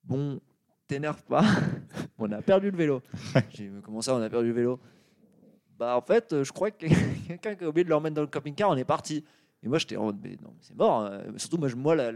[0.03, 0.39] bon,
[0.87, 1.43] t'énerve pas,
[2.17, 3.01] on a perdu le vélo.
[3.49, 4.79] J'ai dit, comment ça, on a perdu le vélo?
[5.77, 6.87] Bah, en fait, je crois que
[7.27, 9.23] quelqu'un qui a oublié de le remettre dans le camping-car, on est parti.
[9.61, 11.01] Et moi, j'étais en mode, mais non, c'est mort.
[11.01, 11.23] Hein.
[11.37, 12.13] Surtout, moi, je, moi la,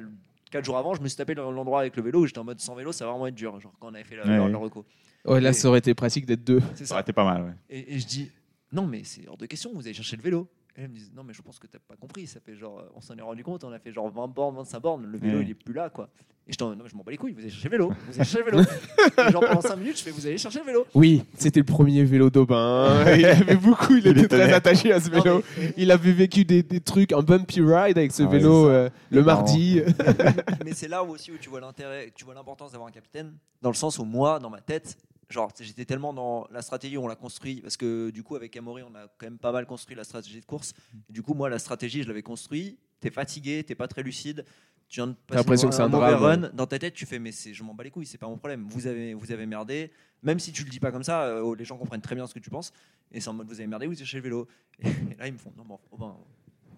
[0.49, 2.25] 4 jours avant, je me suis tapé dans l'endroit avec le vélo.
[2.25, 3.59] J'étais en mode sans vélo, ça va vraiment être dur.
[3.59, 5.31] Genre quand on avait fait ouais, le, le.
[5.31, 6.61] Ouais, là, ça aurait été pratique d'être deux.
[6.75, 6.93] Ça.
[6.93, 7.43] aurait été pas mal.
[7.43, 7.53] Ouais.
[7.69, 8.31] Et, et je dis,
[8.71, 10.47] non, mais c'est hors de question, vous allez chercher le vélo.
[10.79, 12.25] Et elle me dit, non, mais je pense que t'as pas compris.
[12.25, 14.79] Ça fait genre, on s'en est rendu compte, on a fait genre 20 bornes, 25
[14.79, 15.43] bornes, le vélo Ouais.
[15.43, 16.07] il est plus là, quoi.
[16.47, 17.89] Et je t'en non, mais je m'en bats les couilles, vous allez chercher le vélo,
[17.89, 18.63] vous allez chercher le vélo.
[19.27, 20.85] et genre pendant 5 minutes, je fais, vous allez chercher le vélo.
[20.95, 23.03] Oui, c'était le premier vélo d'Aubin.
[23.17, 25.43] Il avait beaucoup, il, Il était très attaché à ce Non, vélo.
[25.57, 28.89] mais- Il avait vécu des, des trucs, un bumpy ride avec ce Ah vélo euh,
[29.11, 29.81] le mardi.
[30.63, 33.69] mais c'est là aussi où tu vois l'intérêt, tu vois l'importance d'avoir un capitaine, dans
[33.69, 34.97] le sens où moi, dans ma tête,
[35.29, 38.83] genre j'étais tellement dans la stratégie, on l'a construit, parce que du coup avec Amaury,
[38.83, 40.73] on a quand même pas mal construit la stratégie de course.
[41.09, 42.77] Et du coup, moi, la stratégie, je l'avais construit.
[42.99, 44.45] T'es fatigué, t'es pas très lucide.
[44.89, 46.49] Tu viens de passer l'impression que c'est un mauvais run.
[46.53, 48.37] Dans ta tête, tu fais, mais c'est, je m'en bats les couilles, c'est pas mon
[48.37, 48.65] problème.
[48.67, 49.91] Vous avez, vous avez merdé.
[50.23, 52.33] Même si tu le dis pas comme ça, euh, les gens comprennent très bien ce
[52.33, 52.73] que tu penses.
[53.11, 54.47] Et c'est en mode, vous avez merdé, vous êtes chez le vélo.
[54.79, 56.15] Et, là, ils me font, non, bon, oh ben,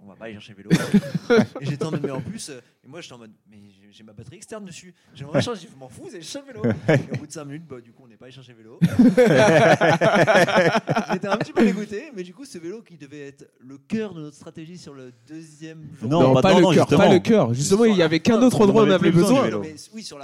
[0.04, 0.70] on va pas aller chercher le vélo.
[1.62, 2.52] et j'étais en mode, mais en plus,
[2.84, 3.58] et moi j'étais en mode, mais
[3.92, 4.94] j'ai- ma batterie externe dessus.
[5.14, 6.76] J'ai mon machin, j'ai dit, je m'en fous, vous allez chercher le vélo.
[6.90, 8.58] Et au bout de 5 minutes, bah, du coup, on n'est pas allé chercher le
[8.58, 8.80] vélo.
[11.14, 14.14] J'étais un petit peu dégoûté, mais du coup, ce vélo qui devait être le cœur
[14.16, 16.10] de notre stratégie sur le deuxième jour.
[16.10, 17.08] Non, Non, bah pas non, le non, cœur, justement.
[17.08, 17.54] pas le cœur.
[17.54, 19.48] Justement, il y avait qu'un autre endroit où on avait besoin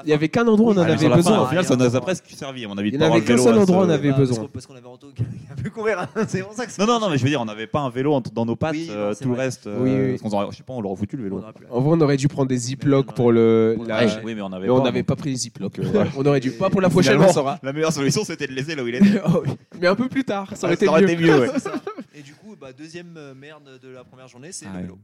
[0.03, 1.41] Il y avait qu'un endroit où on en Allez, avait besoin.
[1.43, 2.89] Au final, ça nous a presque servi, à mon avis.
[2.89, 4.47] Il n'y avait qu'un seul endroit où on avait besoin.
[4.51, 5.99] Parce qu'on avait Anto qui a pu courir.
[5.99, 6.10] hein.
[6.28, 7.82] C'est pour ça que c'est- Non, non, non, mais je veux dire, on n'avait pas
[7.82, 9.68] un vélo dans nos pattes, euh, c'est tout le reste.
[9.68, 10.10] euh, Oui, oui.
[10.18, 11.38] parce qu'on aurait- je sais pas, on l'aurait foutu le vélo.
[11.70, 13.74] En vrai, on aurait dû prendre des ziplocs pour le.
[13.76, 14.22] Pour le la- trajet.
[14.24, 15.80] Oui, mais on avait Mais on pas, n'avait pas pris les ziplocs.
[15.80, 16.52] Euh, On aurait dû.
[16.52, 17.60] Pas pour la prochaine, Finalement, on saura.
[17.64, 19.22] La meilleure solution, c'était de laisser là où il était.
[19.28, 19.52] Oh oui.
[19.80, 21.10] Mais un peu plus tard, ça aurait été Ça aurait mieux.
[21.12, 21.48] été mieux, ouais.
[22.16, 24.82] Et du coup, bah, deuxième euh, merde de la première journée, c'est Ah le ouais.
[24.84, 24.98] vélo.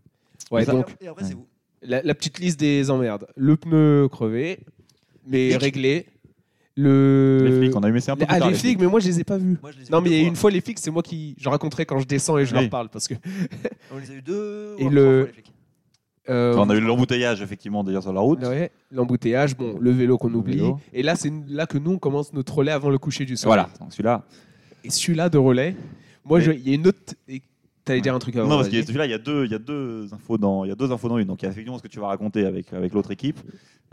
[0.52, 1.30] Ouais, Et donc et après, Ouais.
[1.30, 1.48] c'est vous.
[1.84, 3.28] la, la petite liste des emmerdes.
[3.36, 4.60] Le pneu crevé,
[5.28, 6.08] mais réglé.
[6.76, 7.46] Le...
[7.46, 8.88] Les flics, on a eu mais c'est un peu plus ah, tard, les flics, mais
[8.88, 9.58] moi je les ai pas vus.
[9.62, 10.60] Moi, je les ai Non, eu mais il y a deux eu une fois les
[10.60, 12.62] flics, c'est moi qui je raconterai quand je descends et je Oui.
[12.62, 13.14] leur parle parce que
[13.94, 14.76] On les a eu deux.
[14.80, 15.53] Et ou le- trois fois, les flics.
[16.30, 18.40] Euh, On a eu l'embouteillage effectivement d'ailleurs sur la route.
[18.42, 20.56] ouais, l'embouteillage, bon, le vélo qu'on oublie.
[20.58, 20.80] vélo.
[20.94, 23.66] Et là, c'est là que nous on commence notre relais avant le coucher du soleil.
[23.66, 24.24] Voilà, celui-là.
[24.84, 25.76] Et celui-là de relais,
[26.26, 27.14] moi, Mais- il y a une autre.
[27.86, 29.56] T'allais dire un truc avant Non, parce que celui-là, il y a deux, il y
[29.56, 31.28] a deux infos dans, il y a deux infos dans une.
[31.28, 33.40] Donc il y a effectivement ce que tu vas raconter avec avec l'autre équipe,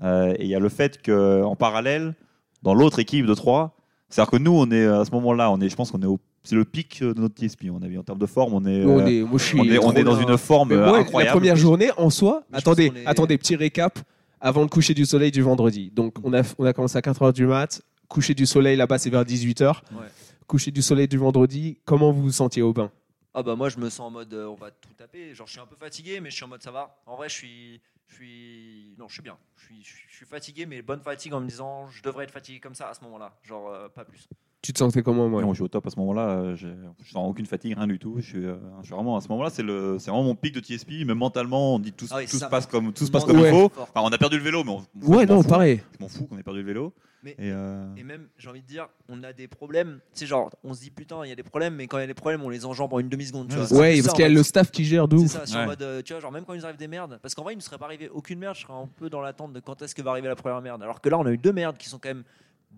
[0.02, 2.14] Euh, et il y a le fait que en parallèle,
[2.62, 3.76] dans l'autre équipe de trois,
[4.08, 6.18] c'est-à-dire que nous, on est à ce moment-là, on est, je pense qu'on est au,
[6.42, 7.66] c'est le pic de notre TSP.
[7.70, 9.64] On a en termes de forme, on est, on euh, est, moi, je suis on
[9.64, 10.28] est, on trop est dans bien.
[10.28, 11.26] une forme euh, moi, incroyable.
[11.28, 13.98] la première journée en soi, Mais attendez, est- attendez, petit récap
[14.40, 15.90] avant le coucher du soleil du vendredi.
[15.94, 19.10] Donc on a, on a commencé à 4h du mat, coucher du soleil là-bas c'est
[19.10, 19.66] vers 18h.
[19.92, 20.06] Ouais.
[20.46, 22.90] Coucher du soleil du vendredi, comment vous vous sentiez au bain?
[23.34, 25.32] Ah bah moi je me sens en mode euh, on va tout taper.
[25.34, 26.96] Genre je suis un peu fatigué mais je suis en mode ça va.
[27.06, 29.36] En vrai je suis je suis non je suis bien.
[29.56, 32.24] Je suis, je suis, je suis fatigué mais bonne fatigue en me disant je devrais
[32.24, 33.36] être fatigué comme ça à ce moment-là.
[33.44, 34.26] Genre euh, pas plus.
[34.62, 36.28] Tu te sentais comment moi Non, je suis au top à ce moment-là.
[36.28, 36.68] euh, Je
[37.10, 38.16] sens aucune fatigue, rien du tout.
[38.18, 40.54] Je suis, euh, je suis vraiment à ce moment-là, c'est le, c'est vraiment mon pic
[40.54, 41.06] de TSP.
[41.06, 43.38] Même mentalement, on dit tout, Ah oui, tout se passe comme tout se passe comme
[43.38, 43.50] il Ouais.
[43.50, 43.72] faut.
[43.80, 45.80] Enfin, on a perdu le vélo, mais on, Ouais, non, pareil.
[45.98, 46.92] Je m'en fous qu'on ait perdu le vélo.
[47.22, 50.00] Mais- Et, euh, Et même, j'ai envie de dire, on a des problèmes.
[50.12, 52.04] C'est genre, on se dit putain, il y a des problèmes, mais quand il y
[52.04, 53.48] a des problèmes, on les enjambe en une demi-seconde.
[53.48, 53.78] tu Ouais, vois.
[53.80, 55.66] Ouais, parce qu'il y a le staff qui gère de C'est ça, c'est en Ouais.
[55.68, 57.56] mode, tu vois, genre même quand il nous arrive des merdes, parce qu'en vrai, il
[57.56, 59.94] ne serait pas arrivé aucune merde, je serais un peu dans l'attente de quand est-ce
[59.94, 60.82] que va arriver la première merde.
[60.82, 62.24] Alors que là, on a eu deux merdes qui sont quand même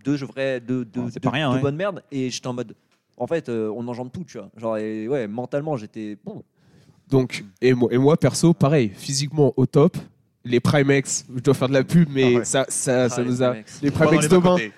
[0.05, 1.63] deux, je vrais, deux, deux, deux- pas rien, deux ouais.
[1.63, 2.75] bonnes merdes, et j'étais en mode,
[3.17, 4.49] en fait, euh, on enjambe tout, tu vois.
[4.57, 6.43] Genre, et ouais, mentalement, j'étais bon.
[7.09, 9.97] Donc, et moi, et moi perso, pareil, physiquement au top.
[10.45, 12.45] Les Primex, je dois faire de la pub, mais Ah ouais.
[12.45, 13.49] ça, ça, ça Ah, nous les a.
[13.51, 13.81] Primex.
[13.83, 14.57] Les Primex les de bain.
[14.57, 14.73] bas-côtés.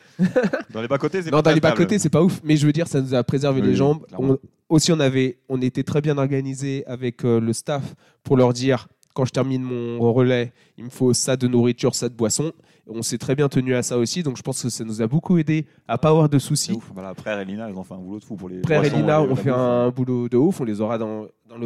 [0.71, 2.41] Dans les bas-côtés, c'est Non, pas dans les bas-côtés, c'est pas ouf.
[2.45, 4.05] Mais je veux dire, ça nous a préservé Oui, les jambes.
[4.19, 4.37] On-
[4.69, 7.83] aussi, on, avait, on était très bien organisé avec euh, le staff
[8.23, 12.09] pour leur dire quand je termine mon relais, il me faut ça de nourriture, ça
[12.09, 12.53] de boisson.
[12.87, 14.23] On s'est très bien tenu à ça aussi.
[14.23, 16.73] Donc, je pense que ça nous a beaucoup aidé à pas avoir de soucis.
[16.73, 16.91] ouf.
[16.93, 18.61] Voilà, Frère et Lina, ils ont fait un boulot de fou pour les.
[18.63, 20.61] Frère et Lina et ont fait un boulot de ouf.
[20.61, 21.57] On les aura dans, dans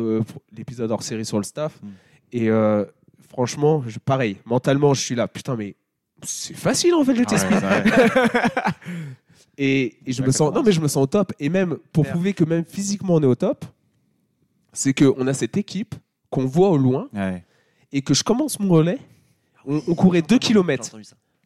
[0.57, 1.77] l'épisode hors série sur le staff.
[1.83, 1.87] Mm.
[2.33, 2.85] Et euh,
[3.31, 5.27] franchement, je- pareil, mentalement, je suis là.
[5.27, 5.75] Putain, mais
[6.23, 8.73] c'est facile en fait le Ah test ouais.
[9.61, 11.33] Et, et je me sens, non mais je me sens au top.
[11.41, 13.65] Et même pour prouver que même physiquement on est au top,
[14.73, 15.95] c'est qu'on a cette équipe
[16.31, 17.45] qu'on voit au loin Ouais.
[17.93, 18.99] et que je commence mon relais.
[19.67, 20.97] On, on courait 2 J'ai km.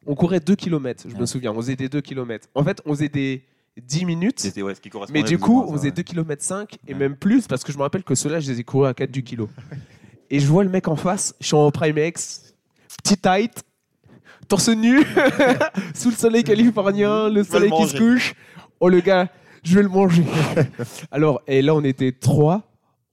[0.07, 1.53] On courait 2 km, je me souviens.
[1.53, 2.49] On faisait des 2 km.
[2.55, 3.45] En fait, on faisait des
[3.81, 4.41] 10 minutes.
[4.41, 5.93] C'était ouais, ce qui correspondait Mais du coup, on faisait ouais.
[5.93, 6.99] 2 km 5 et Ouais.
[6.99, 9.11] même plus parce que je me rappelle que ceux-là, je les ai courus à 4
[9.11, 9.49] du kilo.
[10.31, 12.55] et je vois le mec en face, je suis en Prime X,
[13.03, 13.63] petit tight,
[14.49, 15.01] torse nu,
[15.95, 18.35] sous le soleil californien, le soleil le qui se couche.
[18.81, 19.29] Oh le gars,
[19.63, 20.25] je vais le manger.
[21.13, 22.63] Alors, et là, on était trois.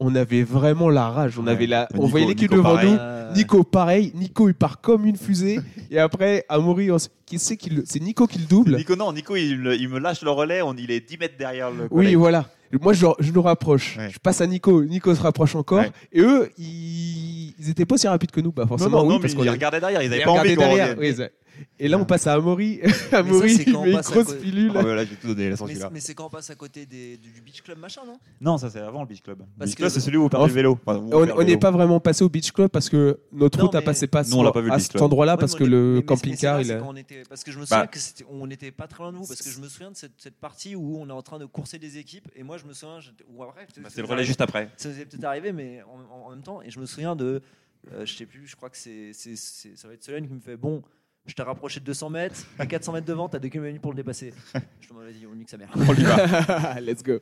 [0.02, 1.38] On avait vraiment la rage.
[1.38, 1.52] On Ouais.
[1.52, 2.91] avait la, on Nico- voyait l'équipe devant pareil.
[2.91, 3.36] nous.
[3.36, 4.12] Nico, pareil.
[4.16, 5.60] Nico, il part comme une fusée.
[5.91, 8.78] et après, Amaury, on qui c'est qui le- c'est Nico qui le double.
[8.78, 11.36] Nico, non, Nico, il, me- il me lâche le relais, on, il est 10 mètres
[11.38, 12.16] derrière le Oui, collègue.
[12.16, 12.45] voilà.
[12.82, 13.97] Moi, je, je nous rapproche.
[13.97, 14.10] Ouais.
[14.12, 14.84] Je passe à Nico.
[14.86, 15.80] Nico se rapproche encore.
[15.80, 15.91] Ouais.
[16.14, 18.52] Et eux, ils, ils étaient pas aussi rapides que nous.
[18.52, 20.24] Bah, Non, forcément, non, oui, non, parce qu'on il est- regardait derrière, ils ils avaient
[20.24, 20.95] pas envie qu'on derrière.
[21.60, 22.80] Ça- et là, on passe à Amaury.
[23.12, 24.72] Amaury, il on met une grosse côté- pilule.
[24.76, 27.18] Ah ouais, là, j'ai tout donné, Mais, mais c'est quand on passe à côté des-
[27.18, 28.20] du, du beach club machin, non?
[28.41, 29.39] Non, ça c'est avant le Beach Club.
[29.39, 30.80] Le Parce Beach Club, que- c'est celui où perdez En le vélo.
[30.86, 33.66] Enfin, On on le n'est pas vraiment passé au Beach Club parce que notre Non,
[33.66, 36.62] route a passé pas on le à cet endroit-là Ouais, parce que on le camping-car,
[36.62, 37.88] il on était- Parce que je me souviens Bah.
[37.88, 39.95] que c'était- on n'était pas très loin de vous, parce que je me souviens de
[39.97, 42.66] cette, cette partie où on est en train de courser des équipes, et moi je
[42.66, 42.99] me souviens,
[43.84, 44.70] Bah, C'est le ça relais juste après.
[44.78, 47.41] Ça vous est peut-être arrivé, mais en, même temps, et je me souviens de,
[47.93, 50.57] euh, je sais plus, je crois que c'est- ça va être Solène qui me fait,
[50.57, 50.82] bon,
[51.30, 53.97] je t'ai rapproché de 200 mètres, à 400 mètres devant, t'as 2 km pour le
[53.97, 54.34] dépasser.
[54.82, 55.69] Je te m'en dit, on nique sa mère.
[55.75, 56.80] On y va.
[56.82, 57.19] Let's go.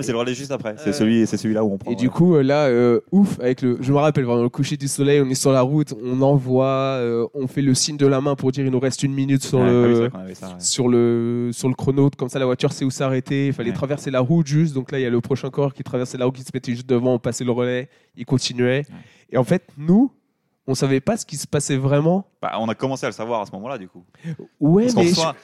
[0.00, 0.74] C'est le relais juste après.
[0.78, 1.92] C'est Euh, celui, c'est celui-là où on prend.
[1.92, 4.76] Et du coup, euh, là, euh, ouf, avec le, je me rappelle vraiment le coucher
[4.76, 6.66] du soleil, on est sur la route, on envoie,
[6.98, 9.44] euh, on fait le signe de la main pour dire il nous reste une minute
[9.44, 10.54] sur Ouais, ah le, avait ça, ouais.
[10.58, 12.10] sur le, sur le chrono.
[12.10, 13.46] Comme ça, la voiture sait où s'arrêter.
[13.48, 13.76] Il fallait Ouais.
[13.76, 14.74] traverser la route juste.
[14.74, 16.72] Donc là, il y a le prochain corps qui traversait la route, qui se mettait
[16.72, 18.84] juste devant, on passait le relais, il continuait.
[19.30, 20.10] Et en fait, nous,
[20.66, 22.26] on savait pas ce qui se passait vraiment.
[22.40, 24.04] Bah, on a commencé à le savoir à ce moment-là, du coup.
[24.60, 25.36] Ouais, Parce mais reçoit,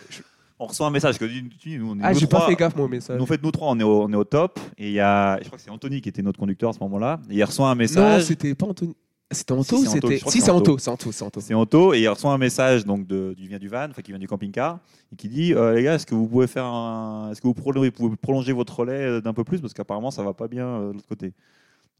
[0.58, 3.16] on reçoit un message que nous, ah, j'ai pas fait gaffe moi au message.
[3.16, 4.58] nous, en fait, nous trois, on est au, on est au top.
[4.78, 6.80] Et il y a, je crois que c'est Anthony qui était notre conducteur à ce
[6.80, 7.20] moment-là.
[7.30, 8.24] Et il reçoit un Non, message.
[8.24, 8.94] c'était pas Anthony.
[9.32, 11.40] C'était Anto Si, ou c'est Anto, c'était Si, c'est Anto, c'est Anto, c'est Anto.
[11.40, 14.10] C'est Anto et il reçoit un message donc de, du vient du van, enfin qui
[14.10, 14.80] vient du camping-car,
[15.12, 17.54] et qui dit euh, les gars, est-ce que vous pouvez faire un, est-ce que vous
[17.54, 19.60] prolongez, pouvez prolonger votre relais euh, d'un peu plus?
[19.60, 21.32] Parce qu'apparemment ça va pas bien euh, de l'autre côté.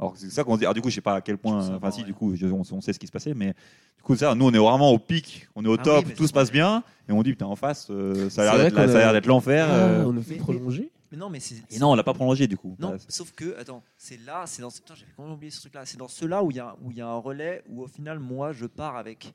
[0.00, 0.64] Alors c'est ça qu'on se dit.
[0.64, 2.06] Alors du coup, je sais pas à quel point, enfin si ouais.
[2.06, 3.48] du coup, je- on, on sait ce qui se passait, mais
[3.96, 6.14] du coup ça, nous on est vraiment au pic, on est au Ah top, oui,
[6.14, 8.74] tout se passe bien, et on dit putain en face, euh, ça a l'air d'être
[8.74, 9.66] la- qu'on ça a l'air a- d'être l'enfer.
[9.70, 10.04] Ah, euh.
[10.06, 10.90] on a fait prolonger.
[11.12, 11.56] Mais non, mais c'est.
[11.70, 12.76] Et non, on l'a pas prolongé du coup.
[12.78, 14.70] Non, sauf que, attends, c'est là, c'est dans.
[14.70, 15.82] Putain, j'avais complètement oublié ce truc-là.
[15.84, 17.88] C'est dans ceux-là où il y, a- où il y a un relais où au
[17.88, 19.34] final, moi, je pars avec.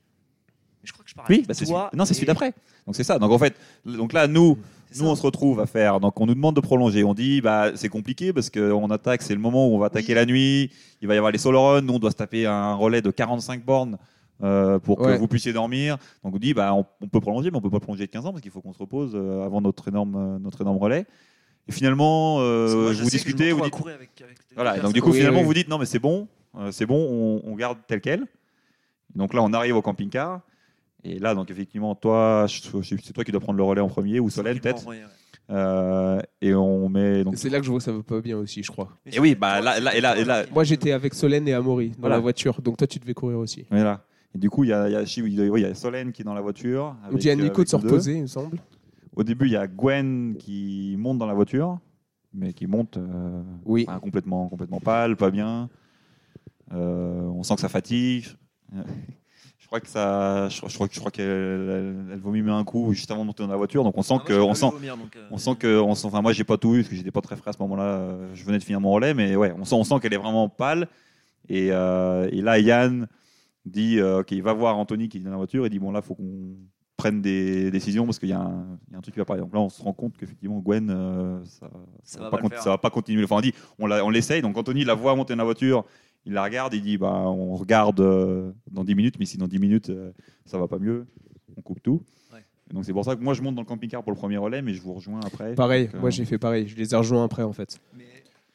[0.84, 1.88] Je crois que je pars Oui, avec bah, c'est toi.
[1.92, 2.54] celui- non, c'est celui d'après.
[2.86, 3.20] Donc c'est ça.
[3.20, 3.56] Donc en fait,
[3.86, 4.58] donc là, nous,
[5.00, 6.00] nous, on se retrouve à faire.
[6.00, 7.04] Donc on nous demande de prolonger.
[7.04, 10.10] On dit, bah c'est compliqué parce qu'on attaque, c'est le moment où on va attaquer
[10.10, 10.16] Oui.
[10.16, 10.72] la nuit.
[11.02, 11.82] Il va y avoir les solo runs.
[11.82, 13.98] Nous, on doit se taper un relais de 45 bornes.
[14.44, 15.18] euh, pour que Ouais.
[15.18, 15.98] vous puissiez dormir.
[16.22, 18.26] Donc on dit bah on, on peut prolonger, mais on peut pas prolonger de 15
[18.26, 21.06] ans parce qu'il faut qu'on se repose euh, avant notre énorme euh, notre énorme relais.
[21.70, 24.24] Et finalement, moi, vous discutez, vous dites avec-
[24.56, 24.78] voilà.
[24.80, 25.46] Donc du coup, Oui, finalement, oui.
[25.46, 26.28] vous dites non mais c'est bon,
[26.72, 26.98] c'est bon,
[27.46, 28.26] on, on garde tel quel.
[29.16, 30.42] Donc là, on arrive au camping-car.
[31.08, 34.30] Et là, donc effectivement, toi, c'est toi qui dois prendre le relais en premier ou
[34.30, 34.84] Solène peut-être.
[35.52, 37.38] Euh, et on met donc.
[37.38, 38.90] C'est là que je vois que ça va pas bien aussi, je crois.
[39.06, 41.96] Et oui, bah, là- là- et là- et Moi, j'étais avec Solène et Amaury dans
[42.00, 42.16] Voilà.
[42.16, 43.66] la voiture, donc toi, tu devais courir aussi.
[43.70, 44.04] Voilà.
[44.34, 45.70] Et du coup, il y a, il y a, il y a- oui, il y
[45.70, 46.96] a Solène qui est dans la voiture.
[47.04, 48.58] On avec, dit à euh, Nico de se reposer, il me semble.
[49.16, 51.80] Au début, il y a Gwen qui monte dans la voiture,
[52.34, 53.86] mais qui monte euh, Oui.
[53.88, 55.70] enfin, complètement, complètement pâle, pas bien.
[56.74, 58.26] Euh, on sent que ça fatigue.
[59.66, 61.26] Je crois que ça, je, crois- je crois, que- je crois qu'elle
[62.12, 63.84] elle, vomit un coup juste avant de monter dans la voiture.
[63.84, 65.96] Donc on sent Ah, moi, que, on sent, vomir, donc, euh, on sent que, on
[65.96, 67.58] sent, enfin moi j'ai pas tout eu parce que j'étais pas très frais à ce
[67.64, 68.16] moment-là.
[68.36, 70.48] Je venais de finir mon relais, mais ouais, on sent, on sent qu'elle est vraiment
[70.50, 70.88] pâle.
[71.50, 73.08] Et, euh, et là, Yann
[73.66, 75.92] dit, euh, ok, il va voir Anthony qui est dans la voiture et dit bon
[75.92, 76.58] là, faut qu'on
[76.96, 79.26] prenne des décisions parce qu'il y, a un il y a un truc qui va
[79.26, 79.36] pas.
[79.38, 81.72] Donc là, on se rend compte qu'effectivement Gwen, euh, ça,
[82.04, 83.24] Ça ça va va pas, ça va pas continuer.
[83.24, 84.44] Enfin, on dit, on l'essaye.
[84.44, 85.86] Donc Anthony la voit monter dans la voiture.
[86.26, 89.48] Il la regarde, il dit bah, on regarde euh, dans 10 minutes, mais si dans
[89.48, 90.12] 10 minutes euh,
[90.46, 91.06] ça va pas mieux,
[91.56, 92.02] on coupe tout.
[92.34, 92.44] Ouais.
[92.74, 94.62] Donc c'est pour ça que moi je monte dans le camping-car pour le premier relais,
[94.62, 95.54] mais je vous rejoins après.
[95.54, 96.68] Pareil, Donc, euh, moi j'ai fait pareil.
[96.68, 97.80] Je les ai rejoints après en fait.
[97.96, 98.06] Mais,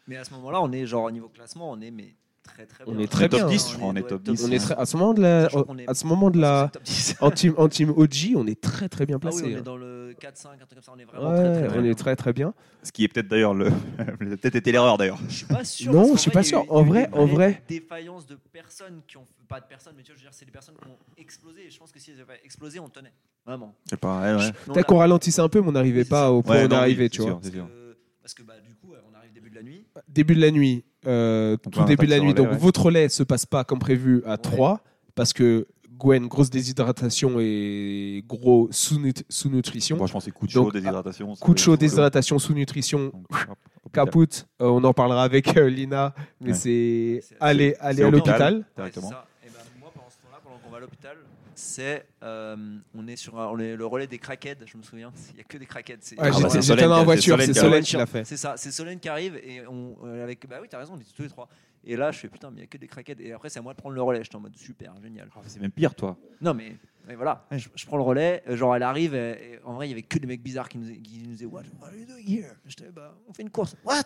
[0.09, 2.15] mais à ce moment-là, on est genre au niveau classement, on est mais
[2.55, 3.01] très très On bien.
[3.05, 3.49] est très top bien.
[3.49, 4.45] 10, je crois, on est top 10.
[4.45, 6.83] On est très, à ce moment de la, est- à ce moment de la, Top
[6.83, 7.17] 10.
[7.21, 9.45] en team, en team OG, on est très très bien Ah oui, placé.
[9.45, 9.63] on est hein.
[9.63, 11.91] dans le 4-5, un truc comme ça, on est vraiment Ouais, très très on bien.
[11.91, 12.55] est très très bien.
[12.83, 13.71] Ce qui est peut-être d'ailleurs le,
[14.19, 15.19] peut-être été l'erreur d'ailleurs.
[15.29, 15.93] Je suis pas sûr.
[15.93, 16.65] Non, je suis pas sûr.
[16.71, 17.63] En vrai- des en vrai.
[17.69, 19.27] Défaillances de personnes qui ont.
[19.49, 21.63] Pas de personnes, mais tu vois, je veux dire, c'est des personnes qui ont explosé.
[21.67, 23.13] Et je pense que si elles avaient explosé, on tenait.
[23.45, 23.75] Vraiment.
[23.89, 26.69] C'est pas ouais, Peut-être qu'on ralentissait un peu, mais on n'arrivait pas au point où
[26.73, 27.31] on est c'est tu vois.
[27.31, 27.35] sûr.
[27.41, 27.67] Parce c'est sûr.
[27.67, 29.87] que, parce que bah, du coup, on arrive début de la nuit.
[30.09, 32.35] Début de la nuit, euh, tout début de la nuit.
[32.35, 32.57] Donc ouais.
[32.57, 34.81] votre relais se passe pas comme prévu à 3
[35.15, 35.67] parce que
[35.99, 39.99] Gwen, grosse déshydratation et gros sous-nut- sous-nutrition.
[39.99, 41.35] Moi je pense que c'est coup de Donc, chaud, déshydratation.
[41.35, 43.13] ça Coup de chaud, déshydratation, sous-nutrition,
[43.93, 44.47] caput.
[44.63, 46.55] Euh, on en parlera avec euh, Lina, mais Ouais.
[46.55, 48.55] c'est aller, aller à hôpital.
[48.55, 48.65] l'hôpital.
[48.77, 49.11] Directement.
[49.11, 51.17] Et ben, moi, pendant ce temps-là, pendant qu'on va à l'hôpital,
[51.61, 52.57] c'est euh,
[52.95, 54.65] on est sur un- on est le relais des crackheads.
[54.67, 55.99] Je me souviens, il y a que des crackheads.
[56.01, 57.59] C'est Ouais, Ah, j'étais bah, c'est j'étais Solène dans qui voiture, c'est c'est Solène qui
[57.61, 58.25] a- Solène qui l'a fait.
[58.25, 61.01] C'est ça, c'est Solène qui arrive et on euh, avec bah oui, t'as raison, on
[61.01, 61.49] était tous les trois.
[61.85, 63.21] Et là, je fais putain, mais il y a que des crackheads.
[63.21, 64.23] Et après, c'est à moi de prendre le relais.
[64.23, 65.29] J'étais en mode super, génial.
[65.35, 66.19] Ah, C'est même pire toi.
[66.43, 66.77] Non, mais,
[67.09, 68.43] mais voilà, je, je prends le relais.
[68.49, 69.15] euh, Genre, elle arrive.
[69.15, 71.31] Et, et en vrai, il y avait que des mecs bizarres qui nous, qui nous
[71.31, 72.53] disaient What, what are you doing here?
[72.67, 73.77] J'étais, bah, on fait une course.
[73.85, 74.03] What?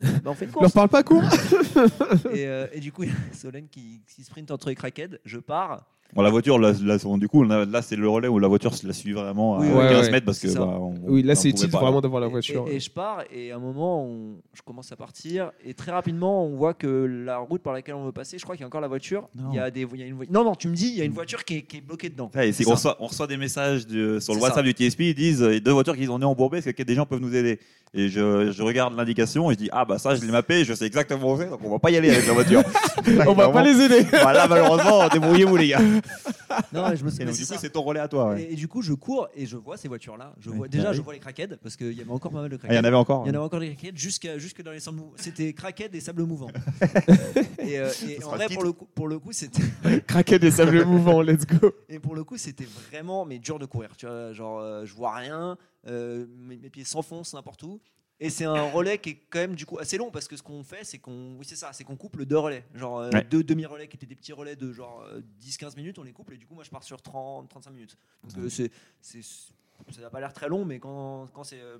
[0.00, 0.72] Bah, on fait une Leur course.
[0.74, 1.24] parle pas court.
[2.32, 5.18] et, euh, et du coup, il y a Solène qui, qui sprint entre les crackheads.
[5.24, 5.86] Je pars.
[6.14, 8.74] Bon, la voiture, là, là, du coup, là, là, c'est le relais où la voiture
[8.74, 10.10] se la suit vraiment à Oui, 15 ouais, ouais.
[10.10, 12.66] mètres parce que bah, on- Oui, là on c'est utile vraiment d'avoir la voiture.
[12.70, 15.92] Et, et je pars, et à un moment, on- je commence à partir, et très
[15.92, 16.86] rapidement, on voit que
[17.26, 19.28] la route par laquelle on veut passer, je crois qu'il y a encore la voiture.
[19.36, 19.50] Non.
[19.52, 20.96] Il y a des, il y a une vo- Non, non, tu me dis, il
[20.98, 22.30] y a une voiture qui est, qui est bloquée dedans.
[22.34, 22.90] Ouais, et c'est C'est qu'on ça.
[22.92, 24.72] reçoit, on reçoit des messages de- sur le WhatsApp ça.
[24.72, 27.04] du TSP, ils disent euh, deux voitures qui ont est embourbées, est-ce que des gens
[27.04, 27.58] peuvent nous aider?
[27.94, 30.74] Et je, je regarde l'indication et je dis ah bah ça je l'ai mappé, je
[30.74, 32.62] sais exactement où c'est, donc on va pas y aller avec la voiture.
[33.26, 34.02] On va pas les aider.
[34.10, 35.80] Voilà malheureusement, débrouillez-vous les gars.
[36.72, 37.26] Non, je me Et souviens.
[37.26, 38.30] donc c'est du coup c'est ton relais à toi.
[38.30, 38.42] ouais.
[38.42, 40.34] Et, et du coup, je cours et je vois ces voitures-là.
[40.40, 40.56] Je Ouais.
[40.56, 42.58] vois, déjà, je vois les crackheads parce qu'il y avait encore pas mal de Ah,
[42.58, 42.74] crackheads.
[42.74, 43.22] il y en avait encore.
[43.24, 45.12] Il y en avait encore des crackheads jusqu'à jusque dans les sables mouvants.
[45.16, 46.50] C'était crackheads et sables mouvants.
[47.58, 49.62] et, euh, et en vrai, pour le coup, pour le coup, c'était
[50.06, 51.72] Craquer des sables mouvants, let's go.
[51.88, 53.90] et pour le coup, c'était vraiment mais dur de courir.
[53.96, 57.80] Tu vois, genre, euh, je vois rien, euh, mes, mes pieds s'enfoncent n'importe où.
[58.20, 60.42] Et c'est un relais qui est quand même du coup assez long parce que ce
[60.42, 63.24] qu'on fait, c'est qu'on, oui c'est ça, c'est qu'on couple deux relais, genre euh, Ouais.
[63.24, 66.34] deux demi-relais qui étaient des petits relais de genre euh, 10-15 minutes, on les couple
[66.34, 67.96] et du coup moi je pars sur 30-35 minutes.
[68.24, 71.78] Donc euh, c'est, c'est, ça n'a pas l'air très long, mais quand, quand c'est euh,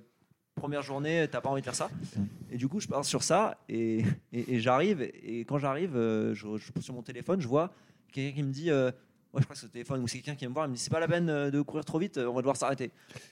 [0.55, 1.89] première journée, t'as pas envie de faire ça.
[2.49, 6.33] Et du coup je pars sur ça et, et, et j'arrive et quand j'arrive, euh,
[6.33, 7.73] je, je sur mon téléphone, je vois
[8.13, 8.69] quelqu'un qui me dit.
[9.33, 10.65] Ouais, je crois que c'est le téléphone ou c'est quelqu'un qui vient me voir.
[10.65, 12.41] Il me dit c'est pas la peine euh, de courir trop vite, euh, on va
[12.41, 12.91] devoir s'arrêter.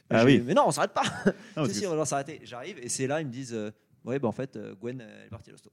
[0.10, 0.40] Ah oui.
[0.40, 1.04] dis, Mais non, on s'arrête pas.
[1.68, 2.40] Si, si, on va devoir s'arrêter.
[2.44, 3.72] J'arrive et c'est là, ils me disent euh,
[4.06, 5.72] Ouais, bah en fait, Gwen, elle est partie à l'hosto.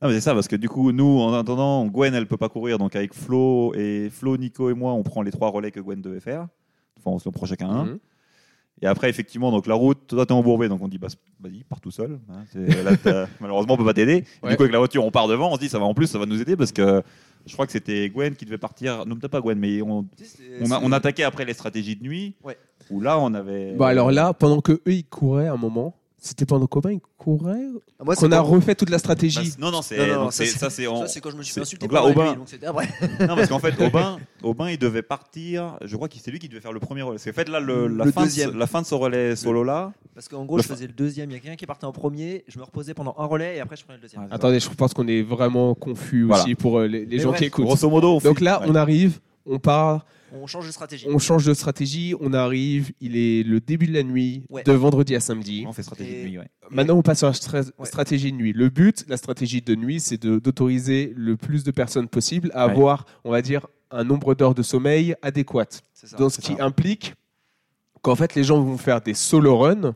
[0.00, 2.48] Non, mais c'est ça, parce que du coup, nous, en attendant, Gwen, elle peut pas
[2.48, 2.78] courir.
[2.78, 6.02] Donc, avec Flo, et Flo, Nico et moi, on prend les trois relais que Gwen
[6.02, 6.48] devait faire.
[6.98, 7.84] Enfin, on se prend chacun un.
[7.84, 7.98] Mhm.
[8.82, 10.68] Et après, effectivement, donc la route, toi, t'es embourbé.
[10.68, 11.06] Donc, on dit, bah,
[11.40, 12.18] vas-y, pars tout seul.
[12.28, 12.42] hein.
[13.04, 14.24] Là, malheureusement, on peut pas t'aider.
[14.42, 14.50] Ouais.
[14.50, 15.50] Du coup, avec la voiture, on part devant.
[15.52, 17.02] On se dit, ça va en plus, ça va nous aider parce que
[17.46, 19.06] je crois que c'était Gwen qui devait partir.
[19.06, 22.02] Non, peut-être pas Gwen, mais on, on, a, c'est- on attaquait après les stratégies de
[22.02, 22.34] nuit.
[22.42, 22.58] Ouais.
[22.90, 23.72] Où là, on avait.
[23.76, 25.94] Bah alors là, pendant que eux ils couraient un moment,
[26.24, 27.66] C'était pendant qu'Aubin il courait
[27.98, 29.44] Ah, qu'on a refait toute la Bah, stratégie.
[29.50, 31.88] c'est- non, non, c'est Non, non, donc ça, c'est- quand je me suis fait insulter
[31.88, 32.86] donc là, Aubin- lui, donc c'était après.
[33.28, 35.76] Non, parce qu'en fait, Aubin, Aubin, il devait partir.
[35.84, 37.16] Je crois que c'est lui qui devait faire le premier relais.
[37.16, 38.56] Parce qu'en fait, là, le, la, Le fin de, deuxième.
[38.56, 39.92] la fin de ce relais solo là.
[40.14, 41.28] Parce qu'en gros, Le je fa- faisais le deuxième.
[41.30, 42.44] Il y a quelqu'un qui partait en premier.
[42.46, 44.22] Je me reposais pendant un relais et après, je prenais le deuxième.
[44.22, 44.28] Ouais.
[44.30, 46.44] Attendez, je pense qu'on est vraiment confus Voilà.
[46.44, 47.64] aussi pour euh, les, gens bref, qui écoutent.
[47.64, 48.66] Grosso modo, on Donc là, ouais.
[48.68, 51.06] on arrive, on part, On change de stratégie.
[51.08, 54.62] on change de stratégie, on arrive, il est le début de la nuit, Ouais.
[54.62, 55.64] de vendredi à samedi.
[55.66, 56.38] on fait stratégie Et- de nuit.
[56.38, 56.48] ouais.
[56.70, 57.86] Maintenant, on passe sur la stra- Ouais.
[57.86, 58.52] stratégie de nuit.
[58.52, 62.66] Le but, la stratégie de nuit, c'est de- d'autoriser le plus de personnes possible à
[62.66, 62.72] Ouais.
[62.72, 65.66] avoir, on va dire, un nombre d'heures de sommeil adéquat.
[65.92, 66.16] C'est ça.
[66.16, 66.64] Donc, ce qui ça.
[66.64, 67.14] implique
[68.00, 69.94] qu'en fait, les gens vont faire des solo runs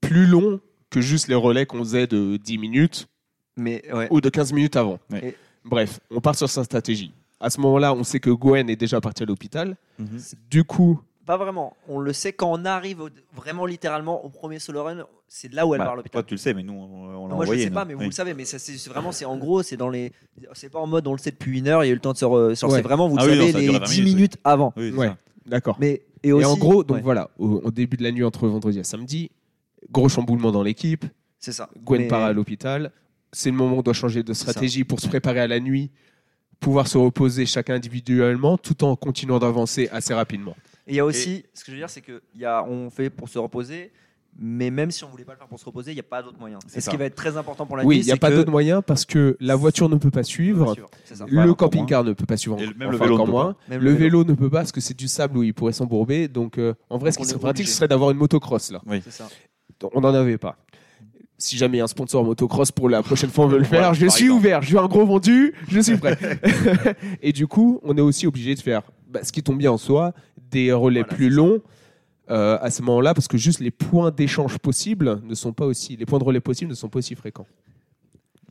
[0.00, 3.06] plus longs que juste les relais qu'on faisait de 10 minutes
[3.56, 4.08] Mais ouais.
[4.10, 4.98] ou de 15 minutes avant.
[5.10, 5.28] Ouais.
[5.28, 7.12] Et- Bref, on part sur sa stratégie.
[7.40, 9.76] À ce moment-là, on sait que Gwen est déjà parti à l'hôpital.
[9.98, 10.18] Mhm.
[10.50, 11.76] Du coup, Pas vraiment.
[11.88, 15.04] On le sait quand on arrive au- vraiment littéralement au premier solo run.
[15.28, 16.24] C'est là où elle Bah, part à toi, l'hôpital.
[16.24, 17.64] tu le sais, mais nous, on, on l'a Moi, je ne envoyé.
[17.64, 17.88] sais pas, nous.
[17.88, 18.06] mais vous Oui.
[18.06, 18.32] le savez.
[18.32, 20.10] Mais c'est vraiment, c'est en gros, c'est dans les.
[20.54, 22.00] C'est pas en mode on le sait depuis une heure, il y a eu le
[22.00, 22.24] temps de se.
[22.24, 22.54] re- Ouais.
[22.56, 24.72] C'est vraiment, vous Ah le oui, savez, les dure 20 10 minutes, minutes avant.
[24.78, 25.16] Oui, c'est ouais, ça.
[25.44, 25.76] d'accord.
[25.78, 28.78] Mais, et, en gros, donc ouais, voilà, au, au début de la nuit entre vendredi
[28.78, 29.30] et samedi,
[29.92, 31.04] gros chamboulement dans l'équipe.
[31.38, 31.68] c'est ça.
[31.84, 32.90] Gwen Mais- part à l'hôpital.
[33.34, 35.90] C'est le moment où on doit changer de stratégie pour se préparer à la nuit,
[36.60, 40.56] pouvoir se reposer chacun individuellement, tout en continuant d'avancer assez rapidement.
[40.86, 42.64] Et il y a aussi, ce que je veux dire, c'est que il y a,
[42.64, 43.92] on fait pour se reposer,
[44.40, 46.22] mais même si on voulait pas le faire pour se reposer, il n'y a pas
[46.22, 46.58] d'autre moyen.
[46.66, 48.02] C'est ce qui va être très important pour la oui, nuit.
[48.04, 50.74] il n'y a pas que- d'autre moyen parce que la voiture ne peut pas suivre,
[51.04, 51.26] ça.
[51.28, 53.56] le camping-car ne peut pas suivre, Et même enfin, le vélo ne moins.
[53.68, 56.28] Même Le vélo ne peut pas parce que c'est du sable où il pourrait s'embourber.
[56.28, 57.70] Donc, euh, en vrai, Donc ce qui serait pratique, obligé.
[57.72, 58.80] ce serait d'avoir une motocross là.
[59.02, 59.28] C'est ça.
[59.94, 60.56] On n'en avait pas.
[61.38, 63.64] Si jamais il y a un sponsor motocross pour la prochaine fois on veut le
[63.64, 64.38] faire, je suis exemple.
[64.38, 66.18] ouvert, je suis un gros vendu, je suis prêt.
[67.22, 69.78] et du coup, on est aussi obligé de faire, bah, ce qui tombe bien en
[69.78, 70.12] soi,
[70.50, 71.60] des relais Voilà, plus longs
[72.30, 75.96] euh, à ce moment-là, parce que juste les points d'échange possibles ne sont pas aussi,
[75.96, 77.46] les points de relais possibles ne sont pas aussi fréquents.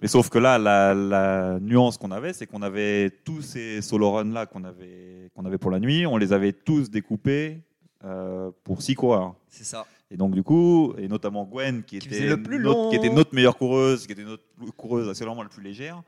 [0.01, 4.11] Mais sauf que là, la, la nuance qu'on avait, c'est qu'on avait tous ces solo
[4.11, 7.61] runs là qu'on avait, qu'on avait pour la nuit, on les avait tous découpés
[8.03, 9.33] euh, pour six coureurs.
[9.49, 9.85] C'est ça.
[10.09, 12.89] Et donc du coup, et notamment Gwen qui, Qui était faisait le plus notre, long.
[12.89, 14.43] qui était notre meilleure coureuse, qui était notre
[14.77, 16.01] coureuse accessoirement la plus légère.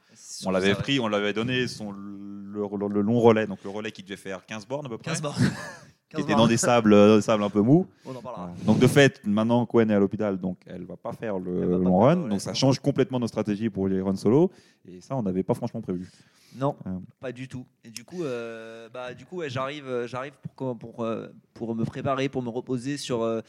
[0.45, 3.91] On l'avait pris, on l'avait donné son le, le- le long relais, donc le relais
[3.91, 5.35] qui devait faire 15 bornes à peu près, 15 bornes.
[6.09, 7.87] qui 15 était dans des sables, euh, des sables un peu mous.
[8.05, 8.51] On en parlera.
[8.65, 11.65] Donc de fait, maintenant Gwen est à l'hôpital, donc elle va pas faire le pas
[11.77, 14.49] long faire run, donc ça change complètement nos stratégies pour les runs solo.
[14.87, 16.09] Et ça, on n'avait pas franchement prévu.
[16.55, 16.91] Non, Euh.
[17.19, 17.65] pas du tout.
[17.83, 21.05] Et du coup, euh, bah, du coup, ouais, j'arrive, j'arrive pour, pour,
[21.53, 23.41] pour me préparer, pour me reposer sur, euh,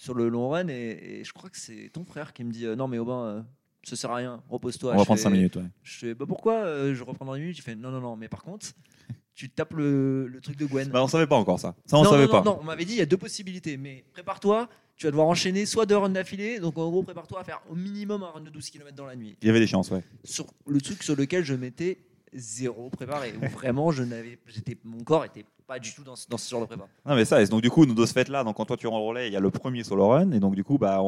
[0.00, 0.68] sur le long run.
[0.68, 3.24] Et, et je crois que c'est ton frère qui me dit euh, non, mais Aubin,
[3.24, 3.42] euh,
[3.82, 4.92] ça sert à rien, repose-toi.
[4.92, 5.56] on va Je prendre fais- 5 minutes.
[5.56, 5.64] ouais.
[5.82, 8.16] Je fais bah pourquoi euh, je reprends dans une minute Tu fais non, non, non,
[8.16, 8.68] mais par contre,
[9.34, 10.88] tu tapes le, le truc de Gwen.
[10.88, 11.74] Bah, on savait pas encore ça.
[11.86, 12.38] Ça, on non, savait non, pas.
[12.42, 14.68] non, non, on m'avait dit il y a deux possibilités, mais prépare-toi.
[14.96, 17.74] Tu vas devoir enchaîner soit deux runs d'affilée, donc en gros prépare-toi à faire au
[17.76, 20.02] minimum un run de 12 km dans la nuit Il y avait des chances, ouais.
[20.24, 21.98] sur le truc sur lequel je m'étais
[22.32, 23.32] zéro préparé.
[23.40, 26.62] Où vraiment, je n'avais, j'étais, mon corps était pas du tout dans, dans ce genre
[26.62, 26.86] de prépa.
[27.06, 28.76] Non mais ça, et donc du coup, nous de ce fait là, donc quand toi
[28.76, 30.96] tu en relais, il y a le premier solo run, et donc du coup, bah,
[30.96, 31.02] là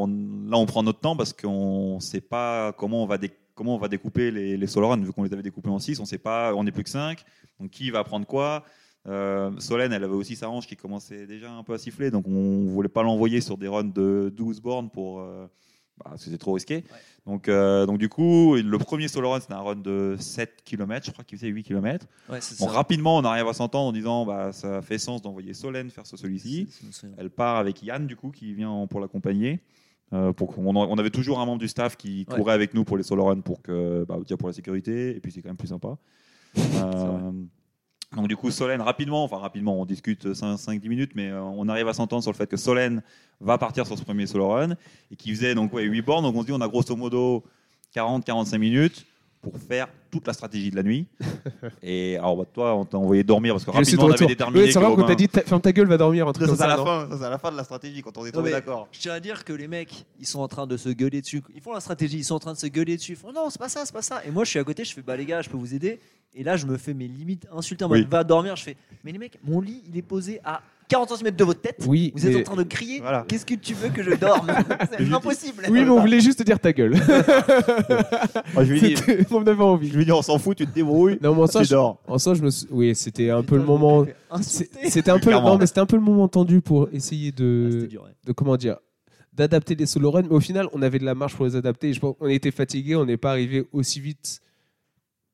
[0.58, 3.16] on prend notre temps parce qu'on sait pas comment on va,
[3.54, 5.98] comment on va découper les, les solo runs, vu qu'on les avait découpés en 6,
[5.98, 7.24] on sait pas, on n'est plus que 5,
[7.58, 8.64] donc qui va prendre quoi
[9.08, 12.28] euh, Solène, elle avait aussi sa hanche qui commençait déjà un peu à siffler, donc
[12.28, 15.20] on voulait pas l'envoyer sur des runs de 12 bornes pour...
[15.20, 15.46] euh,
[16.04, 16.84] bah, c'était trop risqué.
[17.26, 21.06] Donc, euh, donc du coup, le premier solo run, c'était un run de 7 km,
[21.06, 22.06] je crois qu'il faisait 8 km.
[22.28, 25.90] Ouais, Bon, rapidement, on arrive à s'entendre en disant bah, ça fait sens d'envoyer Solène
[25.90, 26.68] faire ce celui-ci.
[27.18, 29.60] Elle part avec Yann, du coup, qui vient en- pour l'accompagner.
[30.12, 32.36] Euh, pour on, avait toujours un membre du staff qui Ouais.
[32.36, 35.30] courait avec nous pour les solo runs pour que bah, pour la sécurité et puis
[35.30, 35.96] c'est quand même plus sympa.
[38.16, 41.86] Donc du coup Solène rapidement, enfin rapidement, on discute 5-10 minutes, mais euh, on arrive
[41.86, 43.02] à s'entendre sur le fait que Solène
[43.40, 44.74] va partir sur ce premier solo run
[45.12, 46.24] et qui faisait donc ouais, 8 bornes.
[46.24, 47.44] Donc on se dit on a grosso modo
[47.94, 49.06] 40-45 minutes
[49.42, 51.06] pour faire toute la stratégie de la nuit.
[51.82, 54.72] et alors bah, toi on t'a envoyé dormir parce que rapidement on avait déterminé Oui,
[54.72, 56.66] c'est vrai qu'on t'a dit ferme ta gueule, va dormir, un truc ça, c'est à
[56.68, 58.88] la fin, ça, c'est à la fin de la stratégie quand on est tombé d'accord.
[58.92, 61.42] Je tiens à dire que les mecs, ils sont en train de se gueuler dessus.
[61.54, 63.12] Ils font la stratégie, ils sont en train de se gueuler dessus.
[63.12, 64.22] Ils font non, c'est pas ça, c'est pas ça.
[64.26, 66.00] Et moi, je suis à côté, je fais bah les gars, je peux vous aider.
[66.34, 68.06] Et là, je me fais mes limites insulter en mode Oui.
[68.08, 68.56] va dormir.
[68.56, 70.60] Je fais mais les mecs, mon lit, il est posé à
[70.90, 71.82] 40 cm de votre tête.
[71.86, 73.00] Oui, Vous êtes mais- en train de crier.
[73.00, 73.24] Voilà.
[73.26, 74.48] Qu'est-ce que tu veux que je dorme
[74.98, 75.62] C'est impossible.
[75.70, 76.92] Oui, mais on voulait juste te dire ta gueule.
[78.54, 79.88] Moi, je lui dis, C'était- on avait envie.
[79.90, 81.18] je lui dis on s'en fout, tu te débrouilles.
[81.22, 81.98] Non, mais en soi, tu je, dors.
[82.06, 84.04] en soi, je me suis- Oui, c'était un peu le moment.
[84.42, 85.50] C'était un peu, Clairement.
[85.52, 88.10] non, mais c'était un peu le moment tendu pour essayer Ah, de, c'était dur, ouais.
[88.26, 88.76] de comment dire,
[89.32, 90.22] d'adapter les solo runs.
[90.22, 91.88] Mais au final, on avait de la marge pour les adapter.
[91.90, 94.40] Et je pense qu'on était fatigué, on n'est pas arrivé aussi vite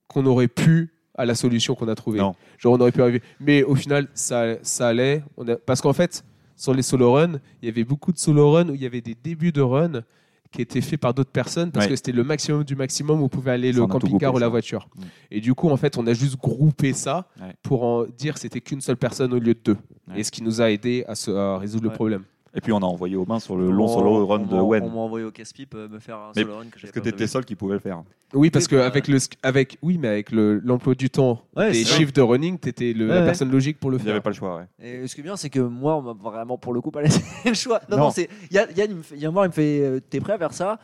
[0.09, 2.19] qu'on aurait pu à la solution qu'on a trouvée.
[2.19, 2.35] Non.
[2.59, 3.23] Genre, on aurait pu arriver.
[3.41, 5.23] Mais au final, ça, ça allait.
[5.37, 6.25] On a- Parce qu'en fait,
[6.57, 9.01] sur les solo runs, il y avait beaucoup de solo runs où il y avait
[9.01, 10.03] des débuts de run
[10.53, 11.91] qui était fait par d'autres personnes parce Ouais.
[11.91, 14.89] que c'était le maximum du maximum où pouvait aller Ça, le camping-car ou la voiture.
[14.97, 15.03] Mm.
[15.33, 17.53] Et du coup, en fait, on a juste groupé ça Ouais.
[17.63, 19.77] pour en dire que c'était qu'une seule personne au lieu de deux.
[20.09, 20.21] Ouais.
[20.21, 22.23] Et ce qui nous a aidé à, se- à résoudre le problème.
[22.57, 24.83] Et puis on a envoyé Aubin sur le long On- solo run on de Wen.
[24.83, 27.05] On m'a envoyé au casse-pipe euh, me faire un Mais solo run que j'avais Parce
[27.05, 28.03] que t'étais le seul qui pouvait le faire.
[28.35, 32.13] Oui, parce que avec le, avec, oui, mais avec le- l'emploi du temps Ouais, chiffres
[32.13, 34.23] de running, tu étais la Ouais, personne logique pour le Il n'y avait faire.
[34.23, 34.65] pas le choix, ouais.
[34.85, 37.03] Et ce qui est bien, c'est que moi, on m'a vraiment pour le coup pas
[37.03, 37.81] laissé le choix.
[37.91, 38.03] Non, Non.
[38.05, 40.33] non, c'est Yann, Yann, il me fait, Yann Moir, il me fait euh, T'es prêt
[40.33, 40.79] à faire ça?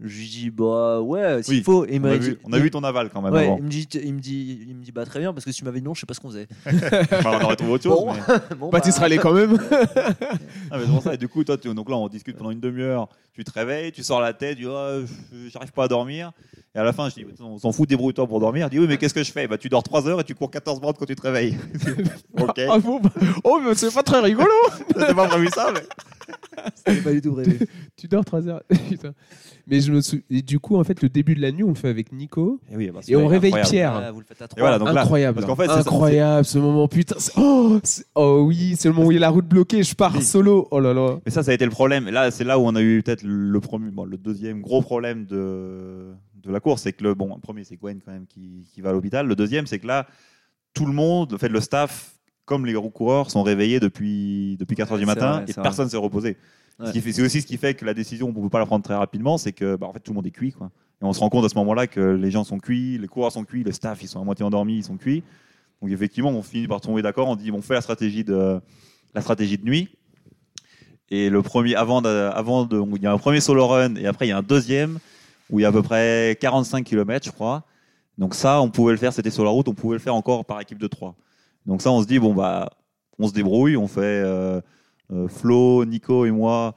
[0.00, 1.84] Je lui dis Bah ouais, s'il Oui, faut.
[1.84, 3.56] Et il On a, vu, dit- on a vu ton aval quand même Ouais, avant.
[3.58, 5.58] il me dit, il me dit, il me dit bah très bien parce que si
[5.58, 6.46] tu m'avais dit non, je sais pas ce qu'on faisait.
[7.12, 7.98] Enfin, on aurait trouvé autre chose.
[7.98, 8.12] Bon.
[8.14, 9.58] mais- Bon, Bah, tu seras allé quand même.
[10.70, 11.14] Ah, mais ça.
[11.14, 13.08] Et du coup, toi, tu- donc là, on discute pendant une demi-heure.
[13.38, 15.04] Tu te réveilles, tu sors la tête, tu dis oh,
[15.52, 16.32] j'arrive pas à dormir.
[16.74, 18.66] Et à la fin, je dis on s'en fout, débrouille-toi pour dormir.
[18.66, 19.46] Je dis oui, mais qu'est-ce que je fais?
[19.46, 21.56] Bah, Tu dors 3 heures et tu cours 14 bornes quand tu te réveilles.
[22.36, 22.60] ok.
[22.68, 23.10] Ah bah-
[23.44, 24.50] oh, mais c'est pas très rigolo.
[24.92, 25.82] T'as pas prévu ça, mais.
[26.74, 27.60] C'était pas du tout prévu.
[27.96, 28.62] tu dors 3 heures.
[28.88, 29.14] Putain.
[29.70, 31.68] Mais je me sou- et du coup, en fait, le début de la nuit, on
[31.68, 32.58] le fait avec Nico.
[32.72, 33.70] Et, oui, bah, Et on réveille incroyable.
[33.70, 33.92] Pierre.
[33.92, 34.60] Voilà, vous le faites à Et trois.
[34.62, 35.44] voilà, donc là, incroyable.
[35.44, 36.88] parce fait, incroyable ce moment.
[36.88, 37.16] Putain.
[37.36, 37.78] Oh,
[38.14, 39.82] oh oui, c'est le moment où il y a la route bloquée.
[39.82, 40.22] Je pars Oui.
[40.22, 40.68] solo.
[40.70, 41.18] Oh là là.
[41.26, 42.08] Mais ça, ça a été le problème.
[42.08, 44.82] Et là, c'est là où on a eu peut-être le premier, bon, le deuxième gros
[44.82, 48.26] problème de, de la course, c'est que le bon, le premier, c'est Gwen quand même
[48.26, 49.26] qui, qui va à l'hôpital.
[49.26, 50.06] Le deuxième, c'est que là,
[50.74, 54.76] tout le monde, le fait le staff, comme les gros coureurs, sont réveillés depuis depuis
[54.76, 56.36] 4 heures du matin vrai, et personne s'est reposé.
[56.78, 56.92] Ouais.
[56.92, 58.94] C'est aussi ce qui fait que la décision, on ne peut pas la prendre très
[58.94, 60.70] rapidement, c'est que bah, en fait tout le monde est cuit, quoi.
[61.00, 63.32] Et on se rend compte à ce moment-là que les gens sont cuits, les coureurs
[63.32, 65.22] sont cuits, le staff ils sont à moitié endormis, ils sont cuits.
[65.80, 67.28] Donc effectivement, on finit par tomber d'accord.
[67.28, 68.60] On dit, on fait la stratégie de
[69.14, 69.88] la stratégie de nuit.
[71.10, 74.06] Et le premier, avant de, avant de, il y a un premier solo run et
[74.06, 74.98] après il y a un deuxième
[75.50, 77.64] où il y a à peu près 45 km, je crois.
[78.18, 80.44] Donc ça, on pouvait le faire, c'était sur la route, on pouvait le faire encore
[80.44, 81.14] par équipe de 3.
[81.66, 82.70] Donc ça, on se dit, bon, bah,
[83.18, 84.60] on se débrouille, on fait euh,
[85.12, 86.74] euh, Flo, Nico et moi,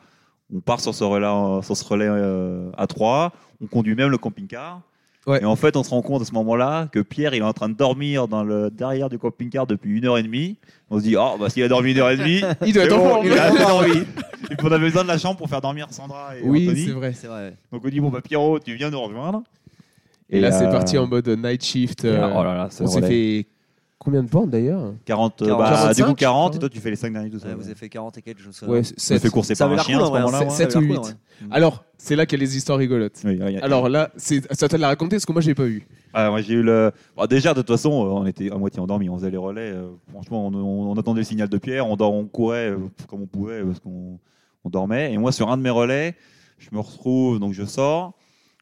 [0.53, 4.17] on part sur ce relais, sur ce relais euh, à 3, on conduit même le
[4.17, 4.81] camping-car.
[5.27, 5.41] Ouais.
[5.41, 7.53] Et en fait, on se rend compte à ce moment-là que Pierre, il est en
[7.53, 10.57] train de dormir dans le derrière du camping-car depuis une heure et demie.
[10.89, 12.93] On se dit, oh, bah, s'il a dormi une heure et demie, Il doit être
[12.93, 13.27] en bon, forme.
[13.27, 13.97] il a dormi.
[14.49, 16.85] Et puis on avait besoin de la chambre pour faire dormir Sandra et Oui, Anthony.
[16.85, 17.13] c'est vrai.
[17.13, 17.53] C'est vrai.
[17.71, 19.43] Donc on dit, bon, bah, Pierrot, tu viens nous rejoindre.
[20.29, 22.05] Et, là, c'est euh, parti en mode night shift.
[22.05, 23.47] euh, là, oh là là, on s'est fait
[24.03, 26.69] combien de bornes d'ailleurs 40, euh, 40, bah, 45, du coup 40, je et toi
[26.69, 27.49] tu fais les 5 derniers tout seul.
[27.51, 28.73] Ouais, vous avez fait 40 et quelques, je me souviens.
[28.73, 29.21] Ouais, Ça sept.
[29.21, 30.37] fait courser Ça par un chien cool à ce moment-là.
[30.39, 30.49] ça- ouais.
[30.49, 31.17] ça Sept avait l'air ou cool, en huit.
[31.41, 31.47] vrai.
[31.55, 33.21] Alors, c'est là qu'il y a les histoires rigolotes.
[33.25, 35.85] Oui, Alors là, c'est ça te l'a raconté parce que moi, j'ai pas eu.
[36.13, 36.91] Ah, moi j'ai eu le.
[37.15, 39.07] Bon, déjà, de toute façon, euh, on était à moitié endormis.
[39.09, 39.71] On faisait les relais.
[39.71, 41.87] euh, franchement, on, on- on attendait le signal de Pierre.
[41.87, 42.73] On, courait
[43.07, 44.19] comme on pouvait parce qu'on
[44.65, 45.13] on dormait.
[45.13, 46.15] Et moi, sur un de mes relais,
[46.57, 48.13] je me retrouve, donc je sors.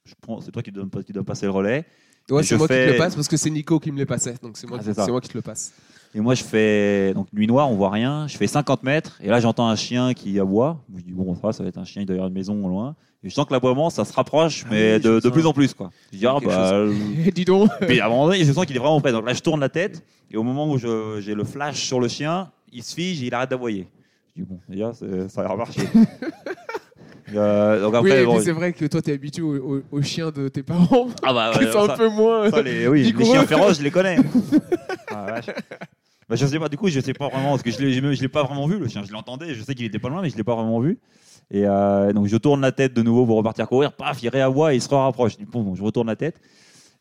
[0.06, 1.86] Je prends, c'est toi qui dois, qui dois passer le relais.
[2.32, 4.06] Ouais, c'est moi qui fais- te le passe parce que c'est Nico qui me les
[4.06, 4.36] passait.
[4.42, 5.74] Donc c'est moi, Ah, qui- c'est moi qui te le passe.
[6.16, 8.28] Et moi, je fais donc nuit noire, on voit rien.
[8.28, 9.20] Je fais 50 mètres.
[9.22, 10.80] Et là, j'entends un chien qui aboie.
[10.96, 12.96] Je dis, bon, ça va, ça va être un chien derrière une maison au loin.
[13.24, 15.74] Et je sens que l'aboiement, ça se rapproche, Ah mais oui, de, plus en plus.
[15.76, 15.92] Quoi.
[16.12, 16.94] Je dis, ah, bah, euh,
[17.36, 17.70] Dis donc.
[17.82, 19.12] Puis à un moment donné, je sens qu'il est vraiment prêt.
[19.12, 20.04] Donc là, je tourne la tête.
[20.32, 23.34] Et au moment où j'ai le flash sur le chien, il se fige et il
[23.36, 23.88] arrête d'aboyer.
[24.36, 24.94] Je dis, bon, déjà,
[25.28, 25.82] ça a marché.
[27.36, 30.32] Euh, donc oui, après, bon, c'est vrai que toi, t'es habitué aux au, aux chiens
[30.32, 31.08] de tes parents.
[31.24, 32.50] ah bah, ouais, ça- un peu moins.
[32.50, 34.18] ça, les, oui, les chiens féroces, je les connais.
[35.12, 35.48] Ah, vache.
[36.30, 38.28] Bah, je sais pas, du coup, je sais pas vraiment, parce que je l'ai, l'ai
[38.28, 39.02] pas vraiment vu, le chien.
[39.04, 41.00] Je l'entendais, je sais qu'il était pas loin, mais je l'ai pas vraiment vu.
[41.50, 43.92] Et euh, donc, je tourne la tête de nouveau pour repartir courir.
[43.94, 45.34] Paf, il réaboie et il se rapproche.
[45.52, 46.40] Bon, donc, je retourne la tête.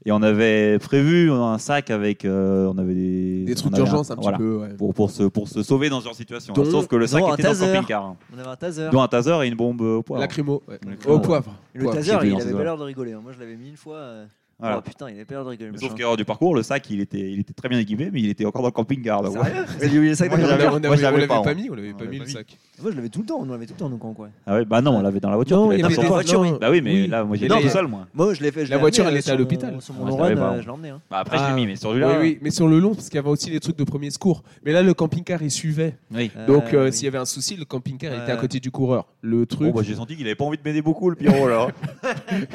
[0.06, 2.24] Et on avait prévu un sac avec.
[2.24, 4.56] euh, on avait des, Des trucs on avait d'urgence un petit voilà, peu.
[4.58, 4.68] ouais.
[4.78, 6.54] Pour, pour, se, pour se sauver dans ce genre de situation.
[6.54, 7.72] Dont- Sauf que le sac dont un était dans le taser.
[7.72, 8.04] camping-car.
[8.04, 8.16] hein.
[8.34, 8.88] On avait un taser.
[8.92, 10.20] Dont un taser et une bombe au poivre.
[10.20, 10.62] Lacrymo.
[10.68, 10.78] ouais.
[10.86, 11.22] Lacrymo, Au ouais.
[11.24, 11.52] poivre.
[11.74, 11.98] Et le Poivre.
[11.98, 13.14] taser, il avait pas l'air de rigoler.
[13.14, 13.96] Moi, je l'avais mis une fois.
[13.96, 14.26] euh,
[14.60, 14.78] Voilà.
[14.78, 15.70] Oh putain, il avait pas l'air de rigoler.
[15.72, 15.94] le sauf machin.
[15.96, 18.44] qu'erreur du parcours, le sac, il était, il était très bien équipé, mais il était
[18.46, 19.22] encore dans le camping-car.
[19.22, 19.42] donc, ouais.
[19.44, 21.50] Sérieux Vous avez oublié le sac Moi, dans On l'avait- camping-car on on pas, pas
[21.50, 21.54] hein.
[21.54, 22.30] mis, on l'avait pas mis le mis.
[22.30, 22.56] sac.
[22.82, 23.38] Moi, je l'avais tout le temps.
[23.40, 24.28] On l'avait tout le temps, nous, quoi.
[24.46, 25.56] Ah ouais, bah non, on l'avait dans la voiture.
[25.56, 26.58] Non, il y avait des voitures.
[26.60, 27.06] Bah oui, mais Oui.
[27.08, 28.06] là, moi, j'étais tout seul, moi.
[28.14, 28.66] Moi, je l'ai fait.
[28.66, 29.76] je La voiture, elle était à l'hôpital.
[29.80, 30.88] Sur Ah, mon run, pas, euh, je l'ai emmené.
[30.90, 31.00] hein.
[31.10, 31.48] Bah, après, je Ah.
[31.50, 32.20] l'ai mis, mais sur Oui, celui-là.
[32.20, 34.42] oui, mais sur le long, parce qu'il y avait aussi les trucs de premier secours.
[34.64, 35.96] Mais là, le camping-car, il suivait.
[36.14, 36.30] Oui.
[36.46, 36.92] Donc, euh, oui.
[36.92, 39.06] s'il y avait un souci, le camping-car était à côté du coureur.
[39.22, 41.48] Le Bon, truc, bah, j'ai senti qu'il avait pas envie de m'aider beaucoup, le Pierrot,
[41.48, 41.68] là.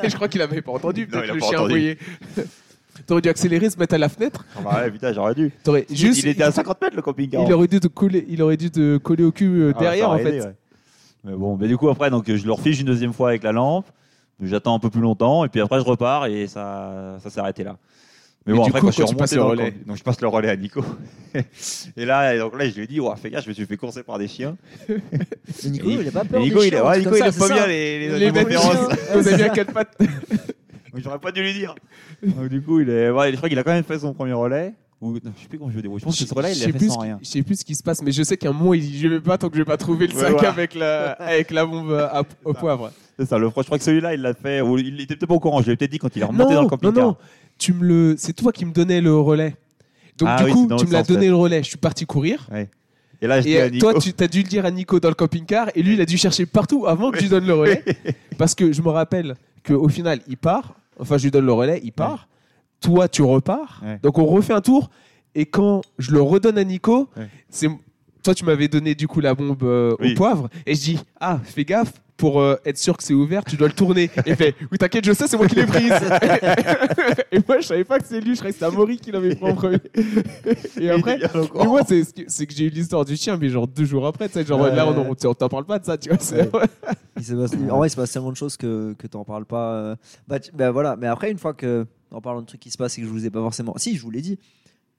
[0.04, 1.08] et je crois qu'il avait pas entendu.
[1.08, 1.68] Peut-être le chien.
[3.08, 4.46] T'aurais dû accélérer, se mettre à la fenêtre.
[4.56, 5.52] Ah bah ouais, putain, j'aurais dû.
[5.64, 6.22] T'aurais juste.
[6.24, 7.44] il était à 50 mètres, le camping-car.
[7.46, 9.80] il aurait dû te coller, il aurait dû te coller au cul euh, Ah, ça
[9.84, 10.30] derrière en aurait fait.
[10.38, 10.56] aidé, ouais.
[11.26, 13.52] Mais bon, mais du coup, après, donc, je le refige une deuxième fois avec la
[13.52, 13.86] lampe.
[14.42, 17.64] J'attends un peu plus longtemps, et puis après, je repars, et ça, ça s'est arrêté
[17.64, 17.78] là.
[18.46, 19.50] Mais Et bon, du après, coup, quand je suis quand tu passes remonté le dans
[19.64, 19.72] relais.
[19.72, 20.84] camp- donc je passe le relais à Nico.
[21.96, 23.66] et là, et donc là, je lui ai dit, oh, fais gaffe, je me suis
[23.66, 24.58] fait courser par des chiens.
[24.90, 24.98] Mais
[25.70, 26.42] Nico, Et- il a pas Et peur.
[26.42, 27.54] Nico, des il, chiens, ouais, Nico, il aime pas ça.
[27.54, 28.98] bien les, les, Les animaux féroces.
[29.14, 29.98] vous avez bien quatre pattes.
[30.94, 31.76] Donc, J'aurais pas dû lui dire.
[32.24, 34.34] Donc, du coup, il est, ouais, je crois qu'il a quand même fait son premier
[34.34, 34.74] relais.
[35.02, 36.00] Ou, non, je sais plus comment je débrouille.
[36.00, 37.20] Je pense que ce relais, il sais l'a fait plus sans ce qui- rien.
[37.22, 39.00] Je sais plus ce qui se passe, mais je sais qu'à un moment, il dit
[39.00, 40.50] Je vais pas tant que je vais pas trouver le Ouais, sac voilà.
[40.50, 42.92] avec, la, avec la bombe à- au poivre.
[43.20, 43.64] C'est ça, le froid.
[43.64, 44.62] Je crois que celui-là, il l'a fait.
[44.62, 45.62] Ou il était peut-être pas au courant.
[45.62, 47.06] Je l'ai peut-être dit quand il est remonté Non, dans le non, camping-car.
[47.08, 47.18] non,
[47.58, 49.56] tu me le, c'est toi qui me donnais le relais.
[50.18, 51.64] Donc Ah du oui, coup, dans tu me l'as sens, donné le relais.
[51.64, 52.48] Je suis parti courir.
[53.22, 53.92] Et là, je dis Et à euh, Nico.
[53.92, 56.06] toi, tu as dû le dire à Nico dans le camping-car, et lui, il a
[56.06, 57.84] dû chercher partout avant que je lui donne le relais.
[58.38, 60.76] Parce que je me rappelle qu'au final, il part.
[61.00, 62.28] Enfin, je lui donne le relais, il part.
[62.82, 63.82] Toi, tu repars.
[63.84, 64.00] Ouais.
[64.04, 64.90] Donc, on refait un tour.
[65.36, 67.10] Et quand je le redonne à Nico,
[67.50, 67.68] c'est
[68.24, 70.12] toi, tu m'avais donné du coup la bombe euh, Oui.
[70.14, 70.50] au poivre.
[70.66, 71.94] Et je dis Ah, fais gaffe.
[72.16, 74.10] Pour euh, être sûr que c'est ouvert, tu dois le tourner.
[74.26, 75.92] Et fait Oui, t'inquiète, je sais, c'est moi qui l'ai prise.
[77.32, 78.36] et moi, je savais pas que c'est lui.
[78.36, 79.78] Je croyais que c'était Amaury qui l'avait pris en premier.
[80.80, 81.18] et après,
[81.56, 84.28] mais moi, c'est c'est que j'ai eu l'histoire du chien, mais genre deux jours après,
[84.28, 84.76] tu sais, genre Ouais.
[84.76, 86.18] là, on on- on t'en parle pas de ça, tu vois.
[86.20, 86.50] c'est-
[87.18, 89.46] Il se passe- en vrai, il se passe tellement de choses que, que t'en parles
[89.46, 89.74] pas.
[89.74, 89.96] euh.
[90.28, 90.96] Bah, tu- bah, voilà.
[90.96, 93.12] Mais après, une fois que, en parlant de trucs qui se passent et que je
[93.12, 93.74] vous ai pas forcément.
[93.78, 94.38] Si, je vous l'ai dit.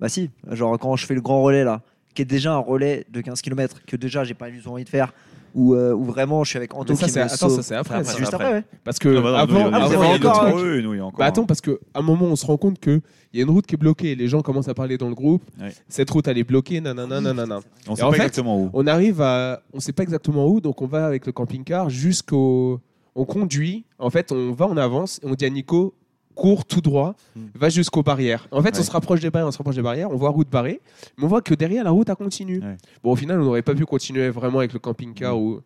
[0.01, 0.31] Bah, si.
[0.51, 1.83] Genre, quand je fais le grand relais là,
[2.15, 4.85] qui est déjà un relais de 15 km, que déjà j'ai pas du tout envie
[4.85, 5.13] de faire,
[5.55, 7.57] ou où vraiment je suis avec Anto Mais ça, qui c'est- me attends, sauve.
[7.57, 7.95] ça c'est après.
[7.95, 8.13] Après, ça.
[8.13, 8.45] C'est juste après.
[8.47, 8.65] après, ouais.
[8.85, 12.57] Parce que avant, il il euh, il attends, parce qu'à un moment, on se rend
[12.57, 13.01] compte qu'il
[13.33, 15.43] y a une route qui est bloquée les gens commencent à parler dans le groupe.
[15.61, 15.73] Ouais.
[15.89, 17.61] Cette route, elle est bloquée, nanana, nanana.
[17.89, 18.71] On sait pas fait, exactement où.
[18.73, 19.63] On arrive à.
[19.73, 22.81] On sait pas exactement où, donc on va avec le camping-car jusqu'au.
[23.17, 25.95] On conduit, en fait, on va en avance et on dit à Nico
[26.35, 27.47] cours tout droit, Hmm.
[27.55, 28.47] va jusqu'aux barrières.
[28.51, 30.49] En fait, on se rapproche des barrières, on se rapproche des barrières, on voit route
[30.51, 30.81] barrée,
[31.17, 32.61] mais on voit que derrière la route, elle continue.
[32.61, 32.77] Ouais.
[33.03, 35.39] Bon, au final, on n'aurait pas pu continuer vraiment avec le camping-car.
[35.39, 35.61] Ou...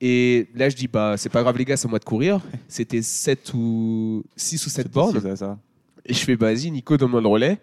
[0.00, 2.40] Et là, je dis, bah, c'est pas grave, les gars, c'est à moi de courir.
[2.68, 5.36] C'était 7 ou 6 ou 7 bornes.
[5.36, 5.56] Ça.
[6.04, 7.58] Et je fais, vas-y, Nico, donne-moi le relais.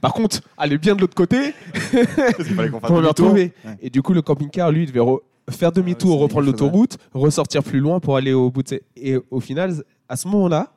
[0.00, 1.54] Par contre, allez bien de l'autre côté
[1.90, 3.08] pour demi-tour.
[3.08, 3.52] retrouver.
[3.64, 3.76] Ouais.
[3.82, 7.62] Et du coup, le camping-car, lui, devait re- faire demi-tour, Ah c'est reprendre l'autoroute, ressortir
[7.64, 9.74] plus loin pour aller au bout de ses- Et au final,
[10.08, 10.72] à ce moment-là,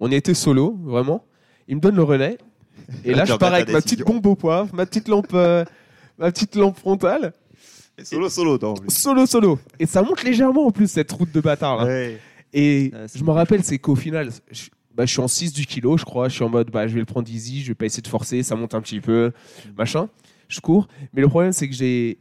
[0.00, 1.24] on était solo, vraiment.
[1.68, 2.38] Il me donne le relais.
[3.04, 5.64] Et là, je pars avec ma petite bombe au poivre, ma petite lampe, euh,
[6.18, 7.32] ma petite lampe frontale.
[7.98, 8.90] Et Solo, solo, toi, en plus.
[8.90, 9.58] Solo, solo.
[9.78, 11.78] Et ça monte légèrement en plus, cette route de bâtard.
[11.78, 11.84] là.
[11.86, 12.18] Ouais.
[12.52, 14.64] Et Ouais, je me rappelle, c'est qu'au final, je,
[14.94, 16.28] bah, je suis en 6 du kilo, je crois.
[16.28, 18.08] Je suis en mode, bah, je vais le prendre easy, je vais pas essayer de
[18.08, 19.32] forcer, ça monte un petit peu,
[19.76, 20.08] machin.
[20.48, 20.86] Je cours.
[21.12, 22.18] Mais le problème, c'est que j'ai,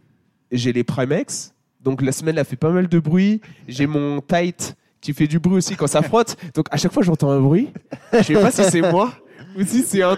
[0.52, 1.54] j'ai les Primex.
[1.82, 3.42] Donc la semelle a fait pas mal de bruit.
[3.68, 6.36] J'ai mon tight qui fait du bruit aussi quand ça frotte.
[6.54, 7.70] Donc à chaque fois, j'entends un bruit.
[8.14, 9.14] Je sais pas si c'est moi
[9.58, 10.18] ou si c'est un,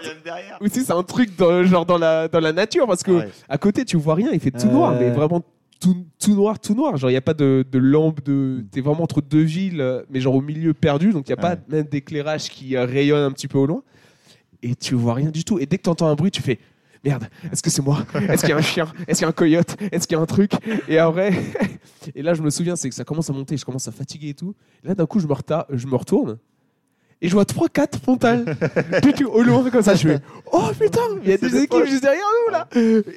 [0.61, 2.87] ou si c'est un truc dans, genre dans la, dans la nature.
[2.87, 3.29] Parce que Ouais.
[3.49, 4.71] à côté, tu vois rien, il fait tout Euh.
[4.71, 5.41] noir, mais vraiment
[5.79, 6.97] tout, tout noir, tout noir.
[6.97, 8.63] Genre, il n'y a pas de, de lampe, de...
[8.71, 11.41] t'es vraiment entre deux villes, euh, mais genre au milieu perdu, donc il n'y a
[11.41, 11.59] pas Ouais.
[11.69, 13.83] même d'éclairage qui euh, rayonne un petit peu au loin.
[14.63, 15.59] Et tu vois rien du tout.
[15.59, 16.57] Et dès que tu entends un bruit, tu fais
[17.03, 18.05] Merde, est-ce que c'est moi?
[18.13, 18.87] Est-ce qu'il y a un chien?
[19.07, 19.77] Est-ce qu'il y a un coyote?
[19.91, 20.51] Est-ce qu'il y a un truc?
[20.87, 21.31] Et après,
[22.15, 24.29] et là, je me souviens, c'est que ça commence à monter, je commence à fatiguer
[24.29, 24.55] et tout.
[24.83, 25.33] Et là, d'un coup, je me,
[25.77, 26.37] je me retourne.
[27.19, 28.45] Et je vois 3-4 frontales
[29.31, 29.95] au loin comme ça.
[29.95, 30.19] Je fais
[30.51, 32.67] Oh putain, il y a des équipes juste derrière nous là.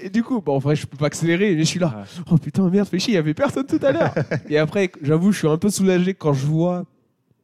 [0.02, 2.04] Et du coup, bon, en vrai, je peux pas accélérer, mais je suis là.
[2.30, 4.14] Oh putain, merde, fais chier, il y avait personne tout à l'heure.
[4.48, 6.86] Et après, j'avoue, je suis un peu soulagé quand je vois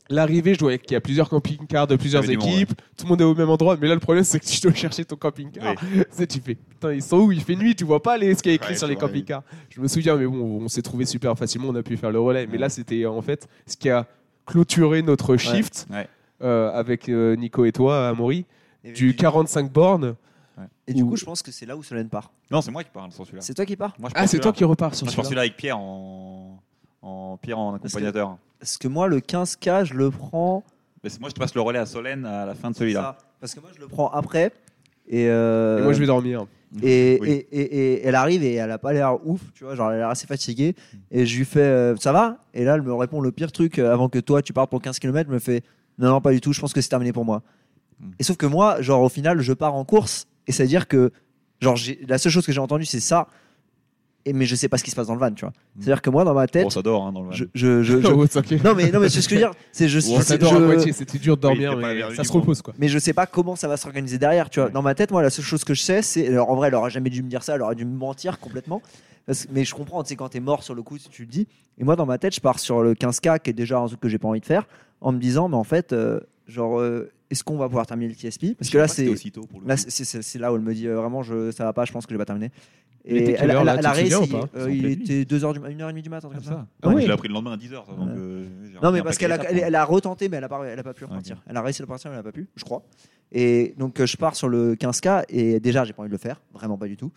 [0.08, 0.54] l'arrivée.
[0.54, 2.72] Je vois qu'il y a plusieurs camping-cars de plusieurs monde, équipes.
[2.96, 3.76] Tout le monde est au même endroit.
[3.80, 5.74] Mais là, le problème, c'est que tu dois chercher ton camping-car.
[6.28, 7.32] Tu fais putain, ils sont où?
[7.32, 8.96] Il fait nuit, tu vois pas les, ce qu'il y a écrit Ouais, sur les
[8.96, 9.42] camping-cars.
[9.70, 11.68] Je me souviens, mais bon, on s'est trouvé super facilement.
[11.68, 12.46] On a pu faire le relais.
[12.46, 14.06] Mais là, c'était en fait ce qui a
[14.46, 16.06] clôturé notre shift Ouais.
[16.42, 18.44] euh, avec euh, Nico et toi, Amaury,
[18.84, 20.14] Et du du- 45 bornes.
[20.88, 22.30] Et du Ou- coup, je pense que c'est là où Solène part.
[22.50, 23.42] Non, c'est moi qui parle sur celui-là.
[23.42, 24.42] C'est toi qui pars Moi, je Ah, c'est celui-là.
[24.44, 25.42] toi qui repars sur Moi, je pense celui-là.
[25.42, 26.62] celui-là avec Pierre en,
[27.06, 28.36] en Pierre en Parce que- accompagnateur.
[28.58, 30.64] Parce que moi, le 15K, je le prends.
[31.04, 33.00] Mais c'est moi, je te passe le relais à Solène à la fin de celui-là.
[33.02, 33.18] ça.
[33.40, 34.52] Parce que moi, je le prends après.
[35.08, 36.46] Et, euh, Et moi, je vais dormir.
[36.82, 37.30] Et, Oui.
[37.30, 39.96] et, et- et elle arrive et elle a pas l'air ouf, tu vois, genre elle
[39.96, 40.74] a l'air assez fatiguée.
[41.12, 42.38] Et je lui fais euh, ça va?
[42.54, 44.82] Et là elle me répond le pire truc euh, avant que toi tu partes pour
[44.82, 45.62] 15 km, me fait
[45.98, 47.42] non, non, pas du tout, je pense que c'est terminé pour moi.
[48.00, 48.10] Mm.
[48.18, 50.88] Et sauf que moi, genre au final, je pars en course et c'est à dire
[50.88, 51.12] que,
[51.60, 53.28] genre, j'ai- la seule chose que j'ai entendue c'est ça,
[54.26, 55.50] et, mais je sais pas ce qui se passe dans le van, tu vois.
[55.50, 55.80] Mm.
[55.80, 57.32] C'est à dire que moi dans ma tête, Bon, ça dort hein, dans le van.
[57.32, 58.26] je, je, je- je- Oh,
[58.64, 60.54] non mais non mais c'est ce que je veux dire, c'est je, Bon, ça dort
[60.54, 62.74] à moitié, c'était dur de dormir, Oui, mais ça se repose quoi.
[62.78, 64.66] mais je sais pas comment ça va s'organiser derrière, tu vois.
[64.68, 64.72] Ouais.
[64.74, 66.26] Dans ma tête, moi, la seule chose que je sais, c'est.
[66.28, 68.38] alors, en vrai, elle aurait jamais dû me dire ça, elle aurait dû me mentir
[68.40, 68.82] complètement.
[69.26, 71.28] Parce- mais je comprends, tu sais, quand t'es mort sur le coup, si tu le
[71.28, 71.46] dis.
[71.78, 74.00] Et moi, dans ma tête, je pars sur le 15K, qui est déjà un truc
[74.00, 74.66] que j'ai pas envie de faire,
[75.00, 78.14] en me disant, mais en fait, euh, genre, euh, est-ce qu'on va pouvoir terminer le
[78.14, 79.08] TSP Parce que là, c'est.
[79.08, 79.82] aussitôt pour le Là, coup.
[79.88, 81.92] c'est- c'est c'est là où elle me dit euh, vraiment, je, ça va pas, je
[81.92, 82.52] pense que je vais pas terminer.
[83.08, 84.34] Était Et elle, heure, elle, là, elle a réessayé.
[84.56, 86.50] Euh, il était 2h du, 1h30 du matin, un truc Comme comme ça.
[86.50, 86.66] ça.
[86.82, 87.02] Ah Ouais, ouais.
[87.02, 87.70] Je l'ai appris le lendemain à 10h.
[87.70, 88.14] Donc, Ouais.
[88.16, 88.44] euh,
[88.82, 91.04] Non, mais parce qu'elle a, elle, retenté, mais elle a pas, elle a pas pu
[91.04, 91.40] repartir.
[91.46, 92.82] Elle a réussi à repartir, mais elle a pas pu, je crois.
[93.32, 96.18] Et donc, euh, je pars sur le 15K, et déjà, j'ai pas envie de le
[96.18, 97.12] faire, vraiment pas du tout.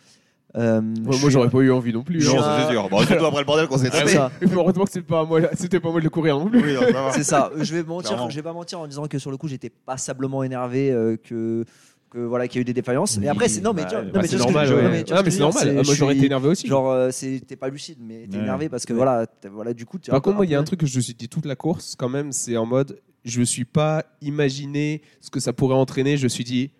[0.56, 2.20] Euh, Moi, je moi, j'aurais pas eu envie non plus.
[2.20, 2.64] Je Non, hein.
[2.66, 2.88] c'est sûr.
[2.88, 4.46] Bon, surtout après le bordel qu'on s'est C'est tapé.
[4.52, 6.60] heureusement que c'était pas moi, c'était pas moi de le courir non plus.
[6.76, 6.84] Oui.
[7.12, 7.50] C'est ça.
[7.56, 10.42] Je vais mentir, je vais pas mentir en disant que sur le coup, j'étais passablement
[10.42, 10.92] énervé,
[11.24, 11.64] que
[12.10, 13.18] que voilà qu'il y a eu des défaillances.
[13.22, 14.82] Et après, c'est non mais, bah, vois- bah, non, mais c'est normal, je- ouais.
[14.82, 15.74] non, mais Ah, mais c'est normal.
[15.74, 16.66] Moi, j'aurais été énervé aussi.
[16.66, 17.10] Genre, euh,
[17.46, 18.42] t'es pas lucide, mais t'es Ouais.
[18.42, 18.96] énervé parce que Ouais.
[18.98, 19.98] voilà, voilà, du coup.
[19.98, 21.54] Par contre, moi, il y a un truc que je me suis dit toute la
[21.56, 25.74] course, quand même, c'est en mode, je me suis pas imaginé ce que ça pourrait
[25.76, 26.16] entraîner.
[26.16, 26.70] Je me suis dit,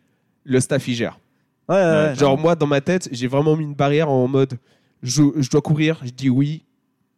[0.44, 1.18] le staff, il gère.
[1.68, 4.58] Genre, moi, dans ma tête, j'ai vraiment mis une barrière en mode,
[5.02, 6.64] je, je dois courir, je dis oui.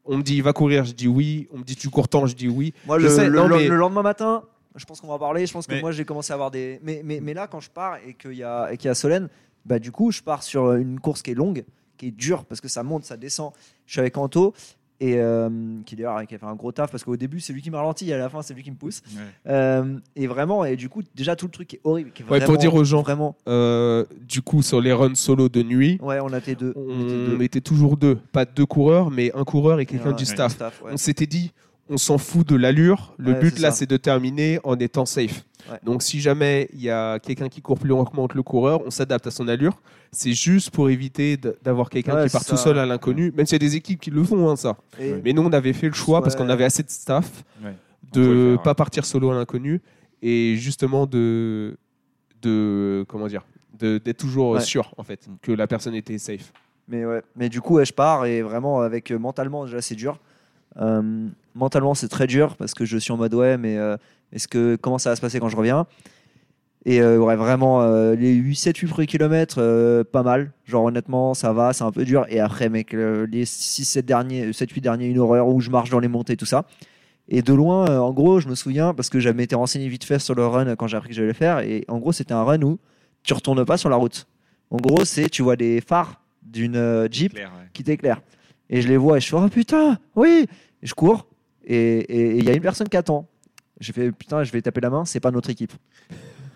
[0.05, 1.48] On me dit, va courir, je dis oui.
[1.52, 2.74] On me dit, tu cours tant, je dis oui.
[2.86, 4.43] Moi, Je le, sais, le- non, le- mais- le lendemain matin,
[4.77, 5.47] je pense qu'on va en parler.
[5.47, 6.81] Je pense que Mais- moi, j'ai commencé à avoir des.
[6.82, 8.94] Mais, mais, mais là, quand je pars et qu'il y a, et qu'il y a
[8.94, 9.28] Solène,
[9.66, 11.65] bah, du coup, je pars sur une course qui est longue,
[11.97, 13.53] qui est dure, parce que ça monte, ça descend.
[13.86, 14.55] Je suis avec Anto.
[15.01, 15.49] Et euh,
[15.85, 17.78] qui d'ailleurs qui a fait un gros taf parce qu'au début c'est lui qui m'a
[17.78, 19.23] ralenti et à la fin c'est lui qui me pousse Ouais.
[19.49, 22.39] Euh, et vraiment et du coup déjà tout le truc est horrible qui est Ouais,
[22.44, 23.03] pour dire aux gens.
[23.03, 26.82] vraiment Euh, du coup, sur les runs solo de nuit, ouais on été deux on
[27.05, 27.43] était on deux.
[27.43, 28.15] était toujours deux.
[28.31, 30.57] Pas deux coureurs, mais un coureur et quelqu'un Ouais, du staff.
[30.85, 30.90] ouais.
[30.93, 31.51] On s'était dit,
[31.93, 33.14] on s'en fout de l'allure.
[33.19, 35.44] Le Ouais, but là, c'est de terminer en étant safe.
[35.70, 35.78] Ouais.
[35.85, 38.90] Donc, si jamais il y a quelqu'un qui court plus lentement que le coureur, on
[38.90, 39.81] s'adapte à son allure.
[40.10, 43.32] C'est juste pour éviter d'avoir quelqu'un Ouais, qui part tout seul à l'inconnu.
[43.36, 44.77] Même s'il y a des équipes qui le font, hein, ça.
[45.01, 47.74] Et- Mais nous, on avait fait le choix parce qu'on avait assez de staff Ouais.
[48.12, 49.81] de faire, pas partir solo à l'inconnu
[50.23, 51.77] et justement de
[52.43, 53.44] de comment dire
[53.78, 54.60] de- d'être toujours Ouais.
[54.60, 56.52] sûr en fait que la personne était safe.
[56.89, 59.94] Mais ouais, mais du coup, ouais, je pars et vraiment avec euh, mentalement déjà c'est
[59.94, 60.19] dur.
[60.81, 63.97] Euh, mentalement c'est très dur parce que je suis en mode ouais, mais euh,
[64.33, 65.87] est-ce que comment ça va se passer quand je reviens?
[66.85, 70.53] Et euh, ouais, vraiment euh, les 8 7 8 premiers kilomètres pas mal.
[70.65, 74.53] Genre honnêtement, ça va, c'est un peu dur et après mec les 6 7 derniers
[74.53, 76.65] 7 8 derniers une horreur où je marche dans les montées tout ça.
[77.29, 80.19] Et de loin, en gros, je me souviens parce que j'avais été renseigné vite fait
[80.19, 81.61] sur le run quand j'ai appris que j'allais le faire.
[81.61, 82.79] Et en gros, c'était un run où
[83.23, 84.27] tu retournes pas sur la route.
[84.70, 87.47] En gros, c'est tu vois des phares d'une Jeep ouais.
[87.73, 88.20] qui t'éclaire.
[88.69, 90.47] Et je les vois et je fais oh putain, oui.
[90.83, 91.27] Et je cours
[91.64, 93.28] et il y a une personne qui attend.
[93.80, 95.72] J'ai fait putain, je vais taper la main, c'est pas notre équipe.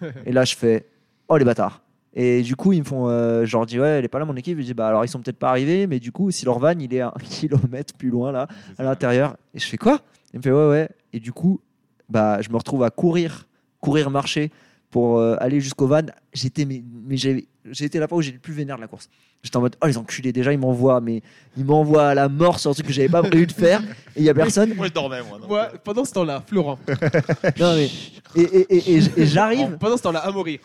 [0.27, 0.87] et là, je fais
[1.29, 1.83] oh les bâtards.
[2.19, 4.25] Et du coup, ils me font, euh, je leur dis ouais, elle est pas là
[4.25, 4.59] mon équipe.
[4.59, 6.79] Je dis bah alors ils sont peut-être pas arrivés, mais du coup, si leur van
[6.79, 9.37] il est un kilomètre plus loin là, à l'intérieur.
[9.55, 10.01] Et je fais quoi?
[10.33, 10.89] Il me fait ouais ouais.
[11.13, 11.61] Et du coup,
[12.09, 13.47] bah je me retrouve à courir,
[13.81, 14.51] courir marcher
[14.91, 16.03] pour euh, aller jusqu'au van.
[16.33, 18.87] J'étais mais, mais j'ai j'ai été la fois où j'ai le plus vénère de la
[18.89, 19.09] course.
[19.43, 21.23] J'étais en mode oh les enculés déjà ils m'envoient mais
[21.57, 23.81] ils m'envoient à la mort sur un truc que j'avais pas prévu de faire
[24.17, 24.75] et il y a personne.
[24.75, 25.39] Moi, je dormais, moi.
[25.39, 26.79] donc, Moi, euh, pendant ce temps-là, Florent.
[27.61, 27.89] Non mais
[28.35, 30.59] et, et, et, et- et j'arrive pendant ce temps-là, Amaury.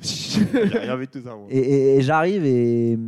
[0.00, 0.44] J'ai
[0.78, 1.46] rien vu de tout ça, moi.
[1.50, 2.98] et, et- et j'arrive et,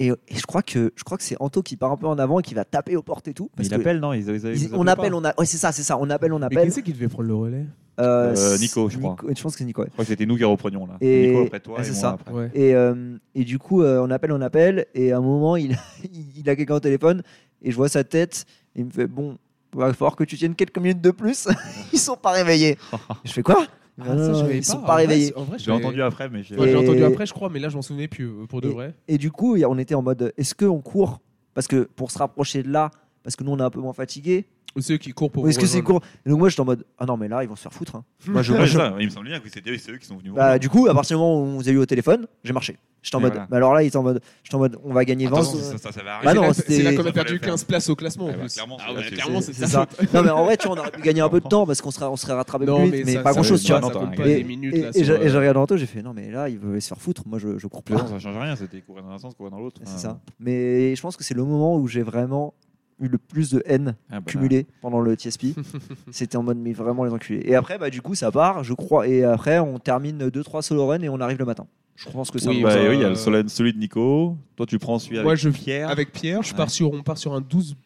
[0.00, 2.18] et et je crois que je crois que c'est Anto qui part un peu en
[2.18, 3.50] avant et qui va taper aux portes et tout.
[3.56, 5.34] Parce il que appelle, non ils, ils- ils- ils- ils on appelle, pas on a,
[5.38, 6.66] ouais c'est ça, c'est ça, on appelle, on Mais appelle.
[6.68, 7.66] qui c'est qui devait prendre le relais?
[8.00, 9.14] Euh, Euh, Nico, je crois.
[9.36, 9.82] je pense que c'est Nico.
[9.82, 9.88] ouais.
[9.88, 10.96] Je crois que c'était nous qui reprenions là.
[11.02, 12.08] Et- Nico après toi et c'est moi ça.
[12.10, 12.32] après.
[12.32, 12.50] Ouais.
[12.54, 15.76] Et, euh, et du coup, euh, on appelle, on appelle, et à un moment, il,
[16.36, 17.22] il a quelqu'un au téléphone,
[17.62, 19.36] et je vois sa tête, et il me fait Bon,
[19.74, 21.46] il va falloir que tu tiennes quelques minutes de plus.
[21.92, 22.78] ils sont pas réveillés.
[23.24, 23.66] je fais quoi?
[24.00, 25.32] Ah, non, ça, je Ils sont En pas réveillés.
[25.36, 26.56] En vrai, je J'ai entendu après, mais j'ai.
[26.56, 28.94] Ouais, entendu après, je crois, mais là, je m'en souvenais plus euh, pour de vrai.
[29.08, 31.20] Et du coup, on était en mode Est-ce qu'on court?
[31.54, 32.90] Parce que pour se rapprocher de là,
[33.22, 35.48] parce que nous, on est un peu moins fatigués, Ou ceux qui courent pour ou
[35.48, 37.48] est-ce que c'est court Et donc, moi, j'étais en mode Ah non, mais là, ils
[37.48, 37.96] vont se faire foutre.
[37.96, 38.04] hein.
[38.28, 39.96] Moi, je, Ouais, moi, c'est je- ça, il me semble bien que c'était c'est eux
[39.98, 40.32] qui sont venus.
[40.32, 42.52] Bah, du coup, à partir du moment où on vous a eu au téléphone, j'ai
[42.52, 42.76] marché.
[43.02, 43.32] J'étais en Et mode.
[43.32, 43.48] voilà.
[43.50, 44.20] Mais alors là, il était en mode.
[44.44, 44.78] J'étais en mode.
[44.84, 45.32] On va gagner 20.
[45.38, 46.26] Attention, ça, ça, ça va arriver.
[46.26, 48.28] Bah non, C'est là- c'est qu'on a perdu fallait le 15 places au classement en
[48.28, 48.52] Ouais, bah, plus.
[48.54, 49.86] clairement, Ah c'est- ouais, c'est- clairement, C'est c'est ça.
[49.90, 50.04] ça.
[50.14, 51.80] Non, mais en vrai, tu vois, on aurait pu gagner un peu de temps parce
[51.80, 53.72] qu'on serait, on serait rattrapé plus mais vite, mais ça- pas ça- grand chose, tu
[53.72, 53.80] vois.
[53.80, 54.00] ça vois.
[54.02, 54.88] compte Et- pas Et, des minutes et- là.
[54.90, 56.78] et sur, j'ai et j'ai euh, regardé Anto, j'ai fait non, mais là, il veut
[56.78, 57.22] se faire foutre.
[57.26, 57.94] Moi, je, je cours plus.
[57.96, 59.80] Non, ça change rien, c'était courir dans un sens, courir dans l'autre.
[59.84, 60.20] C'est ça.
[60.38, 62.52] Mais je pense que c'est le moment où j'ai vraiment
[63.00, 65.46] eu le plus de haine Ah, bah, cumulée pendant le TSP.
[66.10, 67.42] C'était en mode, mais vraiment les enculés.
[67.44, 69.08] Et après, bah, du coup, ça part, je crois.
[69.08, 71.66] Et après, on termine 2-3 solo run et on arrive le matin.
[71.96, 72.88] Je pense que c'est Oui, un Bah, peu ça.
[72.90, 74.36] oui, il y a euh, celui de Nico.
[74.56, 75.90] Toi, tu prends celui avec Moi, je- Pierre.
[75.90, 76.56] Avec Pierre, je Ouais.
[76.56, 77.76] pars sur, on part sur un 12.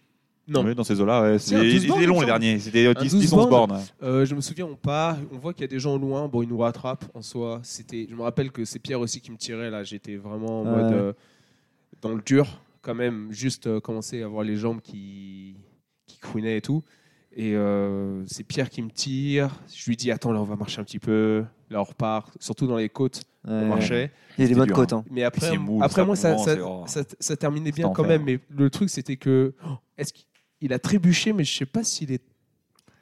[0.46, 1.38] Non, Oui, dans ces eaux-là, ouais.
[1.38, 2.58] C'est un C'est- 12 Ils bornes, étaient longs il les derniers.
[2.58, 3.80] C'était Un 10, 12 11 bornes.
[4.02, 6.28] Euh, je me souviens, on part, on voit qu'il y a des gens au loin.
[6.28, 7.60] Bon, ils nous rattrapent en soi.
[7.62, 9.82] C'était, je me rappelle que c'est Pierre aussi qui me tirait là.
[9.84, 10.82] J'étais vraiment en Ouais.
[10.82, 11.12] mode euh,
[12.02, 13.28] dans le dur, quand même.
[13.32, 15.56] Juste euh, commencer à avoir les jambes qui
[16.06, 16.82] qui couinaient et tout.
[17.36, 19.50] Et euh, c'est Pierre qui me tire.
[19.74, 21.44] Je lui dis attends là, on va marcher un petit peu.
[21.70, 22.30] Là, on repart.
[22.38, 24.12] Surtout dans les côtes, on marchait.
[24.38, 24.92] Il y a des bonnes côtes.
[24.92, 25.04] hein.
[25.10, 25.48] Mais après,
[25.80, 26.54] après ça moi, ça, ça,
[26.86, 28.18] c'est- ça- ça terminait bien quand enfer.
[28.18, 28.24] même.
[28.24, 30.12] Mais le truc, c'était que oh, est-ce
[30.60, 32.22] qu'il a trébuché, mais je sais pas s'il est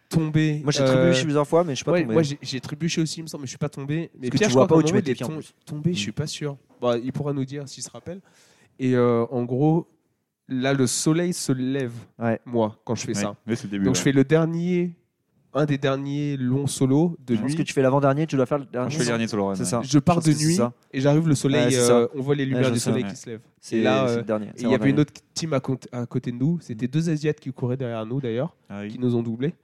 [0.08, 0.60] tombé.
[0.62, 2.12] Moi, j'ai euh, trébuché plusieurs fois, mais je suis pas Ouais, tombé.
[2.14, 4.10] moi j'ai trébuché aussi, il me semble, mais je suis pas tombé.
[4.18, 5.26] Mais que Pierre, tu je vois crois pas où tu mets tes pieds,
[5.66, 6.56] tombé, je suis pas sûr.
[6.80, 8.20] Bah, il pourra nous dire s'il se rappelle.
[8.82, 9.86] Et euh, en gros,
[10.48, 12.40] là, le soleil se lève, Ouais.
[12.44, 13.36] moi, quand je fais Ouais, ça.
[13.46, 13.84] Mais c'est le début.
[13.84, 13.98] Donc ouais.
[13.98, 14.96] je fais le dernier,
[15.54, 17.56] un des derniers longs solos de Je pense nuit.
[17.58, 18.90] que tu fais l'avant-dernier, tu dois faire le dernier.
[18.90, 19.54] Je fais le dernier solo run.
[19.54, 19.68] C'est ouais.
[19.68, 19.82] ça.
[19.84, 20.72] Je pars pense de que c'est nuit ça.
[20.92, 23.04] et j'arrive, le soleil, Ouais, c'est euh, on voit les lumières je du sais, soleil
[23.04, 23.10] ouais.
[23.10, 23.40] qui se lèvent.
[23.60, 24.46] C'est Et là, c'est euh, le dernier.
[24.46, 24.92] Et il y avait l'avant-dernier.
[24.94, 28.04] une autre team à, côté- à côté de nous, c'était deux Asiates qui couraient derrière
[28.04, 28.88] nous d'ailleurs, Ah oui.
[28.88, 29.54] qui nous ont doublés.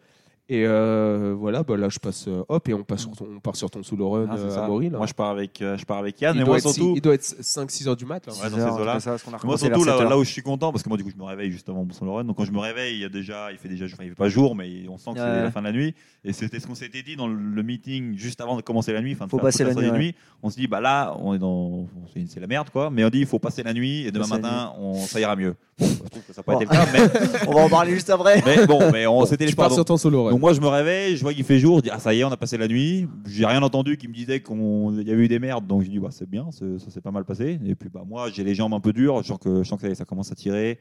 [0.51, 3.39] Et euh, voilà, bah là je passe euh, hop et on, passe sur ton- on
[3.39, 4.65] part sur ton solo run Ah, euh, ça.
[4.65, 4.89] à Maury.
[4.89, 4.97] là.
[4.97, 6.95] Moi, je pars avec, je pars avec Yann, il, mais doit moi être, surtout.
[6.97, 8.27] il doit être 5-6 heures du mat.
[8.27, 8.33] là.
[8.33, 10.09] Ouais, dans ces c'est ça, parce qu'on a Moi surtout là, 7 heures.
[10.09, 11.95] là où je suis content parce que moi du coup je me réveille justement pour
[11.95, 14.05] son run donc quand je me réveille il y a déjà il fait déjà enfin,
[14.05, 15.25] il fait pas jour mais on sent que Ouais.
[15.27, 15.95] c'est la fin de la nuit
[16.25, 19.13] et c'était ce qu'on s'était dit dans le meeting juste avant de commencer la nuit
[19.13, 21.87] enfin de Faut passer la nuit, de on se dit bah là on est dans
[22.15, 24.41] c'est la merde quoi mais on dit il faut passer la nuit et demain Passer
[24.41, 26.87] matin on ça ira mieux bon, je trouve que ça n'a pas été le cas
[26.93, 28.43] mais, On va en parler juste après.
[28.47, 29.25] mais bon mais on
[29.57, 30.38] pars sur ton solo run.
[30.39, 32.21] Donc moi je me réveille je vois qu'il fait jour je dis ah ça y
[32.21, 33.09] est on a passé la nuit.
[33.27, 35.67] J'ai rien entendu qui me disait qu'on il y avait eu des merdes.
[35.67, 37.59] Donc je dis bah c'est bien ça s'est pas mal passé.
[37.67, 39.21] Et puis bah moi j'ai les jambes un peu dures.
[39.23, 40.79] Je sens que je sens que ça, y est, ça commence à tirer.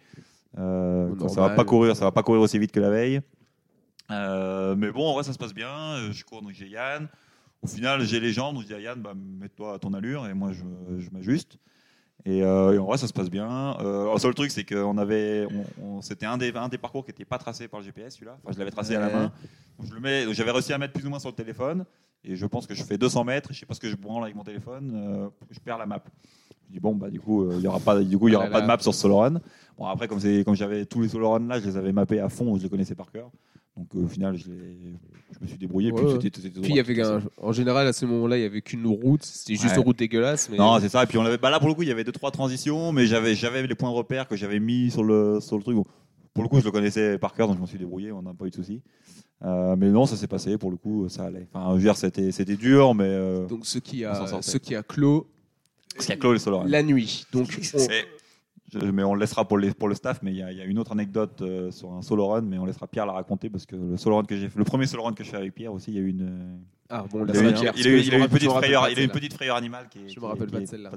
[0.59, 3.19] Euh, quand ça va pas courir ça va pas courir aussi vite que la veille.
[4.11, 6.11] Euh, mais bon en vrai ça se passe bien.
[6.11, 7.07] Je cours donc j'ai Yann.
[7.63, 8.53] Au final j'ai les jambes.
[8.53, 11.57] Donc je dis à Yann bah, mets-toi à ton allure et moi je, je m'ajuste
[12.25, 13.77] et, euh, et en vrai ça se passe bien.
[13.79, 15.47] Euh, le seul truc c'est que on avait
[15.79, 18.15] on- on- c'était un des, un des parcours qui n'était pas tracé par le GPS
[18.15, 18.37] celui-là.
[18.43, 19.31] Enfin je l'avais tracé à la main.
[19.77, 21.85] Donc, je le mets donc, j'avais réussi à mettre plus ou moins sur le téléphone.
[22.23, 23.53] Et je pense que je fais 200 mètres.
[23.53, 24.91] Je sais pas ce que je branle avec mon téléphone.
[24.95, 26.03] Euh, je perds la map.
[26.67, 28.35] Je dis bon bah du coup euh, il y aura pas du coup il y
[28.35, 28.61] Ah aura là pas là.
[28.63, 29.39] de map sur ce solo run
[29.77, 32.27] bon après comme comme j'avais tous les solo runs là je les avais mappés à
[32.27, 33.29] fond je les connaissais par cœur
[33.77, 34.49] donc euh, au final je,
[35.41, 36.19] me suis débrouillé Ouais, puis ouais.
[36.21, 38.61] c'était c'était Puis il y avait un- en général à ce moment-là, il y avait
[38.61, 39.23] qu'une route.
[39.23, 39.77] C'était juste Ouais.
[39.81, 40.49] une route dégueulasse.
[40.49, 41.03] Mais Non, c'est ça.
[41.03, 42.91] Et puis on avait, bah là pour le coup, il y avait deux trois transitions,
[42.91, 45.75] mais j'avais, j'avais les points de repère que j'avais mis sur le, sur le truc.
[45.75, 45.85] Bon,
[46.33, 48.11] pour le coup, je le connaissais par cœur, donc je m'en suis débrouillé.
[48.11, 48.81] On n'a pas eu de soucis.
[49.45, 50.57] Euh, mais non, ça s'est passé.
[50.57, 51.47] Pour le coup, ça allait.
[51.53, 54.75] Enfin, je veux dire, c'était, c'était dur, mais euh, donc ce qui a, ce qui
[54.75, 55.27] a clos
[55.95, 56.67] parce qu'il y a Run.
[56.67, 57.25] la nuit.
[57.31, 57.77] Donc on-
[58.71, 60.19] je- mais on le laissera pour, les, pour le staff.
[60.23, 62.41] Mais il y, a, il y a une autre anecdote euh, sur un solo run,
[62.41, 64.65] mais on laissera Pierre la raconter parce que le solo run que j'ai fait, le
[64.65, 67.05] premier solo run que je fais avec Pierre aussi, il y a eu une, ah
[67.11, 68.53] bon, il là, a eu, ça il a eu- il a me une petite me
[68.55, 69.13] frayeur, pas de il a eu une celle-là.
[69.19, 70.01] petite frayeur animale qui est.
[70.01, 70.91] Je me qui est- rappelle qui pas de celle-là.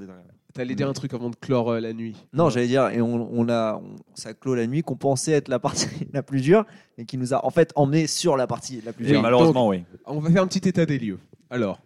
[0.52, 2.16] T'allais dire un truc avant de clore euh, la nuit.
[2.32, 5.48] Non, j'allais dire, et on, on a, on- ça clôt la nuit qu'on pensait être
[5.48, 6.64] la partie la plus dure
[6.98, 9.16] et qui nous a en fait emmené sur la partie la plus Et dure.
[9.16, 9.84] donc- Malheureusement, oui.
[10.06, 11.18] On va faire un petit état des lieux.
[11.50, 11.80] Alors,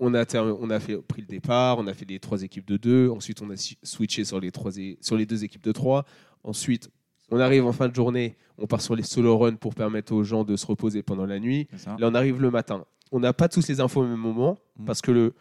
[0.00, 2.66] on a, term- on a fait, pris le départ, on a fait les trois équipes
[2.66, 5.72] de deux, ensuite on a switché sur les, trois é- sur les deux équipes de
[5.72, 6.04] trois,
[6.44, 6.90] ensuite
[7.30, 10.24] on arrive en fin de journée, on part sur les solo runs pour permettre aux
[10.24, 11.68] gens de se reposer pendant la nuit.
[11.86, 12.84] Là on arrive le matin.
[13.12, 14.84] On n'a pas tous les infos au même moment, Mm.
[14.84, 15.34] parce que le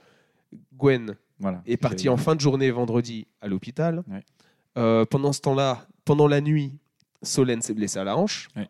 [0.78, 1.62] Gwen Voilà.
[1.66, 4.04] est parti en fin de journée vendredi à l'hôpital.
[4.10, 4.24] Ouais.
[4.78, 6.78] Euh, pendant ce temps-là, pendant la nuit,
[7.24, 8.48] Solène s'est blessée à la hanche.
[8.56, 8.68] Ouais.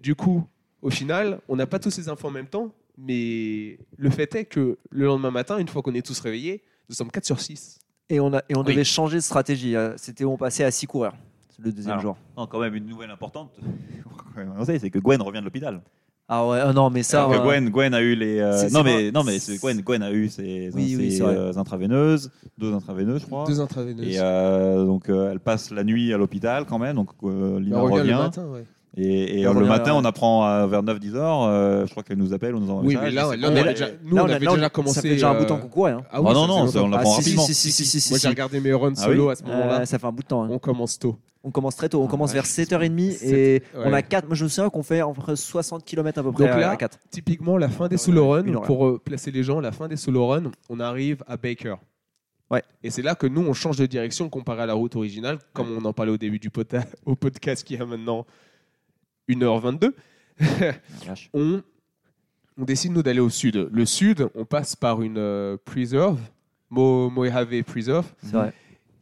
[0.00, 0.46] Du coup,
[0.82, 4.44] au final, on n'a pas tous ces infos en même temps, mais le fait est
[4.44, 7.78] que le lendemain matin, une fois qu'on est tous réveillés, nous sommes 4 sur 6.
[8.10, 8.66] Et on, a, et on Oui.
[8.72, 9.76] devait changer de stratégie.
[9.76, 11.14] euh, C'était où on passait à 6 coureurs
[11.60, 12.02] le deuxième Alors.
[12.02, 12.16] jour.
[12.36, 13.50] Non, quand même une nouvelle importante.
[14.66, 15.80] C'est que Gwen revient de l'hôpital.
[16.28, 17.26] Ah ouais, ah non, mais ça.
[17.28, 18.38] Que euh, Gwen, Gwen a eu les.
[18.38, 22.72] euh, non, mais, non, mais c'est- Gwen, Gwen a eu ses, Oui, euh, intraveineuses, deux
[22.74, 23.44] intraveineuses, je crois.
[23.46, 24.06] Deux intraveineuses.
[24.06, 26.96] Et euh, donc, euh, elle passe la nuit à l'hôpital quand même.
[26.96, 28.10] Donc, euh, Lina on revient revient.
[28.10, 28.64] le matin, ouais.
[29.00, 29.98] Et, euh, le matin, ouais.
[30.00, 31.42] on apprend euh, vers 9-10 heures.
[31.44, 33.08] euh, je crois qu'elle nous appelle ou nous envoie un Oui, message.
[33.14, 34.94] mais là, on avait déjà, nous, là, on a- avait là, déjà commencé.
[34.96, 35.92] Ça fait déjà un bout de temps euh, qu'on courait.
[35.92, 36.02] hein.
[36.10, 37.42] Ah oui, Ah non, ça non, ça, on l'apprend Ah, si, rapidement.
[37.44, 38.22] si, si, si, si, si, Moi, si.
[38.22, 39.80] j'ai regardé mes runs Ah solo oui à ce moment-là.
[39.80, 40.42] Euh, ça fait un bout de temps.
[40.42, 40.48] hein.
[40.50, 41.16] On commence tôt.
[41.44, 42.02] On commence très tôt.
[42.02, 42.34] On Ah, commence ouais.
[42.34, 43.82] vers 7h30 Sept- et ouais.
[43.84, 44.26] on a 4.
[44.26, 46.76] Moi, je me souviens qu'on fait entre 60 km à peu près Donc là, à
[46.76, 46.98] 4.
[47.10, 50.26] Typiquement, la fin des solo runs, pour euh, placer les gens, la fin des solo
[50.26, 51.76] runs, on arrive à Baker.
[52.50, 52.62] Ouais.
[52.82, 55.68] Et c'est là que nous, on change de direction comparé à la route originale, comme
[55.80, 58.24] on en parlait au début du pota- au podcast qui a maintenant
[59.28, 59.92] 1h22.
[60.40, 60.72] Ah,
[61.06, 61.30] vache.
[61.34, 61.62] On,
[62.56, 63.68] on décide, nous, d'aller au sud.
[63.72, 66.18] Le sud, on passe par une euh, preserve,
[66.70, 68.06] Mo- Mojave Preserve.
[68.22, 68.52] C'est vrai.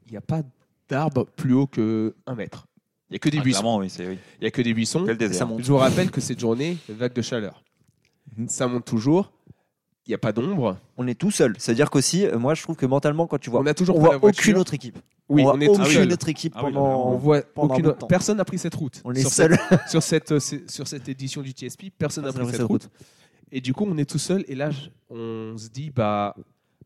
[0.06, 0.42] Il n'y a pas
[0.88, 2.66] d'arbre plus haut que 1 mètre.
[3.08, 3.78] Il n'y a que des Ah, buissons.
[3.80, 4.18] oui, c'est oui.
[4.40, 5.04] Il n'y a que des buissons.
[5.06, 5.36] Quel désert.
[5.38, 5.62] ça monte.
[5.62, 7.62] Je vous rappelle que cette journée, vague de chaleur.
[8.36, 8.48] Mhm.
[8.48, 9.32] Ça monte toujours.
[10.06, 10.78] Il n'y a pas d'ombre.
[10.96, 11.54] On est tout seul.
[11.58, 14.04] C'est-à-dire qu'aussi, euh, moi, je trouve que mentalement, quand tu vois, On a toujours on
[14.04, 14.98] pas voit aucune autre équipe.
[15.28, 16.12] Oui, on, on, est aucune seul.
[16.12, 17.10] autre équipe Ah oui, pendant.
[17.10, 17.94] On voit pendant aucune.
[18.08, 19.02] Personne n'a pris cette route.
[19.04, 19.58] On est sur seul.
[19.68, 22.58] Cette, sur, cette, euh, sur cette édition du TSP, personne n'a pris n'a cette pris
[22.58, 22.88] cette route.
[23.50, 24.44] Et du coup, on est tout seul.
[24.46, 24.70] Et là,
[25.10, 26.36] on se dit, bah,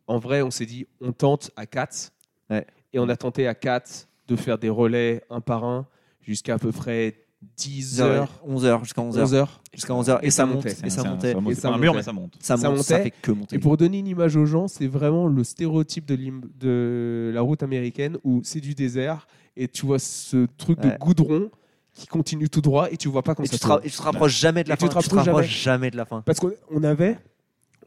[0.06, 2.12] en vrai, on s'est dit, on tente à 4.
[2.48, 2.66] Ouais.
[2.94, 5.86] Et on a tenté à 4 de faire des relais un par un
[6.22, 7.26] jusqu'à à peu près
[7.56, 9.20] 10 heures, 11h jusqu'à 11h.
[9.22, 9.62] 11 heures.
[9.72, 10.18] Jusqu'à 11h.
[10.22, 10.70] Et, Et ça montait.
[10.70, 11.34] Et ça C'est un- montait.
[11.50, 11.96] Et ça un mur, montait.
[11.98, 12.34] mais ça monte.
[12.40, 12.82] Ça Ça monte.
[12.82, 13.04] Ça montait.
[13.10, 13.56] fait que monter.
[13.56, 16.16] Et pour donner une image aux gens, c'est vraiment le stéréotype de,
[16.58, 19.26] de la route américaine où c'est du désert
[19.56, 20.98] et tu vois ce truc de Ouais.
[21.00, 21.50] goudron
[21.94, 23.96] qui continue tout droit et tu vois pas quand Et ça tu, te et tu
[23.96, 24.88] te rapproches jamais de la Et tu fin.
[24.88, 25.36] te Tu te rapproches jamais.
[25.36, 26.20] rapproches jamais de la fin.
[26.22, 27.18] Parce qu'on on avait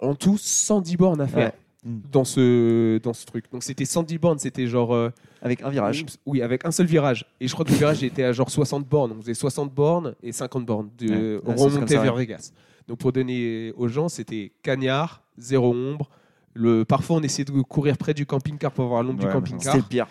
[0.02, 1.54] en tout 110 bornes à faire Ouais.
[1.86, 2.00] Mm.
[2.12, 3.46] dans, ce, dans ce truc.
[3.52, 4.94] Donc c'était 110 bornes, c'était genre.
[4.96, 5.10] euh,
[5.42, 6.06] Avec un virage.
[6.26, 7.26] Oui, avec un seul virage.
[7.42, 9.10] Et je crois que le virage était à genre 60 bornes.
[9.10, 10.90] Donc on faisait 60 bornes et 50 bornes.
[10.98, 11.42] De, Ouais.
[11.46, 12.16] on comme remontait vers.
[12.16, 12.52] Vegas.
[12.88, 16.10] Donc pour donner aux gens, c'était cagnard, zéro ombre.
[16.56, 19.74] Le, parfois on essayait de courir près du camping-car pour avoir l'ombre Ouais, du camping-car.
[19.74, 20.08] C'était pire.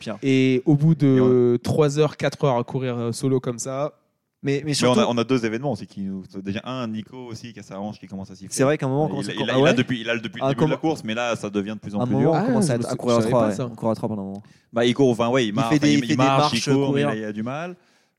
[0.00, 0.16] Pire.
[0.22, 3.92] Et au bout de 3 heures, 4 heures à courir euh, solo comme ça,
[4.44, 5.86] Mais, mais Mais surtout, on a, on a deux événements aussi.
[5.86, 6.24] Qui nous...
[6.42, 8.52] Déjà, un, Nico aussi, qui a sa hanche qui commence à siffler.
[8.52, 10.10] c'est vrai qu'à un moment, il, il, il, a, ah il a ouais depuis, il
[10.10, 11.94] a depuis le Ah, début comment- de la course, mais là, ça devient de plus
[11.94, 12.32] en un plus moment, dur.
[12.32, 13.48] on Ah, commence je à, me à courir à je savais 3.
[13.48, 13.66] pas ça.
[13.66, 14.42] On court à 3 pendant un moment.
[14.72, 16.66] Bah, il court, enfin, ouais, il, marche, fait des- enfin, il fait des marche, marches,
[16.66, 17.76] il court, mais il a, il a du mal.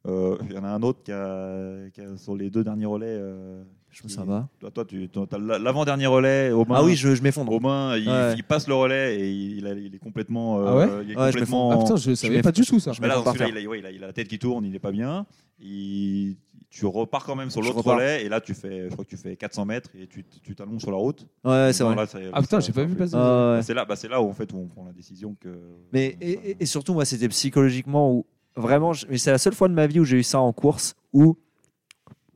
[0.07, 2.85] Euh, Il y en a un autre qui a, qui a- sur les deux derniers
[2.85, 3.05] relais.
[3.07, 4.47] euh, Je me ça va.
[4.59, 6.51] Toi, toi tu as l'avant-dernier relais.
[6.51, 7.51] Romain, Ah oui, je, je m'effondre.
[7.51, 8.33] Romain, il, Ouais.
[8.35, 10.59] il passe le relais et il, a- il est complètement.
[10.59, 12.79] euh, Ah ouais il est Ouais, je complètement Ah putain, je savais pas du tout
[12.79, 12.91] ça.
[13.01, 14.75] Mais là, celui-là, il, a- ouais, il a, il a la tête qui tourne, il
[14.75, 15.25] est pas bien.
[15.64, 16.38] Il-
[16.69, 19.15] tu repars quand même sur l'autre relais et là, tu fais, je crois que tu
[19.18, 21.27] fais 400 mètres et tu tu t'allonges sur la route.
[21.44, 21.95] Ouais, c'est vrai.
[21.95, 23.14] là, Ah putain, j'ai pas vu passer.
[23.15, 23.57] Ah ouais.
[23.57, 25.49] Bah, C'est là, bah, c'est là où en fait où on prend la décision que.
[25.91, 28.26] Mais et, et- et surtout, moi, c'était psychologiquement où
[28.56, 30.95] vraiment, mais c'est la seule fois de ma vie où j'ai eu ça en course
[31.14, 31.38] où,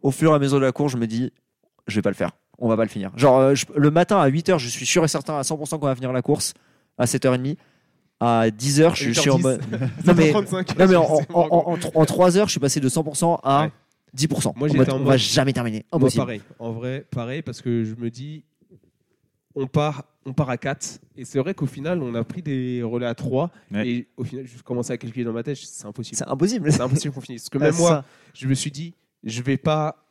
[0.04, 1.32] au fur et à mesure de la course, je me dis,
[1.88, 3.12] je vais pas le faire, on va pas le finir.
[3.18, 5.88] Genre, euh, je- le matin à 8h, je suis sûr et certain à 100% qu'on
[5.88, 6.54] va finir la course
[7.00, 7.58] à 7h30.
[8.20, 9.42] À 10h, je, je suis en 8h10.
[9.44, 9.62] mode.
[10.06, 12.90] Non, mais, 35, non, mais en, en, en, en, 3 heures, je suis passé de
[12.90, 13.72] 100% à Ouais.
[14.18, 14.54] 10%.
[14.56, 15.86] Moi, En j'étais mode, en on mode- va jamais terminer.
[15.92, 16.22] Moi, Impossible.
[16.24, 16.42] pareil.
[16.58, 18.44] En vrai, pareil, parce que je me dis,
[19.54, 21.00] on part, on part à 4.
[21.16, 23.52] Et c'est vrai qu'au final, on a pris des relais à 3.
[23.72, 23.88] Ouais.
[23.88, 26.18] Et au final, je commençais à calculer dans ma tête, c'est impossible.
[26.18, 26.72] C'est impossible.
[26.72, 27.50] C'est impossible qu'on finisse.
[27.50, 28.06] Parce que Ah, même moi, ça.
[28.34, 30.04] je me suis dit, je vais pas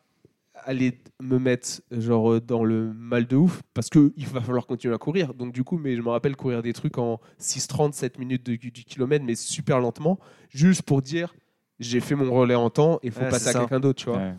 [0.67, 4.67] aller me mettre genre euh, dans le mal de ouf parce que il va falloir
[4.67, 5.33] continuer à courir.
[5.33, 8.57] Donc du coup, mais je me rappelle courir des trucs en 6:30 7 minutes de,
[8.57, 10.19] du kilomètre mais super lentement
[10.51, 11.35] juste pour dire
[11.79, 14.19] j'ai fait mon relais en temps et faut Ouais, passer à quelqu'un d'autre, tu vois.
[14.19, 14.35] Ouais.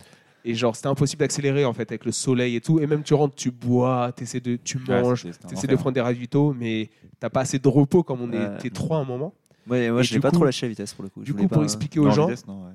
[0.46, 3.14] Et genre c'était impossible d'accélérer en fait avec le soleil et tout et même tu
[3.14, 6.54] rentres, tu bois, essaies de tu Ouais, manges, un tu essaies de prendre des ravitaux
[6.54, 6.90] mais
[7.20, 8.56] t'as pas assez de repos comme on Ouais.
[8.56, 9.34] était trois à un moment.
[9.70, 11.24] Ouais, moi, je l'ai pas coup- trop lâché la vitesse pour le coup.
[11.24, 12.72] Du coup pour expliquer aux gens, vitesse, non, ouais.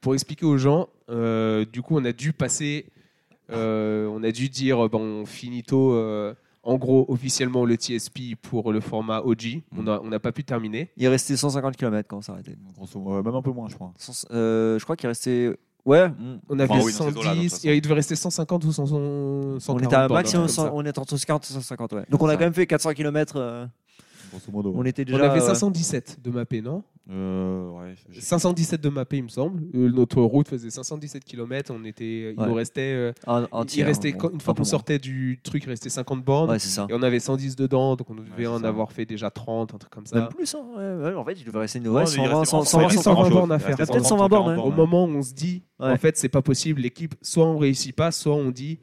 [0.00, 2.86] pour expliquer aux gens, du coup, on a dû passer,
[3.50, 8.72] euh, on a dû dire, euh, bon, finito, euh, en gros, officiellement le TSP pour
[8.72, 9.62] le format OG.
[9.76, 10.90] On n'a on n'a pas pu terminer.
[10.96, 12.56] Il restait 150 km quand on s'est arrêté.
[12.76, 13.92] Grosso modo, ouais, même un peu moins, je crois.
[14.30, 15.50] Euh, je crois qu'il restait.
[15.84, 17.68] Ouais, mm, On avait Enfin, oui, dans ces eaux-là, de toute 110, façon.
[17.68, 19.68] et il devait rester 150 ou 100, 140.
[19.68, 21.92] on était à maximum, un 100 on était entre 140 et 150.
[21.94, 22.04] Ouais.
[22.08, 22.36] Donc on a Ça.
[22.36, 23.68] quand même fait 400 km.
[24.30, 24.72] Grosso modo.
[24.76, 25.10] on était ça.
[25.12, 25.30] On déjà.
[25.32, 26.84] avait euh, 517 de mappé, non?
[27.10, 29.60] Euh, ouais, j'ai- 517 de mappé, il me semble.
[29.74, 31.72] Euh, notre route faisait 517 km.
[31.74, 32.46] On était, il Ouais.
[32.46, 35.68] nous restait, euh, un- un il restait une un fois qu'on sortait du truc, il
[35.68, 36.48] restait 50 bornes.
[36.50, 36.86] Ouais, c'est ça.
[36.88, 38.68] Et on avait 110 dedans, donc on devait en ça.
[38.68, 40.16] avoir fait déjà 30, un truc comme ça.
[40.20, 42.88] Même plus, hein, en fait, il devait rester une ouais, il 120, restait 100, vraiment
[42.88, 43.32] 120, 120 grand-chose.
[43.32, 43.76] bornes à Il faire.
[43.76, 45.90] Peut-être 130, 120 bornes, 40 Au moment où on se dit, Ouais.
[45.90, 48.78] en fait, c'est pas possible, l'équipe, soit on réussit pas, soit on dit,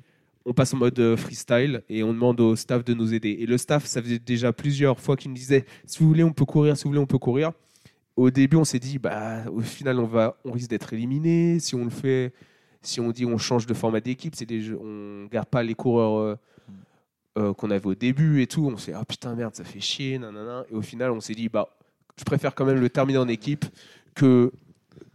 [0.45, 3.37] on passe en mode euh, freestyle et on demande au staff de nous aider.
[3.39, 6.33] Et le staff, ça faisait déjà plusieurs fois qu'il nous disait, si vous voulez, on
[6.33, 7.53] peut courir, si vous voulez, on peut courir.
[8.19, 11.59] Au début, on s'est dit, bah, au final, on, va, on risque d'être éliminé.
[11.59, 12.33] Si on le fait,
[12.81, 15.73] si on dit on change de format d'équipe, c'est des jeux- on garde pas les
[15.75, 16.35] coureurs euh,
[17.37, 18.69] euh, qu'on avait au début et tout.
[18.73, 20.65] On s'est dit, ah putain, merde, ça fait chier, nanana.
[20.71, 21.69] Et au final, on s'est dit, bah,
[22.17, 23.63] je préfère quand même le terminer en équipe
[24.15, 24.51] que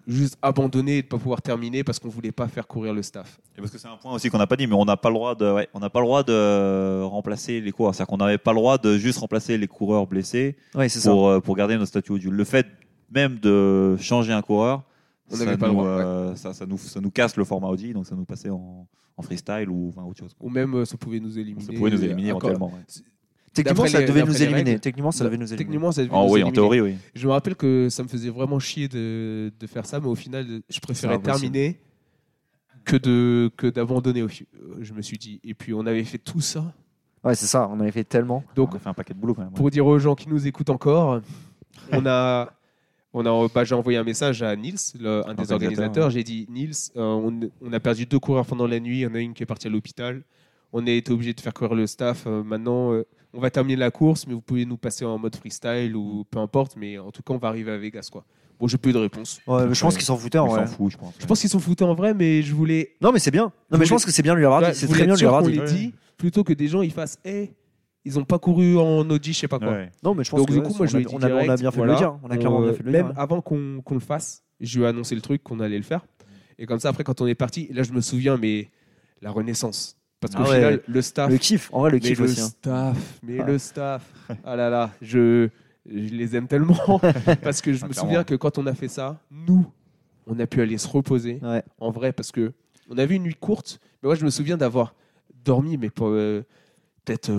[0.07, 3.39] juste abandonner et de pas pouvoir terminer parce qu'on voulait pas faire courir le staff.
[3.57, 5.09] Et parce que c'est un point aussi qu'on n'a pas dit, mais on n'a pas
[5.09, 7.95] le droit de, ouais, on n'a pas le droit de remplacer les coureurs.
[7.95, 11.41] C'est-à-dire qu'on n'avait pas le droit de juste remplacer les coureurs blessés Ouais, pour, euh,
[11.41, 12.67] pour garder notre statut au Le fait
[13.11, 14.83] même de changer un coureur,
[15.31, 17.93] On ça, pas nous, droit, euh, ça, ça nous, ça nous casse le format Audi,
[17.93, 18.87] donc ça nous passait en,
[19.17, 20.35] en freestyle ou enfin, autre chose.
[20.41, 21.65] Ou même euh, ça pouvait nous éliminer.
[21.65, 22.77] Ça pouvait nous éliminer Encore- éventuellement.
[22.77, 22.85] ouais.
[23.53, 24.79] Techniquement, ça les- devait nous éliminer.
[24.81, 25.59] Techniquement, ça devait nous éliminer.
[25.65, 26.53] Techniquement, ça devait Ah nous oui, en éliminer.
[26.55, 26.95] théorie, oui.
[27.15, 30.17] Je me rappelle que ça me faisait vraiment chier de, de faire ça, mais au
[30.17, 31.79] final, je préférais terminer
[32.85, 34.23] que de que d'abandonner.
[34.23, 34.29] euh,
[34.81, 35.41] Je me suis dit.
[35.45, 36.73] Et puis on avait fait tout ça.
[37.23, 37.69] Ouais, c'est ça.
[37.73, 38.43] On avait fait tellement.
[38.57, 39.51] Donc on a fait un paquet de boulot quand même.
[39.51, 39.57] ouais.
[39.57, 41.21] pour dire aux gens qui nous écoutent encore,
[41.93, 42.53] on a,
[43.15, 46.11] on a, bah, j'ai envoyé un message à Nils, le- un des Organisateur, organisateurs.
[46.11, 48.99] J'ai dit Nils, euh, on, on a perdu deux coureurs pendant la nuit.
[48.99, 50.23] Il y en a une qui est partie à l'hôpital.
[50.73, 52.25] On a été obligé de faire courir le staff.
[52.27, 55.35] Euh, maintenant, euh, on va terminer la course, mais vous pouvez nous passer en mode
[55.37, 56.75] freestyle ou peu importe.
[56.77, 58.25] Mais en tout cas, on va arriver à Vegas, quoi.
[58.61, 59.41] Bon, j'ai plus de réponse.
[59.47, 60.67] Ouais, mais je pense qu'ils s'en foutaient en vrai.
[60.67, 61.15] s'en je pense.
[61.19, 62.95] Je pense qu'ils sont foutés en vrai, mais je voulais.
[63.01, 63.45] Non, mais c'est bien.
[63.45, 64.75] Non, mais voulais- je pense que c'est bien de lui avoir Ouais, dit.
[64.79, 65.75] C'est je très voulais bien être de lui sûr avoir qu'on dit.
[65.75, 67.51] l'ait dit, plutôt que des gens ils fassent, hey,
[68.05, 69.71] ils ont pas couru en Audi, je sais pas quoi.
[69.73, 69.91] Ouais.
[70.03, 71.09] Non, mais je pense Donc que du ouais, coup, moi, on je a- lui ai
[71.09, 72.19] dit on a- on a direct, bien fait voilà, le dire.
[72.23, 73.19] On a clairement euh, bien fait de le Même dire.
[73.19, 76.05] avant qu'on qu'on le fasse, je lui ai annoncé le truc qu'on allait le faire.
[76.59, 78.71] Et comme ça, après, quand on est parti, là, je me souviens, mais
[79.23, 79.97] la renaissance.
[80.21, 80.57] Parce qu'au Ah ouais.
[80.57, 82.41] final, le staff, Le kiff, en vrai, le mais kiff le aussi.
[82.41, 82.45] hein.
[82.47, 83.47] staff, mais Ah.
[83.47, 84.13] le staff,
[84.45, 85.49] ah là là, je,
[85.87, 86.99] je les aime tellement.
[87.43, 88.09] parce que je Ah, me clairement.
[88.11, 89.67] souviens que quand on a fait ça, nous,
[90.27, 91.63] on a pu aller se reposer Ouais.
[91.79, 92.53] en vrai parce que
[92.89, 94.95] on avait une nuit courte mais moi je me souviens d'avoir
[95.45, 96.43] dormi mais pour euh,
[97.05, 97.31] peut-être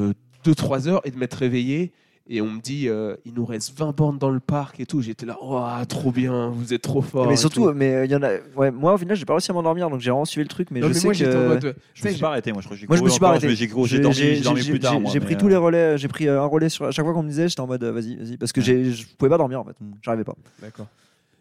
[0.46, 1.92] 2-3 heures et de m'être réveillé
[2.28, 5.00] et on me dit euh, il nous reste 20 bornes dans le parc et tout
[5.02, 8.16] j'étais là oh trop bien vous êtes trop fort Mais surtout, mais euh, il y
[8.16, 8.32] en a.
[8.56, 10.70] Ouais, moi, au final, j'ai pas réussi à m'endormir, donc j'ai vraiment suivi le truc.
[10.72, 11.20] Mais non, je mais sais moi que.
[11.20, 13.04] j'étais en mode Je me suis pas arrêté, moi je crois que j'ai Moi, je
[13.04, 13.48] me suis pas arrêté.
[13.48, 15.00] mais J'ai dormi, dormi plus tard.
[15.06, 15.98] j'ai- pris euh, tous les relais.
[16.00, 18.16] J'ai pris un relais sur à chaque fois qu'on me disait, j'étais en mode vas-y,
[18.16, 19.76] vas-y, parce que j'ai- je pouvais pas dormir en fait.
[19.80, 19.92] Mm.
[20.02, 20.36] J'arrivais pas.
[20.62, 20.88] D'accord.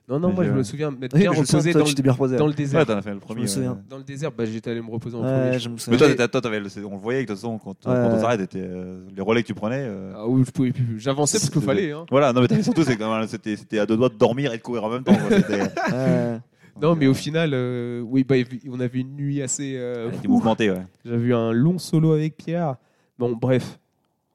[0.06, 1.59] Non, non, Mais moi je- je me souviens m'être Oui, bien mais je me souviens,
[1.60, 2.36] reposé toi, dans tu le, t'es bien reposé.
[2.36, 2.85] dans le Ouais, désert.
[2.86, 3.40] t'en as fait le premier.
[3.43, 3.72] me souviens.
[3.72, 3.78] ouais.
[3.89, 5.59] Dans le désert, bah, j'étais allé me reposer en Ouais, premier.
[5.59, 5.98] je me Mais souviens.
[5.98, 8.40] toi, t'étais- toi, t'avais le- on le voyait que de toute façon, quand, on s'arrête,
[8.40, 9.82] t'étais, euh, les relais que tu prenais.
[9.89, 11.01] euh, Ah oui, je pouvais plus.
[11.01, 11.93] J'avançais parce qu'il fallait.
[11.93, 12.05] Hein.
[12.10, 14.52] Voilà, non, mais t'avais surtout, c'est quand même- c'était c'était à deux doigts de dormir
[14.52, 15.16] et de courir en même temps.
[15.16, 15.36] quoi.
[15.39, 15.62] C'était-
[15.93, 16.39] Ouais.
[16.82, 18.35] Non, mais au final, euh, oui, bah,
[18.68, 19.76] on avait une nuit assez.
[19.76, 20.82] euh, C'était mouvementé, ouais.
[21.06, 22.76] J'avais eu un long solo avec Pierre.
[23.18, 23.78] Bon, bref.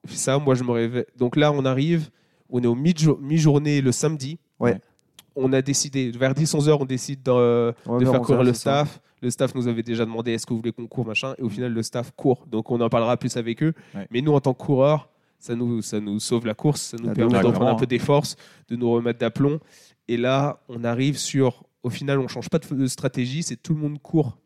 [0.07, 1.05] Ça, moi, je me réveille.
[1.17, 2.09] Donc là, on arrive.
[2.49, 4.39] On est au mi-jour- mi-journée le samedi.
[4.59, 4.79] Ouais.
[5.41, 8.53] On a décidé, vers 10-11 heures, on décide de, Ouais, de faire 11 courir le
[8.53, 8.59] ça.
[8.85, 9.01] staff.
[9.21, 11.33] Le staff nous avait déjà demandé est-ce que vous voulez qu'on court, machin.
[11.37, 12.45] Et au final, le staff court.
[12.47, 13.73] Donc on en parlera plus avec eux.
[13.95, 14.07] Ouais.
[14.11, 15.09] Mais nous, en tant que coureurs,
[15.39, 16.81] ça nous, ça nous sauve la course.
[16.81, 18.35] Ça nous Ah, permet donc, d'en prendre un peu des forces,
[18.69, 19.59] de nous remettre d'aplomb.
[20.07, 21.63] Et là, on arrive sur.
[21.83, 23.43] Au final, on change pas de de stratégie.
[23.43, 24.37] C'est tout le monde court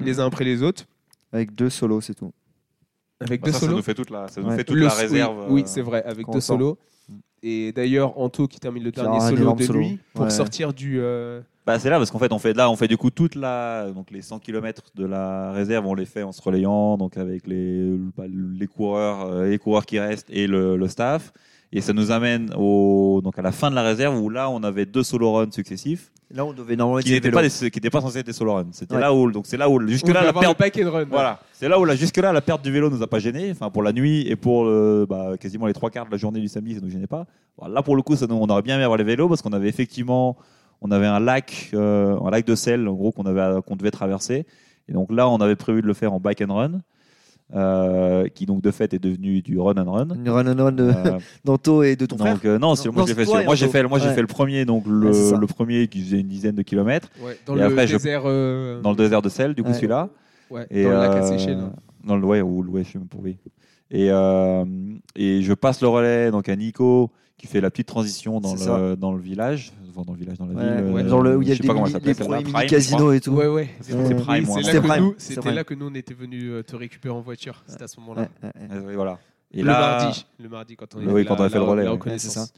[0.00, 0.84] les uns après les autres.
[1.32, 2.32] Avec deux solos, c'est tout.
[3.22, 3.76] Avec Bah, deux ça, ça solos.
[3.78, 4.56] nous fait toute la, ça nous Ouais.
[4.56, 5.46] fait toute Le- la réserve.
[5.50, 6.78] Oui, euh, c'est vrai, avec deux solos.
[7.42, 9.80] Et d'ailleurs, Anto qui termine le dernier solo de solo.
[9.80, 10.30] nuit pour Ouais.
[10.30, 11.00] sortir du.
[11.00, 13.36] euh, Bah, c'est là parce qu'en fait on fait là on fait du coup toute
[13.36, 17.16] la donc les 100 km de la réserve on les fait en se relayant donc
[17.16, 21.32] avec les bah, les coureurs euh, les coureurs qui restent et le, le staff
[21.72, 24.62] et ça nous amène au donc à la fin de la réserve où là on
[24.62, 26.10] avait deux solo runs successifs.
[26.34, 28.26] Là, on devait normalement être qui des n'étaient pas des, qui n'étaient pas censés être
[28.26, 28.68] des solo runs.
[28.72, 29.00] C'était Ouais.
[29.02, 31.04] là où donc c'est là où jusque on là la perte run.
[31.10, 31.40] voilà.
[31.52, 33.68] C'est là où la jusque là la perte du vélo nous a pas gêné enfin
[33.68, 36.48] pour la nuit et pour le, bah, quasiment les trois quarts de la journée du
[36.48, 37.26] samedi ça nous gênait pas.
[37.58, 39.42] Bon, là pour le coup ça nous- on aurait bien aimé avoir les vélos parce
[39.42, 40.38] qu'on avait effectivement
[40.80, 43.90] on avait un lac euh, un lac de sel en gros qu'on avait qu'on devait
[43.90, 44.46] traverser.
[44.88, 46.80] Et donc là on avait prévu de le faire en bike and run
[47.54, 50.72] euh, qui donc de fait est devenu du run and run Une run and run
[50.72, 52.34] de- Euh, d'Anto et de ton frère.
[52.34, 54.14] donc euh, non, c'est- moi j'ai fait toi moi j'ai fait moi j'ai Ouais.
[54.14, 57.38] fait le premier donc le, Ouais, le premier qui faisait une dizaine de kilomètres Ouais,
[57.46, 58.22] dans Et le après, je- désert.
[58.24, 59.74] euh, dans le désert de sel du coup Ouais.
[59.74, 60.08] celui-là
[60.70, 61.54] et dans le lac euh.
[61.54, 61.70] Là.
[62.04, 63.36] Dans le ouais, ou ouais, je sais même pas, oui.
[63.90, 64.64] Et, euh,
[65.14, 67.10] et je passe le relais donc à Nico
[67.42, 70.46] qui fait la petite transition dans le, dans le village, enfin, dans le village, dans
[70.46, 70.92] la Ouais, ville.
[70.92, 72.66] ouais, euh, Genre le, où il y a des pas comment mini- les premiers mini
[72.68, 73.32] casinos et tout.
[73.32, 73.68] Ouais, ouais.
[73.80, 74.14] C'était Ouais.
[74.14, 75.54] Prime, C'était là, que nous- c'est c'était Prime.
[75.56, 77.64] là que nous on était venus euh, te récupérer en voiture.
[77.66, 78.28] C'était à ce moment-là.
[78.44, 78.94] Ouais, ouais, ouais.
[78.94, 79.18] Voilà.
[79.52, 81.58] Et le là, mardi, le mardi quand on Oui, a oui, quand on a fait
[81.58, 81.96] le la- relais, la ouais.
[81.96, 82.36] reconnaissance.
[82.36, 82.52] Ouais, c'est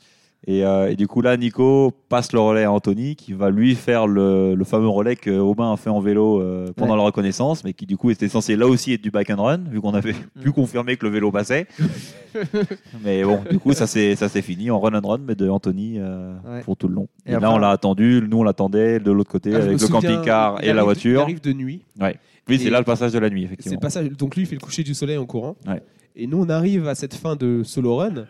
[0.47, 3.75] Et, euh, et du coup là, Nico passe le relais à Anthony qui va lui
[3.75, 6.99] faire le, le fameux relais que Aubin a fait en vélo euh, pendant Ouais.
[6.99, 9.61] la reconnaissance, mais qui du coup était censé là aussi être du back and run,
[9.71, 11.67] vu qu'on avait pu confirmer que le vélo passait.
[13.03, 16.35] mais bon, du coup ça s'est fini en run and run, mais de Anthony euh,
[16.47, 16.61] Ouais.
[16.61, 17.09] pour tout le long.
[17.27, 19.81] Et Et, après, là on l'a attendu, nous on l'attendait de l'autre côté Ah, avec
[19.81, 21.21] le camping-car et la arrive- Il voiture.
[21.23, 21.83] arrive de nuit.
[22.49, 23.79] Oui, c'est là le passage de la nuit effectivement.
[23.79, 24.11] passage.
[24.11, 25.57] Donc lui, il fait le coucher du soleil en courant.
[25.67, 25.83] Ouais.
[26.17, 28.27] Et nous, on arrive à cette fin de solo run.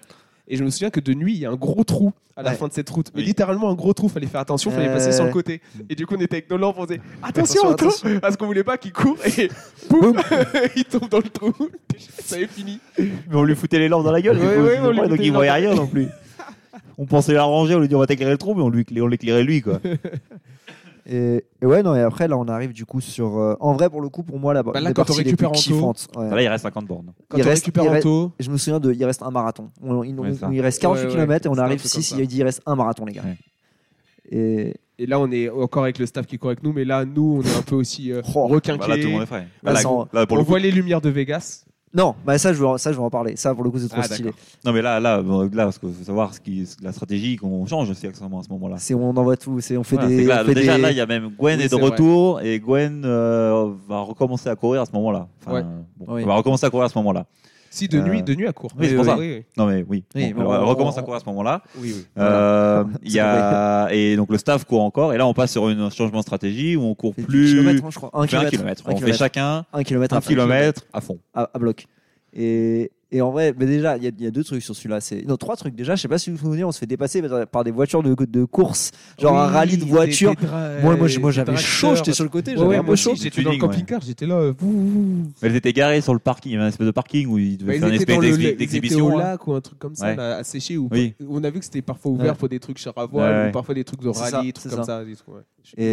[0.48, 2.50] Et je me souviens que de nuit, il y a un gros trou à la
[2.50, 2.56] Ouais.
[2.56, 3.10] fin de cette route.
[3.14, 3.26] Mais Oui.
[3.26, 4.08] littéralement un gros trou.
[4.08, 4.70] Fallait faire attention.
[4.70, 5.62] Fallait passer sur le côté.
[5.88, 6.76] Et du coup, on était avec nos lampes.
[6.78, 9.48] On faisait attention, Attention, attention, parce qu'on voulait pas qu'il court et
[9.90, 10.14] boum,
[10.76, 11.52] il tombe dans le trou.
[11.98, 12.78] Ça est fini.
[12.98, 15.74] Mais on lui foutait les lampes dans la gueule, Ouais, coup, donc il voyait rien
[15.74, 16.08] non plus.
[16.98, 19.06] On pensait l'arranger, on lui dit on va t'éclairer le trou, mais on lui on
[19.06, 19.80] l'éclairait lui quoi.
[21.06, 23.36] Et, et ouais, non, et après, là, on arrive du coup sur.
[23.38, 25.18] euh, en vrai, pour le coup, pour moi, la, Bah là, les quand on parties
[25.22, 26.30] les récupère plus kiffantes, ouais.
[26.30, 27.12] Là il reste 50 bornes.
[27.28, 28.90] Quand Il on reste- récupère il reste- Anto, Je me souviens de.
[28.92, 29.70] Il reste un marathon.
[29.82, 30.48] On- il, Ouais, ça.
[30.50, 32.10] il reste 48 Ouais, ouais, km et on un arrive truc 6.
[32.12, 33.22] comme Il dit il reste un marathon, les gars.
[33.22, 33.36] Ouais.
[34.30, 36.72] Et et là, on est encore avec le staff qui court avec nous.
[36.72, 38.46] Mais là, nous, on est un peu aussi euh, Oh.
[38.46, 38.78] requinqués.
[38.78, 39.48] Bah, là tout le monde est frais.
[39.62, 41.64] Là, Là, sans- là, pour on le coup, voit les lumières de Vegas.
[41.94, 43.36] Non, bah ça, je veux, ça, je veux en parler.
[43.36, 44.32] Ça, pour le coup, c'est trop Ah, stylé.
[44.64, 47.64] non mais là là bon, là parce qu'il faut savoir ce qui la stratégie qu'on
[47.66, 48.76] change aussi accessoirement à ce moment-là.
[48.78, 49.60] C'est on envoie tout.
[49.60, 50.24] C'est on fait Voilà, des.
[50.24, 51.84] là, on fait déjà des- là il y a même Gwen Oui, est de vrai.
[51.84, 55.28] retour et Gwen euh, va recommencer à courir à ce moment-là.
[55.40, 55.62] Enfin, Ouais.
[55.96, 56.20] bon, Oui.
[56.22, 57.26] Elle va recommencer à courir à ce moment-là.
[57.74, 58.70] Si de Euh, nuit, de nuit à court.
[58.78, 59.16] oui, c'est pour ça.
[59.56, 60.04] Non mais oui.
[60.14, 61.60] Bon, on- recommence on- à courir à ce moment-là.
[61.76, 61.92] oui.
[61.96, 62.06] oui.
[62.18, 65.90] Euh, y a et donc le staff court encore et là on passe sur un
[65.90, 68.10] changement de stratégie où on court plus kilomètres, hein, je crois.
[68.12, 68.50] Un on fait un kilomètre.
[68.50, 68.82] kilomètre.
[68.86, 69.18] On fait kilomètre.
[69.18, 70.28] chacun Un kilomètre un à fond.
[70.28, 71.18] kilomètre à fond.
[71.34, 71.86] à bloc.
[72.32, 74.74] Et, et en vrai, mais déjà, il y, a- il y a deux trucs sur
[74.74, 75.00] celui-là.
[75.00, 75.76] C'est non trois trucs.
[75.76, 78.02] Déjà, je sais pas si vous vous souvenez, on se fait dépasser par, des voitures
[78.02, 80.34] de, de course, genre un rallye de voitures.
[80.82, 81.94] Moi, moi, moi, j'avais chaud.
[81.94, 82.54] J'étais sur le côté.
[82.56, 83.12] J'avais ouais, un peu chaud.
[83.14, 84.34] j'étais dans le camping-car, j'étais là.
[84.34, 84.52] euh,
[85.42, 87.56] elles étaient garées sur le parking, il y avait une espèce de parking où ils
[87.56, 89.14] devaient faire une étaient espèce d'exhibition.
[89.14, 89.30] au là.
[89.30, 90.76] lac ou un truc comme ça, à sécher.
[90.76, 93.84] On a vu que c'était parfois ouvert pour des trucs char à voile parfois des
[93.84, 95.04] trucs de rallye, des trucs comme ça.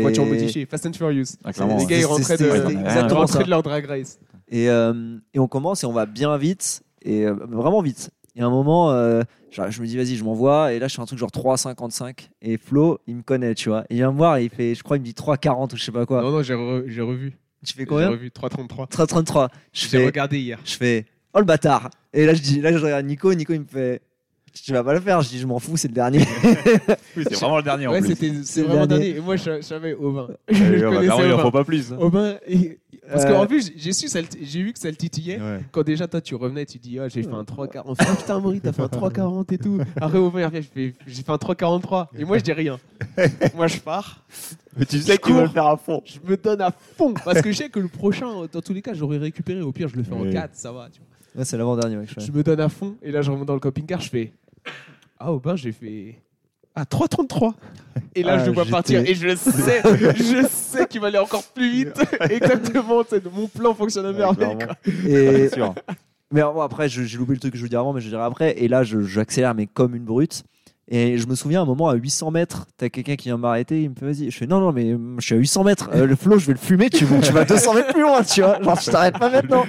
[0.02, 1.36] Voiture modifiée, Fast and Furious.
[1.44, 4.18] Ah, les gars, ils rentraient de, leur drag race.
[4.50, 6.84] Et, euh, et on commence et on va bien vite.
[7.04, 8.12] Et euh, vraiment vite.
[8.36, 10.74] Et à un moment, euh, genre, je me dis, vas-y, je m'envoie.
[10.74, 12.30] Et là, je fais un truc genre 3,55.
[12.42, 13.82] Et Flo, il me connaît, tu vois.
[13.90, 15.78] Et il vient me voir et il fait, je crois, il me dit 3,40 ou
[15.78, 16.22] je sais pas quoi.
[16.22, 17.32] Non, non, j'ai re- j'ai revu.
[17.66, 18.90] Tu fais J'ai combien revu 3.33.
[18.90, 19.50] 3,33.
[19.74, 20.60] Je J'ai fais, regardé hier.
[20.64, 21.90] je fais, oh le bâtard.
[22.14, 23.34] Et là, je dis, là, je regarde Nico.
[23.34, 24.02] Nico, il me fait,
[24.54, 25.22] Tu vas pas le faire.
[25.22, 26.20] Je dis, je m'en fous, c'est le dernier.
[27.18, 28.10] Oui, c'est vraiment le dernier en Ouais, plus.
[28.10, 29.10] c'était c'est C'est le vraiment dernier.
[29.18, 30.28] Et moi, je, savais Aubin.
[30.50, 31.92] Ouais, Je ouais, il en faut pas plus.
[31.92, 31.98] hein.
[32.00, 32.78] Aubin, il-
[33.10, 35.40] parce Euh, qu'en plus, j'ai su, ça le- j'ai vu que ça le titillait.
[35.42, 35.60] Ouais.
[35.72, 37.82] Quand déjà, toi, tu revenais, tu dis, ah, j'ai fait un 3,40.
[37.86, 39.80] On fait, ah, putain, Maurice, t'as fait un 3,40 et tout.
[40.00, 42.08] Après, Aubin, il revient, je fais, j'ai fait un 3,43.
[42.18, 42.80] Et moi, je dis rien.
[43.56, 44.24] moi, je pars.
[44.78, 46.02] Mais tu sais que tu veux le faire à fond.
[46.06, 47.14] Je me donne à fond.
[47.26, 49.62] Parce que je sais que le prochain, dans tous les cas, j'aurais récupéré.
[49.62, 50.32] Au pire, je le fais en Oui.
[50.32, 50.88] 4, ça va.
[50.92, 51.08] Tu vois.
[51.40, 52.10] Ouais, c'est l'avant-dernier, mec.
[52.18, 52.26] je.
[52.26, 52.96] Je me donne à fond.
[53.02, 54.32] Et là, je remonte dans le camping-car, je fais,
[55.20, 56.16] ah, Aubin, j'ai fait.
[56.76, 57.54] Ah, 3,33.
[58.16, 59.00] Et là, Ah, je le vois j'étais- partir.
[59.02, 59.82] Et je sais,
[60.16, 62.02] je sais qu'il va aller encore plus vite.
[62.30, 63.04] Exactement.
[63.10, 64.56] c'est- Mon plan fonctionne à merveille.
[64.58, 64.76] quoi.
[65.06, 65.76] Et, C'est sûr.
[66.34, 68.08] Mais bon, après, je- j'ai loupé le truc que je vous dis avant, mais je
[68.08, 68.58] dirai après.
[68.58, 70.44] Et là, je- j'accélère, mais comme une brute.
[70.88, 73.84] Et je me souviens à un moment, à 800 mètres, t'as quelqu'un qui vient m'arrêter,
[73.84, 74.32] il me fait vas-y.
[74.32, 75.90] Je fais non, non, mais euh, je suis à 800 mètres.
[75.94, 78.42] Euh, le flow, je vais le fumer, tu, tu vas 200 mètres plus loin, tu
[78.42, 78.62] vois.
[78.62, 79.66] Genre, je t'arrête pas maintenant.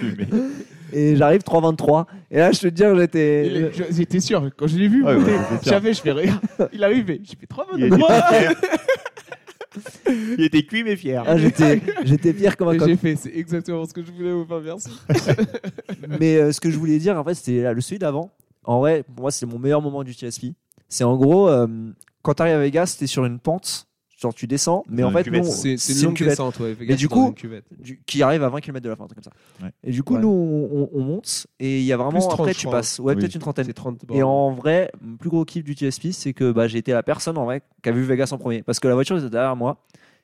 [0.92, 2.06] Et j'arrive 3,23.
[2.30, 3.70] Et là, je te dis, j'étais.
[3.90, 5.70] J'étais sûr, quand je l'ai vu, Ouais, ouais, j'étais je sûr.
[5.72, 6.40] savais, je fais rien.
[6.72, 8.52] Il arrivait, j'ai fait 3 Il était fier.
[10.38, 11.24] Il était cuit mais fier.
[11.26, 12.88] Ah, j'étais j'étais fier comme un Et coq.
[12.88, 14.90] j'ai fait, c'est exactement ce que je voulais, enfin, merci.
[16.20, 18.30] Mais euh, ce que je voulais dire, en fait, c'était le celui d'avant.
[18.64, 20.48] En vrai, pour moi, c'est mon meilleur moment du TSP.
[20.90, 21.66] C'est en gros, euh,
[22.20, 23.86] quand tu arrives à Vegas, t'es sur une pente,
[24.22, 26.30] genre tu descends, mais en fait, nous, C'est une longue cuvette.
[26.32, 26.74] descente, ouais.
[26.80, 27.34] Mais du coup,
[28.06, 29.32] qui arrive à 20 km de la fin, comme ça.
[29.62, 29.70] Ouais.
[29.84, 30.20] Et du coup, Ouais.
[30.20, 32.12] nous, on, on- on monte et il y a vraiment.
[32.12, 32.98] Plus 30, après, tu passes.
[32.98, 33.20] Ouais, Oui.
[33.20, 33.64] peut-être une trentaine.
[33.66, 36.78] C'est 30 Et en vrai, mon plus gros kiff du TSP, c'est que bah, j'ai
[36.78, 38.62] été la personne en vrai qui a vu Vegas en premier.
[38.62, 39.78] Parce que la voiture était derrière moi.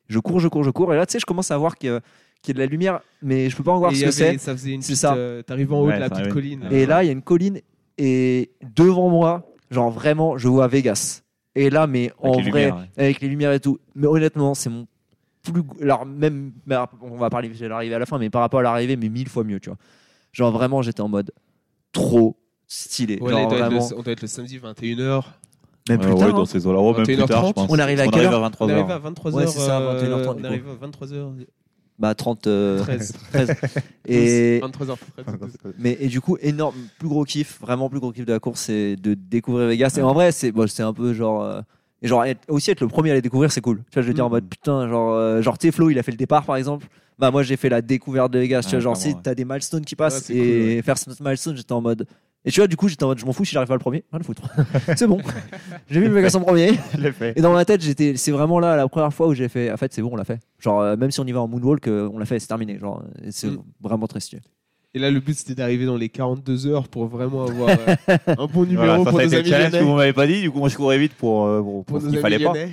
[0.08, 0.94] Je cours, je cours, je cours.
[0.94, 2.00] Et là, tu sais, je commence à voir qu'il y a
[2.40, 4.10] qu'il y a de la lumière, mais je peux pas en voir Et ce que
[4.12, 4.38] c'est.
[4.38, 5.00] Ça faisait une C'est petite.
[5.00, 5.14] ça.
[5.16, 6.32] euh, T'arrives en haut Ouais, de la petite arrive.
[6.32, 6.68] colline.
[6.70, 7.60] Et Et là, il y a une colline.
[7.98, 11.22] Et devant moi, genre vraiment, je vois Vegas.
[11.60, 12.88] Et là, mais en vrai, lumières, ouais.
[13.04, 13.78] avec les lumières et tout.
[13.94, 14.86] Mais honnêtement, c'est mon
[15.42, 15.62] plus.
[15.82, 16.52] Alors, même.
[16.66, 19.08] mais On va parler de l'arrivée à la fin, mais par rapport à l'arrivée, mais
[19.08, 19.78] mille fois mieux, tu vois.
[20.32, 21.30] Genre vraiment, j'étais en mode
[21.92, 22.36] trop
[22.66, 23.18] stylé.
[23.20, 25.22] Ouais, Genre, doit le- on doit être le samedi 21h.
[25.88, 26.26] Même plus Ouais, tard.
[26.28, 26.46] ouais, dans hein.
[26.46, 26.80] ces eaux-là.
[26.80, 27.26] Ouais, même plus 21h30.
[27.28, 27.70] tard, je pense.
[27.70, 28.70] On arrive à On quelle arrive heure à On 23h.
[28.72, 29.34] arrive à 23h.
[29.34, 31.32] Ouais, c'est ça, 21h30, du On arrive à 23h.
[31.98, 32.46] Bah, 30.
[32.46, 33.12] euh, 13.
[33.32, 33.50] 13.
[34.06, 34.96] Et, 23h.
[35.78, 38.60] mais, et du coup, énorme, plus gros kiff, vraiment plus gros kiff de la course,
[38.62, 39.94] c'est de découvrir Vegas.
[39.98, 41.42] Et en vrai, c'est bon, c'est un peu genre.
[41.42, 41.60] euh,
[42.00, 43.78] et genre, être- aussi être le premier à les découvrir, c'est cool.
[43.90, 44.32] Tu vois, je veux dire en Mm.
[44.32, 46.86] mode putain, genre, euh, genre, sais, Flo, il a fait le départ par exemple.
[47.18, 48.60] Bah, moi, j'ai fait la découverte de Vegas.
[48.62, 49.20] tu vois, Ouais, genre, clairement, si ouais.
[49.24, 50.82] t'as des milestones qui passent Ouais, c'est et cool, ouais.
[50.82, 52.06] faire ce milestone, j'étais en mode.
[52.48, 53.78] Et tu vois, du coup, j'étais en mode, je m'en fous si j'arrive pas le
[53.80, 54.04] premier.
[54.10, 54.42] Rien à foutre.
[54.96, 55.20] c'est bon.
[55.90, 56.70] j'ai vu Vegas en premier.
[56.94, 57.34] Je l'ai fait.
[57.36, 59.70] Et dans ma tête, j'étais, c'est vraiment là la première fois où j'ai fait.
[59.70, 60.40] En fait, c'est bon, on l'a fait.
[60.58, 62.78] Genre, euh, même si on y va en moonwalk, euh, on l'a fait, c'est terminé.
[62.78, 63.62] Genre, et c'est Mm.
[63.82, 64.40] vraiment très stylé.
[64.94, 68.46] Et là, le but, c'était d'arriver dans les 42 heures pour vraiment avoir euh, un
[68.46, 69.96] bon numéro Voilà, ça, pour ça a nos été le amis challenge que vous lyonnais.
[69.98, 72.08] m'avez pas dit, du coup moi je courais vite pour, euh, pour, Pour pour nos
[72.08, 72.54] qu'il amis fallait pas.
[72.54, 72.72] lyonnais.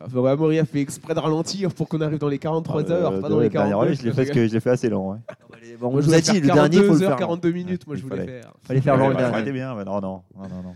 [0.00, 2.92] Enfin, ouais, Amaury a fait exprès de ralentir pour qu'on arrive dans les 43 Euh,
[2.92, 3.76] heures, pas dans ouais, les le dernier 42.
[3.76, 5.12] relais, je l'ai fait, parce que je l'ai fait assez long.
[5.12, 5.18] Ouais.
[5.80, 7.16] Bon, Moi, je nous a voulais dit, le dernier, il faut 42 le faire.
[7.16, 8.40] 42 minutes, moi, je Il voulais fallait.
[8.40, 8.52] faire.
[8.62, 9.34] Fallait faire Ouais, le bah, dernier.
[9.34, 10.74] arrêtez bien, mais non, non, non, non.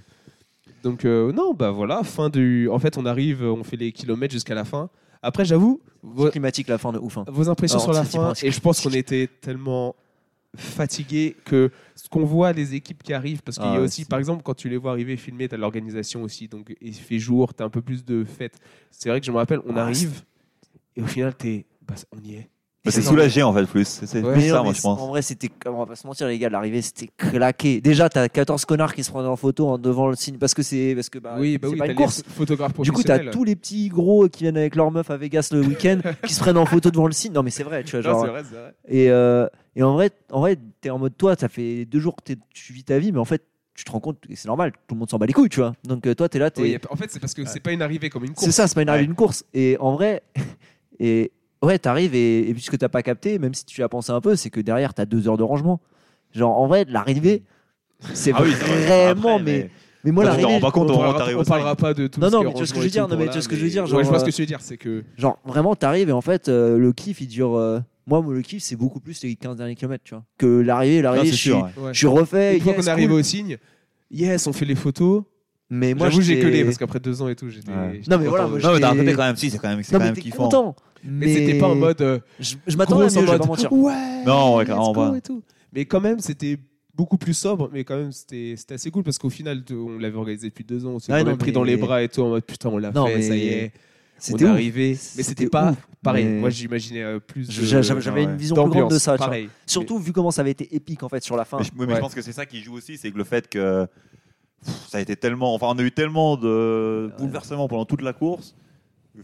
[0.82, 2.68] Donc, euh, non, bah voilà, fin du.
[2.68, 4.90] En fait, on arrive, on fait les kilomètres jusqu'à la fin.
[5.22, 7.16] Après, j'avoue, vos, climatique la fin de ouf.
[7.18, 7.24] hein.
[7.28, 9.94] vos impressions Alors, sur la fin, et je pense qu'on était tellement
[10.56, 13.84] fatigués que ce qu'on voit les équipes qui arrivent, parce qu'il Ah y a ouais,
[13.84, 16.94] aussi, par exemple, quand tu les vois arriver filmer, tu as l'organisation aussi, donc il
[16.94, 18.58] fait jour, tu as un peu plus de fête.
[18.90, 20.22] C'est vrai que je me rappelle, on Ah, arrive,
[20.96, 22.50] et au final, t'es, bah, on y est.
[22.82, 23.86] Bah, C'est soulagé en fait plus.
[23.86, 24.48] C'est Ouais.
[24.48, 24.98] ça moi je pense.
[24.98, 25.50] En vrai, c'était.
[25.66, 27.82] On va pas se mentir, les gars, l'arrivée, c'était claqué.
[27.82, 30.62] Déjà, t'as 14 connards qui se prenaient en photo en devant le signe parce que
[30.62, 30.94] c'est.
[30.94, 32.22] Parce que bah, oui, bah c'est oui, pas une course.
[32.82, 35.60] Du coup, t'as tous les petits gros qui viennent avec leur meuf à Vegas le
[35.60, 37.32] week-end qui se prennent en photo devant le signe.
[37.34, 38.12] Non, mais c'est vrai, tu vois.
[38.12, 38.74] Non, Genre, vrai, vrai.
[38.88, 39.46] Et, euh,
[39.76, 42.72] et en vrai, en vrai, t'es en mode toi, ça fait deux jours que tu
[42.72, 43.44] vis ta vie, mais en fait,
[43.74, 45.60] tu te rends compte, et c'est normal, tout le monde s'en bat les couilles, tu
[45.60, 45.74] vois.
[45.84, 46.62] Donc euh, toi, t'es là, t'es.
[46.62, 48.44] Oui, en fait, c'est parce que c'est pas une arrivée comme une course.
[48.46, 49.06] c'est ça, c'est pas une arrivée Ouais.
[49.08, 49.44] d'une course.
[49.52, 50.22] Et en vrai,
[50.98, 51.30] et
[51.62, 54.36] ouais, t'arrives et, et puisque t'as pas capté, même si tu as pensé un peu,
[54.36, 55.80] c'est que derrière, t'as deux heures de rangement.
[56.32, 57.42] Genre, en vrai, l'arrivée,
[58.14, 59.70] c'est Ah oui, vraiment, Après, mais,
[60.04, 62.06] mais moi, tu te l'arrivée, rends pas compte on t'arrives on au parlera pas de
[62.06, 63.42] tout Non, non, mais tu vois ce que je veux dire, non, mais tu vois
[63.42, 64.76] ce que je veux dire, genre, je vois ce euh, que tu veux dire, c'est
[64.76, 67.56] que genre, vraiment, t'arrives et en fait, euh, le kiff, il dure.
[67.56, 70.24] euh, moi, le kiff, c'est beaucoup plus les 15 derniers kilomètres, tu vois.
[70.38, 71.68] Que l'arrivée, Non, l'arrivée, c'est je suis, sûr.
[71.78, 71.92] ouais.
[71.92, 72.56] je suis refait.
[72.56, 73.20] une fois yes, qu'on est arrivé cool.
[73.20, 73.58] au signe,
[74.10, 75.22] yes, on fait les photos.
[75.68, 77.70] Mais moi, J'avoue, j'ai gueulé parce qu'après deux ans et tout, j'étais.
[77.70, 79.92] Non, mais voilà, moi, Non, mais d'un côté quand même si, c'est quand même, c'est
[79.92, 80.74] Non, quand mais même kiffant.
[81.02, 81.12] Content.
[81.18, 82.00] Mais c'était pas en mode.
[82.02, 83.72] euh, Je, je m'attendais à mieux, en je vais mode, pas mentir.
[83.72, 84.24] Ouais.
[84.24, 85.16] Non, ouais, go pas.
[85.16, 85.42] et tout.
[85.72, 86.58] Mais quand même, c'était
[86.94, 90.16] beaucoup plus sobre, mais quand même, c'était c'était assez cool parce qu'au final, on l'avait
[90.16, 92.02] organisé depuis deux ans, on s'est Ouais, quand même non, pris mais- dans les bras
[92.02, 93.78] et tout, en mode putain, on l'a Non, fait, mais ça y est, on
[94.18, 94.98] C'était arrivé.
[95.16, 95.76] Mais C'était pas ouf.
[96.02, 96.26] pareil.
[96.26, 98.36] Mais- Moi, j'imaginais euh, plus J'avais une ouais.
[98.36, 99.16] vision plus grande de ça.
[99.16, 99.48] pareil.
[99.66, 101.56] Surtout vu comment ça avait été épique en fait sur la fin.
[101.58, 101.94] Mais je, oui, mais Ouais.
[101.96, 103.86] je pense que c'est ça qui joue aussi, c'est que le fait que
[104.88, 108.54] ça a été tellement, enfin on a eu tellement de bouleversements pendant toute la course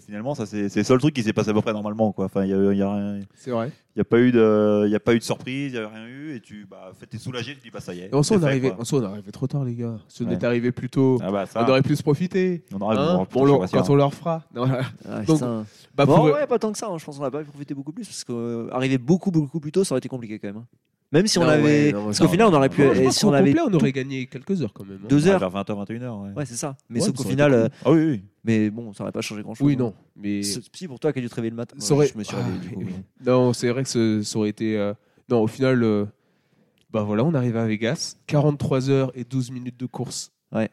[0.04, 2.12] Finalement, ça c'est c'est le seul truc qui s'est passé à peu près normalement.
[2.12, 2.26] Quoi.
[2.26, 3.70] Enfin, il y a, il y a rien- C'est vrai.
[3.94, 5.78] il y a pas eu de, il y a pas eu de surprise, il y
[5.78, 8.00] a rien eu, et tu, bah, en fait, t'es soulagé, tu dis bah ça y
[8.00, 8.08] est.
[8.10, 8.80] Et en soi, c'est on fait, arrivait, quoi.
[8.80, 9.98] en soi, on arrivait trop tard, les gars.
[10.08, 10.34] Si on Ouais.
[10.34, 11.64] était arrivé plus tôt, Ah bah ça.
[11.64, 12.64] on aurait plus profité.
[12.74, 13.82] on aurait- Hein bon, Bon, putain, je le- suis pas sûr.
[13.82, 14.42] quand on leur fera.
[14.54, 14.84] Non, voilà.
[15.08, 15.66] Ah, Donc, putain.
[15.94, 16.88] Bah, Bon, pour- ouais, pas tant que ça.
[16.88, 16.98] hein.
[16.98, 19.94] Je pense qu'on n'a pas profité beaucoup plus parce qu'arriver beaucoup, beaucoup plus tôt, ça
[19.94, 20.56] aurait été compliqué quand même.
[20.58, 20.66] hein.
[21.12, 21.62] Même si on avait.
[21.86, 22.82] ouais, non, parce qu'au final, on aurait pu.
[22.82, 23.52] Non, je pense si on avait.
[23.54, 24.98] complet, on aurait gagné quelques heures quand même.
[25.04, 25.06] hein.
[25.08, 25.38] Deux heures.
[25.38, 26.22] Vers 20h, 21h.
[26.24, 26.32] Ouais.
[26.36, 26.76] Ouais, c'est ça.
[26.88, 27.52] Mais Ouais, sauf qu'au final.
[27.52, 28.22] euh, Ah oui, oui.
[28.44, 29.66] Mais bon, ça aurait pas changé grand chose.
[29.66, 29.94] Oui, non.
[30.16, 31.76] Mais Si pour toi qui as dû te réveiller le matin.
[31.78, 32.80] Ça Ouais, aurait- Je me suis Ah, réveillé du coup.
[32.80, 32.86] oui.
[33.20, 34.76] mais- non, c'est vrai que ce- ça aurait été.
[34.76, 34.94] euh,
[35.28, 36.04] Non, au final, euh,
[36.92, 38.16] bah voilà, on arrive à Vegas.
[38.26, 40.30] 43 heures et 12 minutes de course.
[40.52, 40.70] Ouais.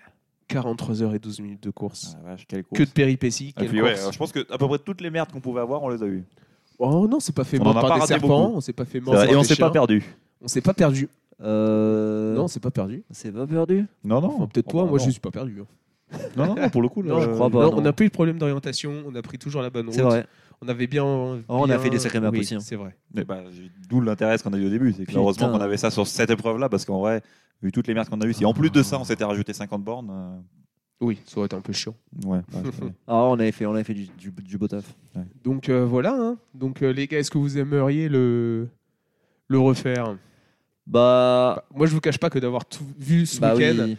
[0.47, 2.15] 43 heures et 12 minutes de course.
[2.19, 2.79] Ah, vache, quelle course.
[2.79, 3.49] Que de péripéties.
[3.49, 4.11] Et quelle puis, course.
[4.11, 6.05] je pense que à peu près toutes les merdes qu'on pouvait avoir, on les a
[6.05, 6.23] eues.
[6.79, 8.27] Oh non, c'est pas fait a par pas des serpents.
[8.45, 8.57] beaucoup.
[8.57, 10.03] On s'est pas fait par Et on s'est pas perdu.
[10.43, 11.09] On s'est pas perdu.
[11.41, 13.03] Euh, Non, c'est pas perdu.
[13.11, 13.85] c'est pas perdu.
[14.03, 14.35] Non, non.
[14.35, 15.05] Enfin, Peut-être Oh, toi, bah, moi non.
[15.05, 15.61] je suis pas perdu.
[15.61, 15.65] hein.
[16.37, 17.63] Non, non, non, pour le coup, Non, là, je crois pas.
[17.63, 17.77] Non, non.
[17.77, 19.95] on n'a pas eu de problème d'orientation, on a pris toujours la bonne route.
[19.95, 20.25] C'est vrai.
[20.61, 21.03] On avait bien.
[21.03, 22.59] Oh, on a fait des sacrés maps oui, aussi, hein.
[22.61, 22.95] C'est vrai.
[23.13, 24.93] Mais bah, j'ai- D'où l'intérêt qu'on a eu au début.
[24.93, 27.21] C'est heureusement qu'on avait ça sur cette épreuve-là, parce qu'en vrai,
[27.61, 29.51] vu toutes les merdes qu'on a eues, si en plus de ça, on s'était rajouté
[29.53, 30.09] 50 bornes.
[30.11, 30.37] euh,
[31.01, 31.95] Oui, ça aurait été un peu chiant.
[32.25, 32.39] Ouais.
[33.07, 34.85] Ah, on avait fait, on avait fait du, du, du beau taf.
[35.43, 36.13] Donc euh, voilà.
[36.17, 36.37] hein.
[36.53, 38.67] Donc euh, les gars, est-ce que vous aimeriez le
[39.49, 40.15] le refaire?
[40.85, 41.55] Bah.
[41.55, 43.97] Bah, Moi, je vous cache pas que d'avoir tout vu ce bah week-end, oui.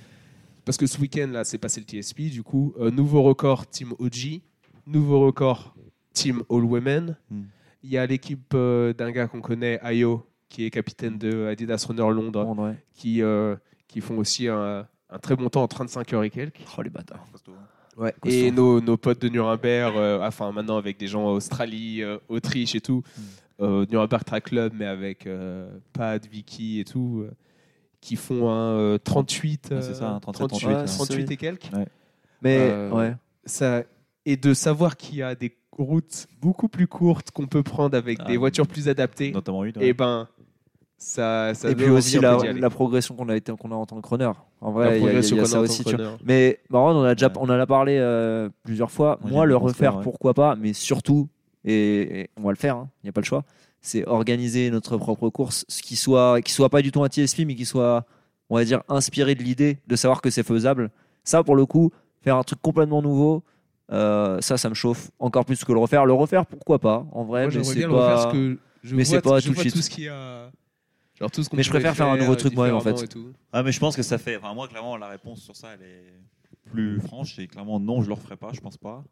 [0.64, 2.22] parce que ce week-end là, c'est passé le TSP.
[2.30, 4.40] Du coup, euh, nouveau record Team OG,
[4.86, 5.74] nouveau record
[6.12, 7.16] Team All Women.
[7.30, 7.42] Hmm.
[7.82, 11.84] Il y a l'équipe euh, d'un gars qu'on connaît, Ayo, qui est capitaine de Adidas
[11.88, 12.76] Runner Londres, Bon, ouais.
[12.94, 13.56] qui euh,
[13.88, 16.60] qui font aussi un, un très bon temps en 35 heures et quelques.
[16.78, 17.26] Oh les bâtards.
[17.96, 18.12] Ouais.
[18.20, 18.34] Costaud.
[18.36, 22.18] Et nos, nos potes de Nuremberg, euh, enfin maintenant avec des gens en Australie, euh,
[22.28, 23.02] Autriche et tout,
[23.60, 27.30] euh, Nuremberg Track Club, mais avec euh, Pat, Vicky et tout, euh,
[28.00, 30.84] qui font un euh, 38, Ouais, c'est ça, un 37, 38, ouais.
[30.84, 31.70] 38 et quelques.
[32.42, 33.14] Mais Euh, ouais.
[33.46, 33.82] Ça,
[34.26, 38.18] et de savoir qu'il y a des routes beaucoup plus courtes qu'on peut prendre avec
[38.22, 39.72] Ah, des voitures plus adaptées, Notamment une.
[39.80, 40.28] et ben
[40.96, 44.00] ça, ça Et puis aussi la, la progression qu'on a été qu'on a en tant
[44.00, 44.30] que runner.
[44.60, 45.84] En vrai, il y a- y a, y a ça aussi.
[45.84, 46.16] tu vois.
[46.24, 47.32] Mais marrant, on en a déjà, Ouais.
[47.36, 49.18] on en a parlé euh, plusieurs fois.
[49.24, 50.02] Ouais, Moi, le refaire, ouais.
[50.02, 51.28] pourquoi pas, mais surtout,
[51.64, 53.44] et, et on va le faire, hein, il n'y a pas le choix,
[53.80, 57.40] c'est organiser notre propre course, ce qui soit, qui soit pas du tout un TSP,
[57.46, 58.04] mais qui soit,
[58.50, 60.90] on va dire, inspiré de l'idée de savoir que c'est faisable.
[61.22, 61.90] Ça, pour le coup,
[62.22, 63.42] faire un truc complètement nouveau,
[63.92, 66.06] euh, ça, ça me chauffe encore plus que le refaire.
[66.06, 68.22] Le refaire, pourquoi pas En vrai, Moi, mais c'est bien le refaire pas.
[68.22, 69.74] parce que je mais c'est pas je tout de vois suite.
[69.74, 70.50] tout ce qu'il y a.
[71.20, 73.14] Genre tout ce qu'on Mais je préfère faire un nouveau truc moi-même, en fait.
[73.52, 74.36] Ah, mais je pense que ça fait.
[74.36, 77.38] Enfin, moi, clairement, la réponse sur ça, elle est plus franche.
[77.38, 79.04] Et clairement, non, je le referai pas, je pense pas.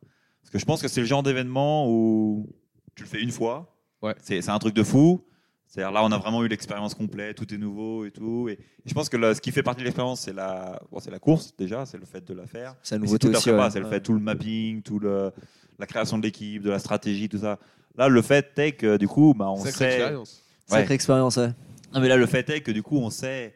[0.42, 2.48] Parce que je pense que c'est le genre d'événement où
[2.94, 3.74] tu le fais une fois.
[4.02, 4.14] Ouais.
[4.22, 5.24] C'est un truc de fou.
[5.66, 8.46] C'est-à-dire là, on a vraiment eu l'expérience complète, tout est nouveau et tout.
[8.50, 11.10] Et, et je pense que ce qui fait partie de l'expérience, c'est la, bon, c'est
[11.10, 12.74] la course déjà, c'est le fait de la faire.
[12.82, 13.50] C'est la nouveauté aussi.
[13.50, 13.70] ouais.
[13.70, 13.90] c'est le Ouais.
[13.92, 15.32] fait tout le mapping, tout le,
[15.78, 17.58] la création de l'équipe, de la stratégie, tout ça.
[17.96, 19.94] Là, le fait est que du coup, bah, on Sacrée sait.
[19.96, 20.42] expérience.
[20.66, 21.52] Sacrée expérience, ouais.
[21.94, 23.54] Non, mais là, le fait est que du coup, on sait.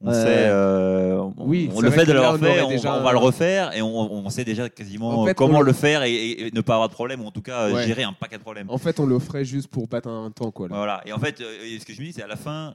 [0.00, 2.62] On sait, euh, on- Oui, on- le fait de que le là, on refaire, aurait
[2.62, 5.34] on, déjà va- on va le refaire et on, on sait déjà quasiment En fait,
[5.34, 7.30] comment on le le- faire et, et- et ne pas avoir de problème, ou en
[7.30, 7.86] tout cas Ouais.
[7.86, 8.68] gérer un paquet de problèmes.
[8.68, 10.68] En fait, on le ferait juste pour battre un temps, quoi.
[10.68, 10.76] là.
[10.76, 11.00] Voilà.
[11.06, 12.74] Et en fait, euh, ce que je me dis, c'est à la fin,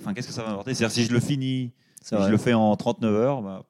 [0.00, 0.72] enfin, qu'est-ce que ça va m'apporter?
[0.74, 1.70] C'est-à-dire, si je le finis,
[2.00, 3.62] si je le fais en 39 heures, bah,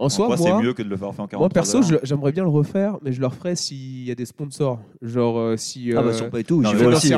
[0.00, 2.44] En soi, moi, c'est mieux que de le faire en 43 moi perso, j'aimerais bien
[2.44, 4.78] le refaire, mais je le referais s'il y a des sponsors.
[5.02, 5.90] Genre, euh, si.
[5.92, 7.08] Ah bah euh, sur pas et tout, non, j'y mais vais voilà, aussi.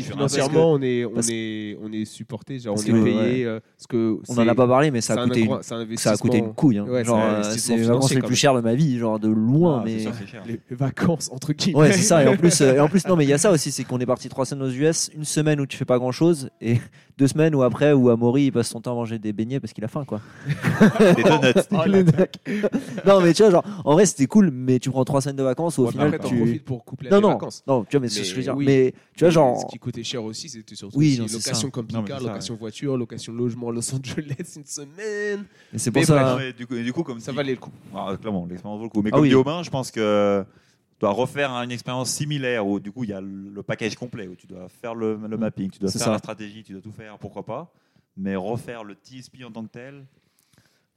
[0.00, 3.44] financièrement, si on est, on est, on est supporté, genre parce on est que, payé.
[3.44, 5.62] euh, parce que On en a pas parlé, mais ça a coûté une
[5.98, 6.78] ça a coûté une couille.
[6.78, 6.86] hein.
[6.88, 9.78] Ouais, genre, c'est les vacances les plus chères de ma vie, genre de loin.
[9.80, 10.42] Ah, mais sûr, cher.
[10.46, 11.78] Les vacances entre guillemets.
[11.78, 12.24] ouais, c'est ça.
[12.24, 13.98] Et en plus, et en plus, non, mais il y a ça aussi, c'est qu'on
[14.00, 16.78] est parti trois semaines aux US, une semaine où tu fais pas grand chose, et
[17.18, 19.72] deux semaines où après, où Amaury il passe son temps à manger des beignets parce
[19.74, 20.20] qu'il a faim, quoi.
[21.16, 22.02] Des donuts.
[23.06, 25.42] Non, mais tu vois, genre, en vrai, c'était cool, mais tu prends trois semaines de
[25.42, 26.36] vacances au Ouais, mais final, après, tu.
[26.36, 27.62] profites pour coupler Non, les non, vacances.
[27.66, 28.56] non, tu vois, mais c'est ce que je veux Mais dire.
[28.56, 28.64] oui.
[28.66, 29.60] Mais tu vois, Mais genre.
[29.60, 31.40] Ce qui coûtait cher aussi, c'était surtout Oui, non, location mais
[32.08, 35.44] c'est ça, location voiture, location logement à Los Angeles une semaine.
[35.72, 36.36] mais C'est Mais pour ça.
[36.38, 37.70] Mais du coup, du coup, comme Ça dit- valait le coup.
[37.94, 39.02] Ah, clairement, l'expérience vaut le coup.
[39.02, 39.28] Mais Ah comme oui.
[39.28, 40.44] dit Aubin, je pense que
[40.92, 44.28] tu dois refaire une expérience similaire où du coup il y a le package complet
[44.28, 46.10] où tu dois faire le, le mapping, tu dois faire ça.
[46.12, 47.72] la stratégie, tu dois tout faire, pourquoi pas.
[48.16, 50.04] Mais refaire le TSP en tant que tel,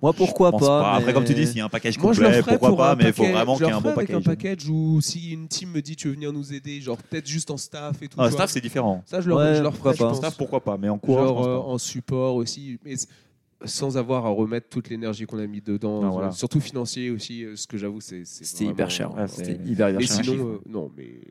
[0.01, 2.21] Moi, pourquoi pas, Après, mais- comme tu dis, s'il y a un package Moi, je
[2.21, 3.81] le complet, pourquoi pour pas, mais il faut package- vraiment qu'il y ait un bon
[3.91, 4.27] ferais avec package.
[4.27, 7.25] un package où si une team me dit tu veux venir nous aider, genre peut-être
[7.27, 8.17] juste en staff et tout.
[8.19, 9.03] Ah, staff, c'est différent.
[9.05, 9.93] Ça, je leur, Ouais, je leur je pas.
[9.93, 10.17] pense.
[10.17, 12.95] Staff, pourquoi pas, mais en cours, je Genre euh, en support aussi, mais
[13.63, 16.31] sans avoir à remettre toute l'énergie qu'on a mis dedans, Ah, euh, voilà.
[16.31, 19.15] surtout financier aussi, euh, ce que j'avoue, c'est C'était vraiment- hyper cher.
[19.15, 20.23] Ouais, C'était hyper, hyper cher.
[20.25, 21.21] sinon, euh, non, mais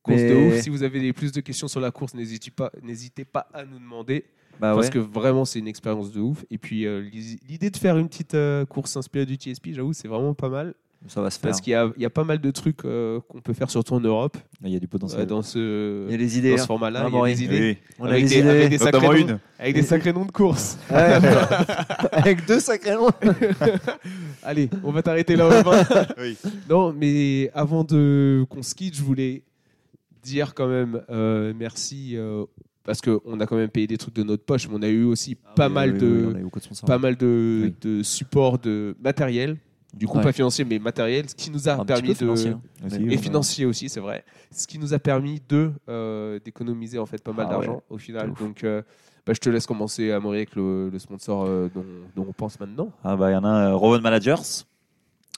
[0.00, 0.62] course Mais- de ouf.
[0.62, 3.78] Si vous avez plus de questions sur la course, n'hésitez pas, n'hésitez pas à nous
[3.80, 4.24] demander.
[4.62, 4.92] Bah parce ouais.
[4.92, 6.44] que vraiment, c'est une expérience de ouf.
[6.48, 7.02] Et puis, euh,
[7.48, 10.74] l'idée de faire une petite euh, course inspirée du TSP, j'avoue, c'est vraiment pas mal.
[11.08, 11.50] Ça va se faire.
[11.50, 13.94] Parce qu'il y a, y a pas mal de trucs euh, qu'on peut faire surtout
[13.94, 15.26] en Europe Il y a du potentiel.
[15.26, 16.56] dans ce, Il y a les dans idées.
[16.58, 16.66] ce hein.
[16.66, 17.06] format-là.
[17.06, 17.60] Ah, il y a des idées.
[17.60, 17.78] Oui.
[17.98, 18.48] On a avec, les des, idées.
[18.50, 19.38] avec des sacrés noms, une.
[19.58, 20.78] avec des sacrés noms de course.
[20.88, 20.96] Ouais.
[22.12, 23.10] Avec deux sacrés noms.
[24.44, 25.48] Allez, on va t'arrêter là.
[26.20, 26.36] Oui.
[26.70, 29.42] Non, mais avant de qu'on se quitte, je voulais
[30.22, 32.44] dire quand même euh, merci euh,
[32.84, 35.04] parce qu'on a quand même payé des trucs de notre poche, mais on a eu
[35.04, 39.56] aussi pas Oui, mal oui, de oui, pas mal de, de support de matériel.
[39.94, 40.24] Du coup, Ouais.
[40.24, 42.62] pas financier, mais matériel, ce qui nous a Un permis de financier, hein.
[42.86, 44.24] Aussi, et financier aussi, c'est vrai.
[44.50, 47.66] Ce qui nous a permis de euh, d'économiser en fait pas mal Ah ouais.
[47.66, 48.32] d'argent au final.
[48.40, 48.80] Donc, euh,
[49.26, 51.84] bah, je te laisse commencer à avec le, le sponsor euh, dont,
[52.16, 52.90] dont on pense maintenant.
[53.04, 54.64] Ah bah il y en a Rowan Managers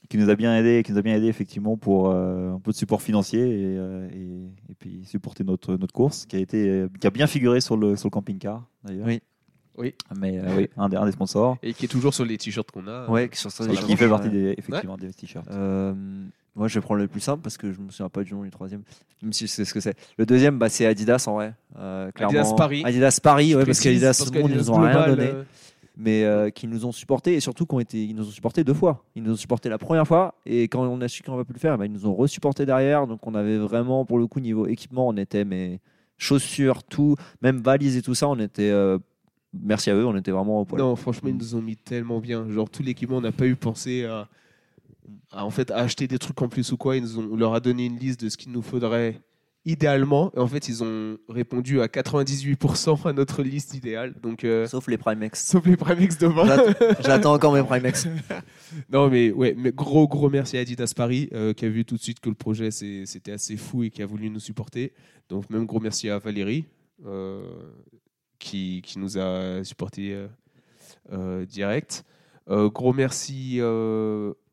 [0.09, 2.73] qui nous a bien aidé, qui nous a bien aidé effectivement pour euh, un peu
[2.73, 6.69] de support financier et, euh, et, et puis supporter notre notre course qui a été
[6.69, 9.07] euh, qui a bien figuré sur le sur le camping-car d'ailleurs.
[9.07, 9.21] Oui.
[9.77, 9.93] Oui.
[10.17, 12.71] Mais euh, oui, un des, un des sponsors Et qui est toujours sur les t-shirts
[12.71, 13.11] qu'on a.
[13.11, 15.49] Ouais, sur ça, et les qui fait partie des effectivement des t-shirts.
[15.51, 15.93] Euh,
[16.55, 18.45] moi, je vais prendre le plus simple parce que je me souviens pas du nom
[18.45, 18.83] du troisième,
[19.21, 19.97] même si je sais ce que c'est.
[20.17, 21.55] Le deuxième, bah, c'est Adidas en vrai.
[21.77, 22.39] Euh, clairement.
[22.39, 22.83] Adidas Paris.
[22.85, 25.43] Adidas Paris, ouais, parce qu'Adidas, monde, ils nous ont rien donné, euh,
[25.97, 28.65] mais euh, qui nous ont supportés et surtout qui ont été, ils nous ont supportés
[28.65, 29.05] deux fois.
[29.15, 31.55] Ils nous ont supportés la première fois et quand on a su qu'on va plus
[31.55, 33.07] le faire, bah, ils nous ont resupporté derrière.
[33.07, 35.81] Donc on avait vraiment, pour le coup, niveau équipement, on était mais
[36.19, 38.71] chaussures, tout, même valises et tout ça, on était.
[38.71, 38.99] euh,
[39.53, 40.81] merci à eux, on était vraiment au poil.
[40.81, 42.49] Non, franchement, ils nous ont mis tellement bien.
[42.51, 44.29] Genre, tout l'équipement, on n'a pas eu pensé à,
[45.33, 46.97] en fait, acheter des trucs en plus ou quoi.
[46.97, 49.21] Ils nous ont, on leur a donné une liste de ce qu'il nous faudrait
[49.65, 50.31] idéalement.
[50.37, 54.15] Et en fait, ils ont répondu à 98% à notre liste idéale.
[54.23, 55.43] Donc, euh, Sauf les Primex.
[55.47, 56.57] sauf les Primex demain.
[57.01, 58.07] J'attends- encore mes Primex.
[58.93, 61.95] Non, mais ouais, mais gros, gros merci à Adidas Paris euh, qui a vu tout
[61.97, 64.93] de suite que le projet c'était assez fou et qui a voulu nous supporter.
[65.29, 66.65] Donc, même gros merci à Valérie
[67.07, 67.43] euh,
[68.41, 70.17] qui, qui nous a supporté
[71.49, 72.05] direct.
[72.49, 73.61] Gros merci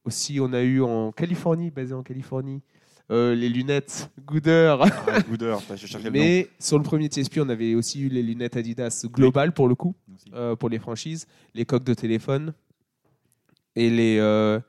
[0.03, 2.61] aussi, on a eu en Californie, basé en Californie,
[3.11, 4.75] euh, les lunettes Gooder.
[5.07, 8.23] Ah, Goodeur, je cherchais le mais sur le premier TSP, on avait aussi eu les
[8.23, 9.93] lunettes Adidas Global pour le coup
[10.33, 12.53] euh, pour les franchises, les coques de téléphone
[13.75, 14.59] et les euh,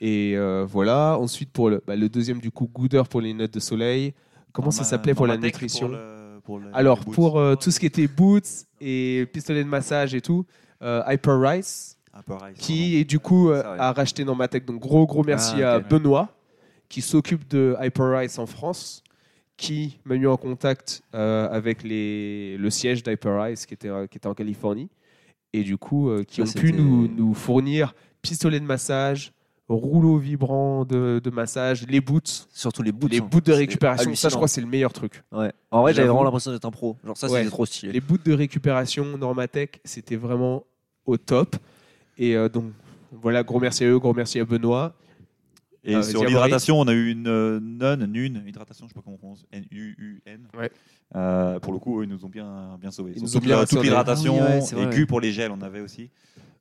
[0.00, 0.36] et
[0.68, 1.18] voilà.
[1.18, 4.12] Ensuite pour le, bah, le deuxième du coup Gooder pour les lunettes de soleil.
[4.52, 7.80] Comment ça s'appelait pour la nutrition pour le- pour le- Alors les pour tout ce
[7.80, 10.44] qui était boots et pistolet de massage et tout,
[10.82, 11.98] Hyper Rice
[12.58, 14.24] qui et du coup a racheté.
[14.24, 15.78] Donc gros gros merci Ah, à.
[15.80, 16.28] Benoît
[16.94, 19.02] qui s'occupe de Hyper Rice en France,
[19.56, 24.18] qui m'a mis en contact euh, avec les, le siège d'Hyper Rice qui était, qui
[24.18, 24.88] était en Californie
[25.52, 29.32] et du coup euh, qui ont pu nous, nous fournir pistolet de massage,
[29.68, 33.10] rouleau vibrant de, de massage, les boots, Surtout les boots.
[33.10, 33.28] les hein.
[33.28, 34.14] boots de récupération.
[34.14, 35.24] Ça, je crois, c'est le meilleur truc.
[35.32, 35.52] Ouais.
[35.72, 36.96] En vrai, j'avais vraiment l'impression d'être un pro.
[37.04, 37.38] Genre ça, Ouais.
[37.40, 37.90] c'était trop stylé.
[37.92, 40.62] Les boots de récupération Normatec, c'était vraiment
[41.06, 41.56] au top.
[42.18, 42.66] Et euh, donc,
[43.10, 44.94] voilà, gros merci à eux, gros merci à Benoît.
[45.86, 49.02] Et Ah, sur l'hydratation, on a eu une euh, NUN, NUN, hydratation, je sais pas
[49.04, 50.48] comment on prononce, N-U-U-N.
[50.58, 50.70] Ouais.
[51.14, 53.12] Euh, pour le coup, eux, ils nous ont bien, bien sauvés.
[53.16, 53.80] Ils nous ont bien rassurés.
[53.80, 56.10] toute l'hydratation, Ah oui, ouais, pour les gels, on avait aussi.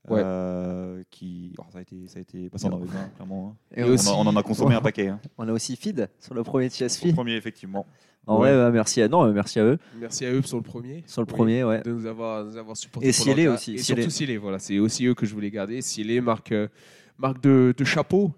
[0.10, 0.20] Ouais.
[0.22, 3.10] Euh, qui, oh, ça a été, ça a été, bah, ça, on en avait besoin,
[3.16, 3.56] clairement.
[3.56, 3.76] hein.
[3.78, 5.08] Et On, aussi- a- on en a consommé un paquet.
[5.08, 5.20] Hein.
[5.38, 7.14] On a aussi Feed sur le premier Sur le TSP.
[7.14, 7.86] premier, effectivement.
[8.28, 8.52] En Ouais.
[8.52, 11.04] vrai, bah, merci à non, merci à eux Merci à eux sur le premier.
[11.08, 11.34] sur le Oui.
[11.34, 11.82] premier, ouais.
[11.84, 13.08] de nous avoir, nous avoir supporté.
[13.08, 14.02] Et Cielé le aussi, Et Cielé.
[14.02, 14.60] surtout Cielé, voilà.
[14.60, 15.82] C'est aussi eux que je voulais garder.
[15.82, 16.68] Cielé, marque, euh,
[17.18, 18.32] marque de, de chapeau,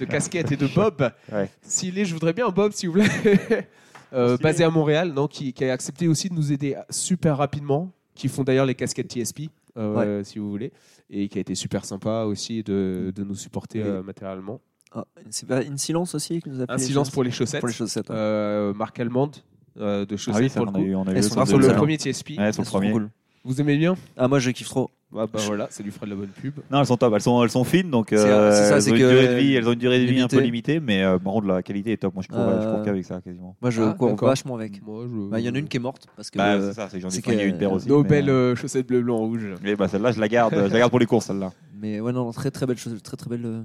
[0.00, 1.10] de casquette et de bob.
[1.32, 1.48] Ouais.
[1.62, 3.68] Cielé, je voudrais bien un bob, s'il vous plaît.
[4.12, 7.92] Euh, basé à Montréal, non, qui, qui a accepté aussi de nous aider super rapidement,
[8.16, 9.42] qui font d'ailleurs les casquettes TSP,
[9.76, 10.72] euh, si vous voulez,
[11.10, 13.88] et qui a été super sympa aussi de, de nous supporter Oui.
[13.88, 14.60] euh, matériellement.
[14.92, 17.72] Ah, c'est pas une silence aussi qui nous Un silence pour les chaussettes, pour les
[17.74, 18.10] chaussettes.
[18.10, 18.16] ouais.
[18.18, 19.36] euh, marque allemande
[19.78, 20.88] euh, de Ah chaussettes oui, ça, pour on le a coup.
[20.90, 22.30] eu, on a eu Elles le sont Sur premier TSP.
[22.30, 22.90] Ouais, Elles sont trop premier.
[22.90, 23.10] cool.
[23.44, 23.94] Vous aimez bien?
[24.16, 24.90] Ah, moi je kiffe trop.
[25.12, 26.54] Bah, bah voilà, ça lui fera de la bonne pub.
[26.70, 28.90] Non, elles sont top, elles sont, elles sont fines, donc C'est- euh, ça, elles, c'est
[28.92, 30.78] ont une que- durée de vie, elles ont une durée de vie un peu limitée.
[30.80, 32.14] mais euh, par contre la qualité est top.
[32.14, 33.56] Moi, je cours, Euh, je cours qu'avec ça quasiment.
[33.60, 34.82] Moi je Ah, cours vachement avec.
[34.86, 35.28] Moi, je...
[35.30, 36.88] Bah, Il y en a une qui est morte parce que Bah, euh, c'est ça,
[36.88, 37.88] c'est que j'en ai une paire aussi.
[37.88, 39.46] Nos mais, belles euh, euh, chaussettes bleu, blanc, rouge.
[39.62, 41.52] mais bah, celle-là, je la garde, je la garde pour les courses, celle-là.
[41.80, 43.44] mais ouais non très très belle chose, très très belle.
[43.44, 43.62] euh,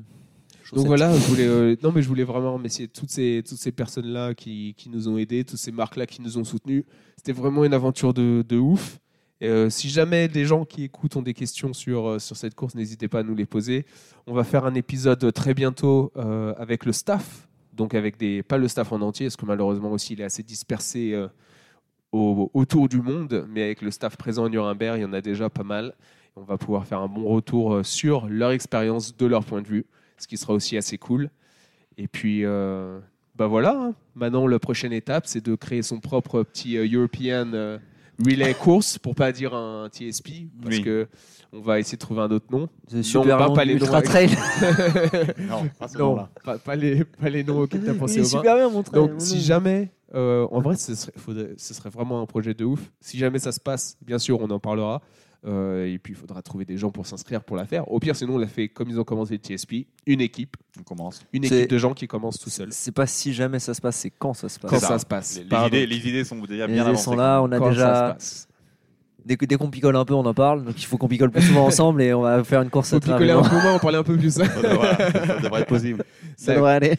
[0.74, 3.72] Donc voilà, je voulais, euh, non mais je voulais vraiment remercier toutes ces, toutes ces
[3.72, 6.86] personnes-là qui, qui nous ont aidés, toutes ces marques-là qui nous ont soutenus.
[7.18, 8.98] C'était vraiment une aventure de, de ouf.
[9.44, 12.74] Euh, si jamais des gens qui écoutent ont des questions sur, euh, sur cette course,
[12.76, 13.86] n'hésitez pas à nous les poser.
[14.28, 18.58] On va faire un épisode très bientôt euh, avec le staff, donc avec des, pas
[18.58, 21.14] le staff en entier, parce que malheureusement aussi il est assez dispersé
[22.14, 25.22] au- autour du monde, mais avec le staff présent à Nuremberg, il y en a
[25.22, 25.96] déjà pas mal.
[26.38, 29.86] On va pouvoir faire un bon retour sur leur expérience de leur point de vue,
[30.18, 31.30] ce qui sera aussi assez cool.
[31.98, 33.94] Et puis, bah voilà, hein.
[34.16, 37.80] maintenant la prochaine étape, c'est de créer son propre petit European
[38.24, 40.84] relay course pour pas dire un TSP parce Oui.
[40.84, 41.08] que
[41.54, 42.68] on va essayer de trouver un autre nom.
[42.88, 44.30] C'est super pas- pas les ultra noms trail.
[45.50, 48.18] Non, pas ce non, pas, pas les pas les noms auxquels tu as Il pensé
[48.18, 48.30] est au vin.
[48.30, 49.00] super bien mon trail.
[49.02, 52.54] Donc, mon si jamais, euh, en vrai, ce serait, faudrait- ce serait vraiment un projet
[52.54, 52.82] de ouf.
[53.00, 55.02] Si jamais ça se passe, bien sûr, on en parlera.
[55.46, 57.92] Euh, et puis, il faudra trouver des gens pour s'inscrire pour la faire.
[57.92, 60.84] Au pire, sinon, on l'a fait comme ils ont commencé le TSP, une équipe, On
[60.84, 61.22] commence.
[61.34, 62.70] une équipe de gens qui commencent tout seuls.
[62.72, 64.72] C'est pas si jamais ça se passe, c'est quand ça se passe.
[64.72, 64.88] Quand ça.
[64.88, 65.40] ça se passe.
[65.40, 67.04] Les, idées, les idées sont déjà Les bien idées avancées.
[67.04, 68.14] sont là, on a Quand ça se déjà.
[68.14, 68.48] passe.
[69.26, 70.64] Dès, qu'on picole un peu, on en parle.
[70.64, 73.00] Donc il faut qu'on picole plus souvent ensemble et on va faire une course à
[73.00, 74.32] picoler un peu moins, on parlait un peu plus.
[74.36, 76.04] Ça devrait, ça devrait être possible.
[76.38, 76.96] Ça devrait aller.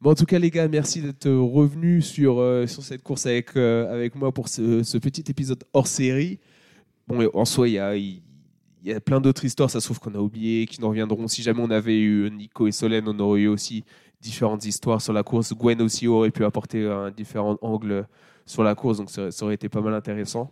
[0.00, 3.54] Bon, en tout cas, les gars, merci d'être revenus sur, euh, sur cette course avec,
[3.56, 6.40] euh, avec moi pour ce, ce petit épisode hors série.
[7.10, 8.22] Bon, en soi, il y a, il
[8.82, 11.28] il y a plein d'autres histoires, ça se trouve qu'on a oublié, qui nous reviendront.
[11.28, 13.84] Si jamais on avait eu Nico et Solène, on aurait eu aussi
[14.22, 15.52] différentes histoires sur la course.
[15.52, 18.06] Gwen aussi aurait pu apporter un différent angle
[18.46, 20.50] sur la course, donc ça, ça aurait été pas mal intéressant.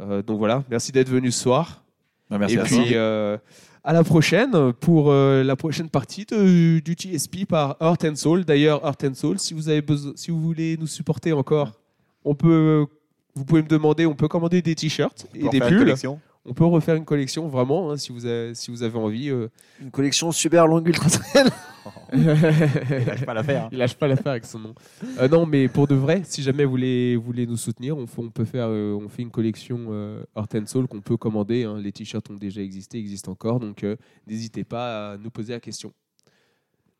[0.00, 1.84] Euh, donc voilà, merci d'être venu ce soir.
[2.30, 3.36] Bah, merci et à puis, euh,
[3.84, 8.44] à la prochaine pour euh, la prochaine partie de- du TSP par Heart and Soul.
[8.46, 11.72] D'ailleurs, Heart and Soul, si vous, avez besoin, si vous voulez nous supporter encore,
[12.24, 12.86] on peut,
[13.36, 15.78] vous pouvez me demander, on peut commander des t-shirts et des pulls.
[15.78, 16.20] collection.
[16.48, 19.30] On peut refaire une collection, vraiment, hein, si, vous avez, si vous avez envie.
[19.30, 19.48] euh.
[19.80, 21.48] Une collection super longue ultra trail.
[22.12, 23.64] Lâche pas l'affaire.
[23.64, 23.68] hein.
[23.72, 24.74] Il lâche pas l'affaire avec son nom.
[25.18, 28.06] Euh, non, mais pour de vrai, si jamais vous voulez, vous voulez nous soutenir, on
[28.06, 31.16] fait, on peut faire, euh, on fait une collection euh, Heart and Soul qu'on peut
[31.16, 31.64] commander.
[31.64, 31.78] hein.
[31.80, 33.96] Les t-shirts ont déjà existé, existent encore, donc euh,
[34.28, 35.92] n'hésitez pas à nous poser la question.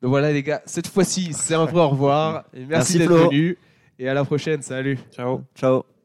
[0.01, 2.43] Donc voilà les gars, cette fois-ci c'est un vrai au revoir.
[2.53, 3.29] Et merci, Merci, d'être Flo.
[3.29, 3.55] venus
[3.97, 4.61] et à la prochaine.
[4.61, 4.99] Salut.
[5.11, 5.41] Ciao.
[5.55, 5.96] Ciao.